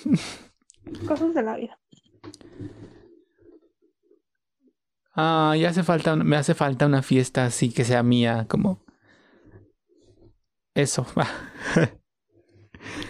[1.07, 1.80] Cosas de la vida.
[5.16, 8.80] Ah, ya hace falta, me hace falta una fiesta así que sea mía, como.
[10.74, 11.06] Eso.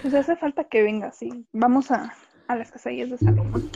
[0.01, 1.29] Pues hace falta que venga, sí.
[1.51, 2.13] Vamos a,
[2.47, 3.69] a las casillas de Salomón.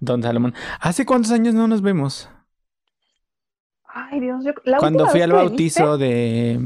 [0.00, 0.54] Don Salomón.
[0.80, 2.28] ¿Hace cuántos años no nos vemos?
[3.84, 4.52] Ay, Dios, yo.
[4.64, 6.60] la Cuando fui al bautizo de,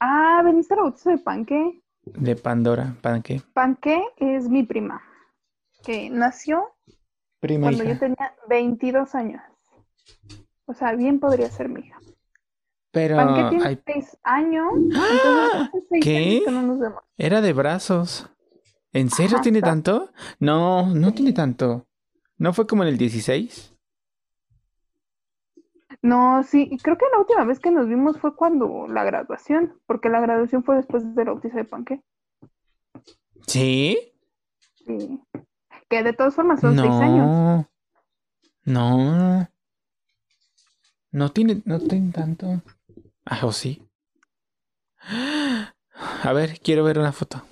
[0.00, 1.80] Ah, veniste al bautizo de Panque.
[2.02, 2.96] de Pandora.
[3.00, 3.40] ¿Para qué?
[3.54, 5.02] Panque es mi prima,
[5.84, 6.64] que nació
[7.40, 9.42] Prima cuando yo tenía 22 años.
[10.66, 11.98] O sea, bien podría ser mi hija.
[12.90, 14.66] Pero Panque tiene ay, 6 años.
[14.76, 16.16] Entonces, hace seis ¿Qué?
[16.16, 17.02] años que no nos vemos.
[17.16, 18.28] era de brazos.
[18.92, 19.70] ¿En serio Ajá, tiene está.
[19.70, 20.10] tanto?
[20.40, 21.14] No, no Sí.
[21.16, 21.86] tiene tanto.
[22.38, 23.74] ¿No fue como en el 16?
[26.02, 29.78] No, sí, y creo que la última vez que nos vimos fue cuando la graduación,
[29.86, 32.02] porque la graduación fue después del bautizo de Panque.
[33.46, 34.12] ¿Sí?
[34.84, 35.20] Sí.
[35.88, 37.66] Que de todas formas son 6 años.
[38.64, 39.48] No.
[41.16, 41.30] No.
[41.32, 42.60] Tiene, no tiene tanto.
[43.24, 43.82] Ah, o sí.
[45.00, 47.42] A ver, quiero ver una foto.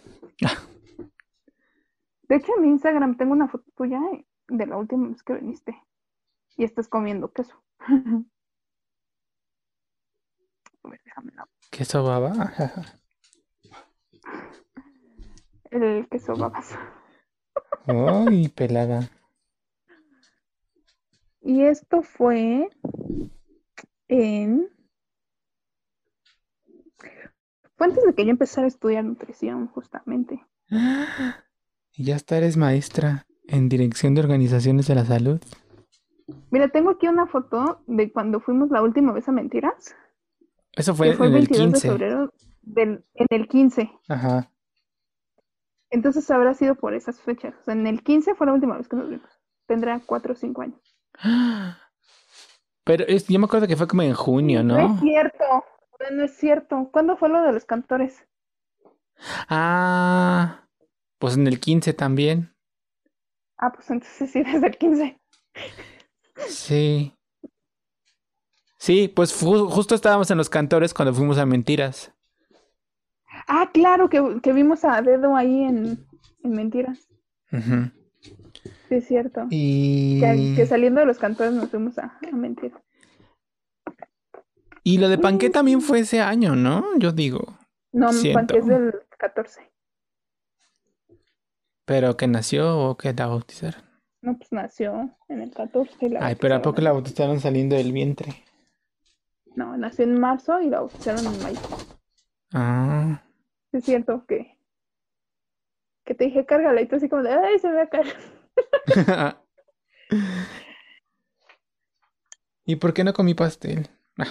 [2.29, 4.01] De hecho, en mi Instagram tengo una foto tuya
[4.49, 5.75] de la última vez que viniste
[6.59, 7.55] y estás comiendo queso.
[10.83, 12.33] A ver, déjame la- ¿Qué sobaba?
[15.71, 16.77] El queso babas.
[17.87, 19.09] Ay, pelada.
[21.41, 22.69] Y esto fue
[24.15, 24.69] en...
[27.77, 30.45] Fue antes de que yo empezara a estudiar nutrición, justamente.
[31.97, 35.41] Y ya está, eres maestra en Dirección de Organizaciones de la Salud.
[36.51, 39.95] Mira, tengo aquí una foto de cuando fuimos la última vez a Mentiras,
[40.73, 41.89] Eso fue fue en el 22 de 15.
[41.89, 42.33] febrero
[42.63, 43.93] del, en el 15.
[44.09, 44.51] Ajá.
[45.91, 47.55] Entonces habrá sido por esas fechas.
[47.61, 49.31] O sea, en el 15 fue la última vez que nos vimos.
[49.67, 50.99] Tendrá 4 o 5 años.
[52.85, 54.95] Pero es- yo me acuerdo que fue como en junio, No ¿no?
[54.95, 55.45] es cierto.
[56.01, 56.89] No, no es cierto.
[56.93, 58.27] ¿Cuándo fue lo de los cantores?
[59.49, 60.67] Ah,
[61.19, 62.55] pues en el 15 también.
[63.57, 65.19] Ah, pues entonces sí, desde el 15.
[66.49, 67.15] Sí.
[68.77, 72.13] Sí, pues justo estábamos en los cantores cuando fuimos a Mentiras.
[73.47, 76.07] Ah, claro, que, que vimos a Dedo ahí en,
[76.43, 77.09] en Mentiras.
[78.95, 79.47] Sí, es cierto.
[79.51, 80.21] Y...
[80.21, 82.81] Que, que saliendo de los cantores nos fuimos a, a Mentiras.
[84.85, 86.85] y lo de Panqué también fue ese año, ¿no?
[86.99, 87.59] Yo digo.
[87.93, 88.11] No.
[88.33, 89.63] Panque es del 14.
[91.87, 93.83] Pero que nació o que la bautizaron.
[94.23, 96.07] No, pues nació en el 14.
[96.07, 98.45] y la Ay, pero ¿a poco la bautizaron saliendo del vientre?
[99.57, 101.61] No, nació en marzo y la bautizaron en mayo.
[102.53, 103.23] Ah.
[103.73, 104.57] Es cierto que,
[106.05, 108.15] que te dije cárgala y tú así como de, ay, se me va a caer.
[112.67, 113.89] ¿Y por qué no comí pastel?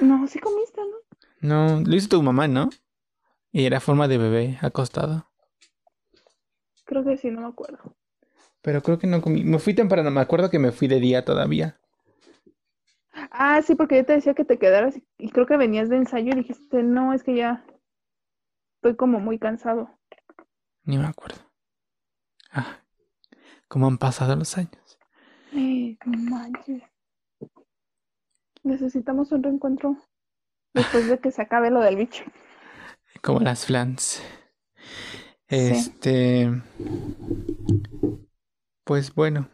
[0.00, 0.96] No, sí comiste, ¿no?
[1.42, 2.70] No, lo hizo tu mamá, ¿no?
[3.52, 5.30] Y era forma de bebé acostado.
[6.86, 7.96] Creo que sí, no me acuerdo.
[8.62, 9.44] Pero creo que no comí.
[9.44, 11.78] Me fui temprano, me acuerdo que me fui de día todavía.
[13.30, 15.96] Ah, sí, porque yo te decía que te quedaras y- y creo que venías de
[15.96, 17.64] ensayo y dijiste, no, es que ya
[18.76, 19.90] estoy como muy cansado.
[20.84, 21.38] Ni me acuerdo.
[22.52, 22.80] Ah,
[23.70, 24.98] cómo han pasado los años.
[26.04, 26.82] Manches.
[28.62, 29.96] Necesitamos un reencuentro
[30.74, 32.24] Después de que se acabe lo del bicho.
[33.22, 34.22] Como las flans.
[35.48, 36.48] Este.
[38.84, 39.48] Pues bueno.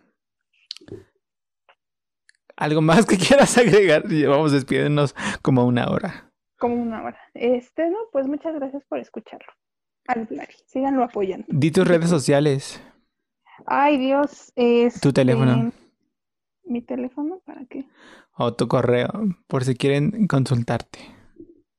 [2.57, 4.05] ¿Algo más que quieras agregar?
[4.29, 6.31] Vamos despidiéndonos como una hora.
[6.59, 7.19] Como una hora.
[7.35, 9.53] Este, no, pues muchas gracias por escucharlo.
[10.07, 10.29] Al
[10.67, 11.47] Síganlo apoyando.
[11.49, 12.81] Di tus redes sociales.
[13.65, 14.53] Ay, Dios.
[14.57, 15.73] Es tu teléfono.
[16.65, 17.41] ¿Mi teléfono?
[17.45, 17.87] ¿Para qué?
[18.37, 19.09] O tu correo,
[19.47, 20.99] por si quieren consultarte.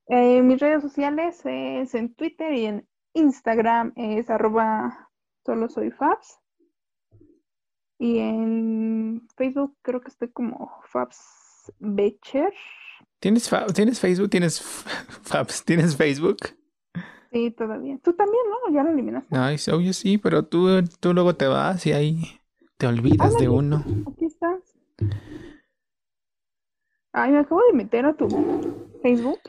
[0.07, 5.09] Eh, mis redes sociales es en Twitter y en Instagram es arroba
[5.45, 6.39] solo soy Fabs.
[7.99, 12.53] Y en Facebook creo que estoy como Fabs Becher.
[13.19, 14.29] ¿Tienes, ¿Tienes Facebook?
[14.29, 14.61] ¿Tienes
[15.23, 15.65] Fabs?
[15.65, 16.37] ¿Tienes Facebook?
[17.31, 17.99] Sí, todavía.
[18.03, 18.73] Tú también, ¿no?
[18.73, 19.35] Ya lo eliminaste.
[19.35, 20.67] Ay, obvio sí, pero tú,
[20.99, 22.39] tú luego te vas y ahí
[22.77, 23.83] te olvidas de uno.
[24.11, 24.59] Aquí estás.
[27.11, 28.27] Ay, me acabo de meter a tu
[29.01, 29.39] Facebook.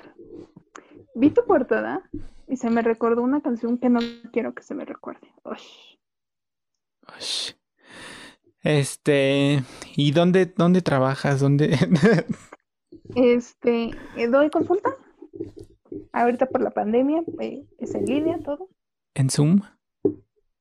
[1.14, 2.08] Vi tu portada
[2.46, 4.00] y se me recordó una canción que no
[4.32, 5.28] quiero que se me recuerde.
[8.62, 9.62] Este,
[9.96, 11.40] ¿y dónde, dónde trabajas?
[11.40, 11.76] ¿Dónde?
[13.14, 13.90] este,
[14.30, 14.90] doy consulta.
[16.12, 18.68] Ahorita por la pandemia eh, es en línea todo.
[19.14, 19.60] ¿En Zoom?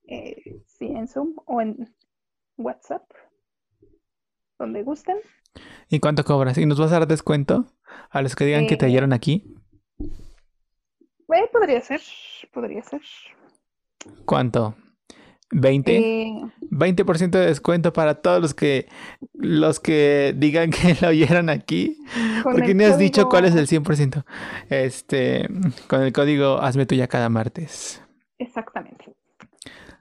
[0.08, 1.94] Eh, sí, en Zoom o en
[2.58, 3.04] WhatsApp.
[4.58, 5.18] Donde gusten.
[5.90, 6.58] ¿Y cuánto cobras?
[6.58, 7.66] ¿Y nos vas a dar descuento
[8.10, 9.56] a los que digan que te hallaron aquí?
[10.00, 12.02] Eh, podría ser,
[12.54, 13.02] podría ser.
[14.26, 14.76] ¿Cuánto?
[15.52, 16.52] ¿20?
[16.72, 18.88] 20% de descuento para todos los que
[19.34, 21.98] los que digan que lo oyeron aquí.
[22.44, 24.24] Porque ni has dicho cuál es el 100%.
[24.70, 25.48] Este,
[25.88, 28.04] con el código hazme tuya cada martes.
[28.38, 29.16] Exactamente.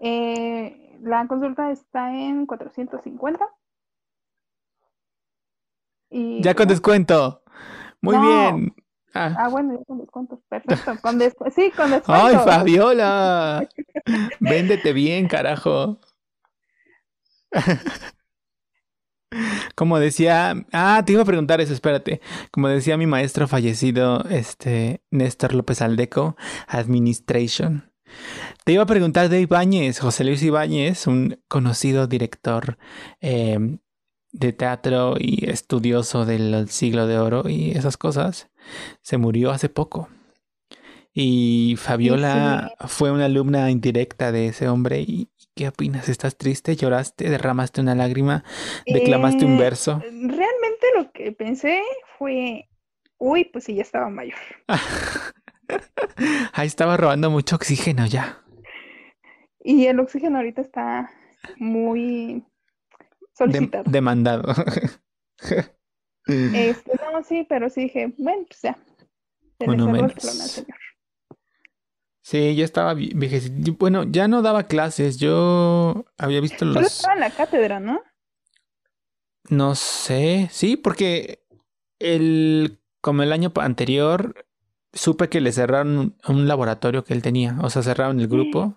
[0.00, 3.46] Eh, la consulta está en 450.
[6.10, 7.42] Y, ya con descuento.
[8.00, 8.74] Muy bien.
[9.16, 9.34] Ah.
[9.38, 9.48] ah.
[9.48, 10.38] bueno, ya con descuentos.
[10.48, 10.96] Perfecto.
[11.00, 11.20] Con
[11.54, 12.04] Sí, con descuento.
[12.26, 13.68] ¡Ay, Fabiola!
[14.40, 15.98] Véndete bien, carajo.
[19.74, 22.20] Como decía, ah, te iba a preguntar eso, espérate.
[22.50, 26.36] Como decía mi maestro fallecido, este, Néstor López Aldeco,
[26.68, 27.90] Administration.
[28.64, 32.78] Te iba a preguntar de Ibáñez, José Luis Ibáñez, un conocido director
[33.20, 33.78] em,
[34.38, 38.50] de teatro y estudioso del siglo de oro y esas cosas,
[39.02, 40.08] se murió hace poco.
[41.12, 45.00] Y Fabiola fue una alumna indirecta de ese hombre.
[45.00, 46.10] ¿Y qué opinas?
[46.10, 46.76] ¿Estás triste?
[46.76, 47.30] ¿Lloraste?
[47.30, 48.44] ¿Derramaste una lágrima?
[48.86, 50.02] ¿Declamaste un eh, verso?
[50.02, 51.80] Realmente lo que pensé
[52.18, 52.68] fue,
[53.16, 54.36] uy, pues sí, ya estaba mayor.
[56.52, 58.42] Ahí estaba robando mucho oxígeno ya.
[59.64, 61.10] Y el oxígeno ahorita está
[61.56, 62.44] muy
[63.36, 63.84] solicitado.
[63.86, 64.54] demandado.
[66.26, 68.78] este, no, sí, pero sí dije, bueno, pues ya.
[69.58, 70.12] Bueno, menos.
[70.18, 70.76] Señor.
[72.26, 72.96] Sí, yo estaba
[73.78, 75.18] Bueno, ya no daba clases.
[75.18, 76.74] Yo había visto los.
[76.74, 78.02] Pero estaba en la cátedra, ¿no?
[79.48, 80.48] No sé.
[80.50, 81.46] Sí, porque
[82.00, 84.44] el como el año anterior
[84.92, 87.58] supe que le cerraron un laboratorio que él tenía.
[87.62, 88.74] O sea, cerraron el grupo.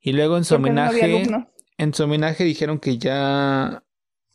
[0.00, 1.24] Y luego en su homenaje.
[1.78, 3.82] En su homenaje dijeron que ya.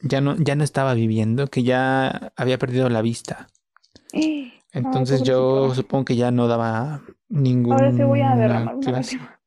[0.04, 3.48] Ya no, ya no estaba viviendo, que ya había perdido la vista.
[4.74, 7.74] Entonces yo supongo que ya no daba ningún.
[7.74, 9.02] Ahora sí voy a derramar una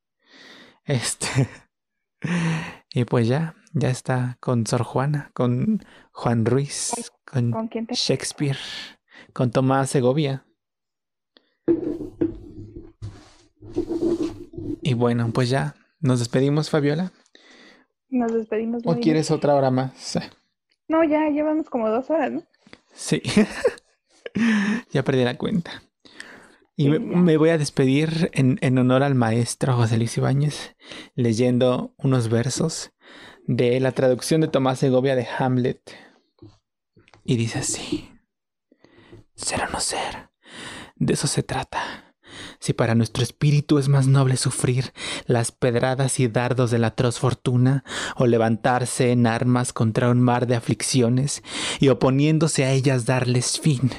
[0.85, 1.49] Este.
[2.93, 6.93] y pues ya, ya está con Sor Juana, con Juan Ruiz,
[7.25, 7.53] con,
[7.91, 8.59] Shakespeare,
[9.33, 10.47] con Tomás Segovia.
[14.83, 17.13] Y bueno, pues ya, nos despedimos, Fabiola.
[18.15, 18.83] Nos despedimos.
[18.87, 20.17] ¿O quieres otra hora más?
[20.87, 22.43] No, ya llevamos como dos horas, ¿no?
[22.93, 23.21] Sí.
[24.93, 25.83] ya perdí la cuenta.
[26.77, 30.77] Y me, voy a despedir en, en, honor al maestro José Luis Ibáñez,
[31.17, 32.93] leyendo unos versos
[33.49, 35.83] de la traducción de Tomás Segovia de Hamlet.
[37.25, 38.13] Y dice así:
[39.35, 40.31] Ser o no ser,
[40.95, 42.14] de eso se trata.
[42.65, 44.95] Si para nuestro espíritu es más noble sufrir
[45.27, 47.85] las pedradas y dardos de la atroz fortuna,
[48.17, 51.43] o levantarse en armas contra un mar de aflicciones,
[51.79, 53.91] y oponiéndose a ellas darles fin,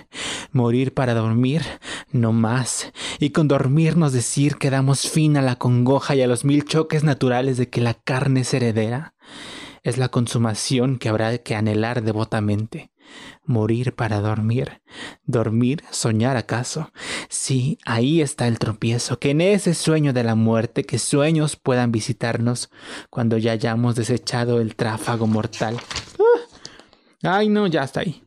[0.52, 1.62] morir para dormir,
[2.12, 6.44] no más, y con dormirnos decir que damos fin a la congoja y a los
[6.44, 9.14] mil choques naturales de que la carne es heredera,
[9.84, 12.90] es la consumación que habrá que anhelar devotamente
[13.46, 14.82] morir para dormir,
[15.26, 16.92] dormir, soñar acaso.
[17.30, 21.92] Sí, ahí está el tropiezo, que en ese sueño de la muerte, que sueños puedan
[21.92, 22.70] visitarnos
[23.10, 25.78] cuando ya hayamos desechado el tráfago mortal.
[27.24, 28.24] Ah, ay, no, ya está ahí.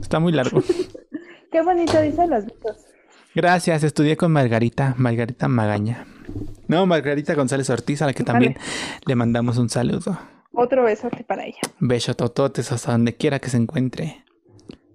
[0.00, 0.62] Está muy largo.
[1.52, 2.86] Qué bonito dicen las versos.
[3.34, 6.06] Gracias, estudié con Margarita, Margarita Magaña.
[6.66, 8.56] No, Margarita González Ortiz, a la que también
[9.06, 10.18] le mandamos un saludo.
[10.62, 11.60] Otro besote para ella.
[11.78, 14.24] Beso tototes hasta donde quiera que se encuentre.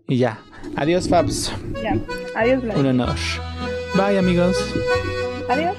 [0.07, 0.39] Y ya.
[0.75, 1.51] Adiós, Fabs.
[1.81, 1.97] Ya.
[2.35, 2.89] Adiós, Un Vladimir.
[3.01, 3.15] honor.
[3.95, 4.55] Bye, amigos.
[5.49, 5.75] Adiós.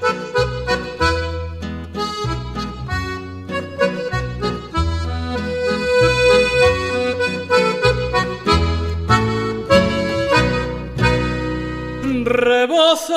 [12.27, 13.15] Rebozo,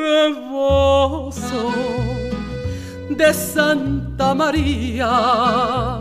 [0.00, 1.72] rebozo
[3.10, 4.03] de Santa
[4.34, 6.00] María,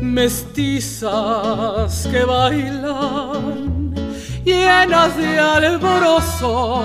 [0.00, 3.94] mestizas que bailan
[4.44, 6.82] llenas de alborozo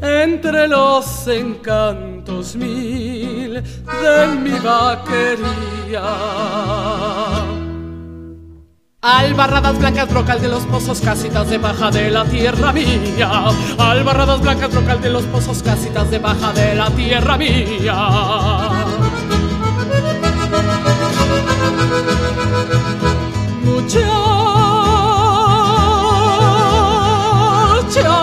[0.00, 3.62] entre los encantos mil
[4.02, 6.02] de mi vaquería.
[9.10, 13.46] Albarradas blancas, brocal de los pozos, casitas de baja de la tierra mía.
[13.78, 18.68] Albarradas blancas, brocal de los pozos, casitas de baja de la tierra mía.
[23.64, 24.08] Muchacha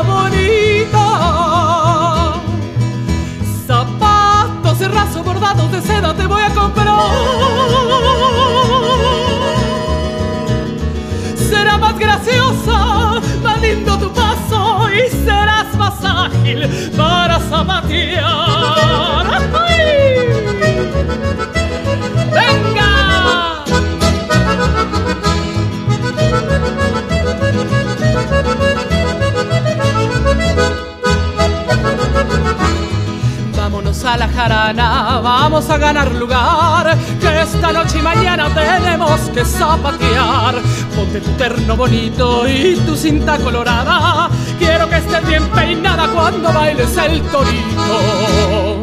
[0.03, 1.07] bonita,
[3.65, 8.44] zapatos de raso bordados de seda te voy a comprar.
[11.95, 19.27] Más graciosa, más lindo tu paso y serás más ágil para zapatear.
[19.53, 19.85] ¡Ay!
[22.33, 23.63] ¡Venga!
[33.55, 39.45] Vámonos a la jarana, vamos a ganar lugar, que esta noche y mañana tenemos que
[39.45, 40.55] zapatear.
[40.95, 46.95] Ponte tu terno bonito y tu cinta colorada, quiero que estés bien peinada cuando bailes
[46.97, 48.74] el torito.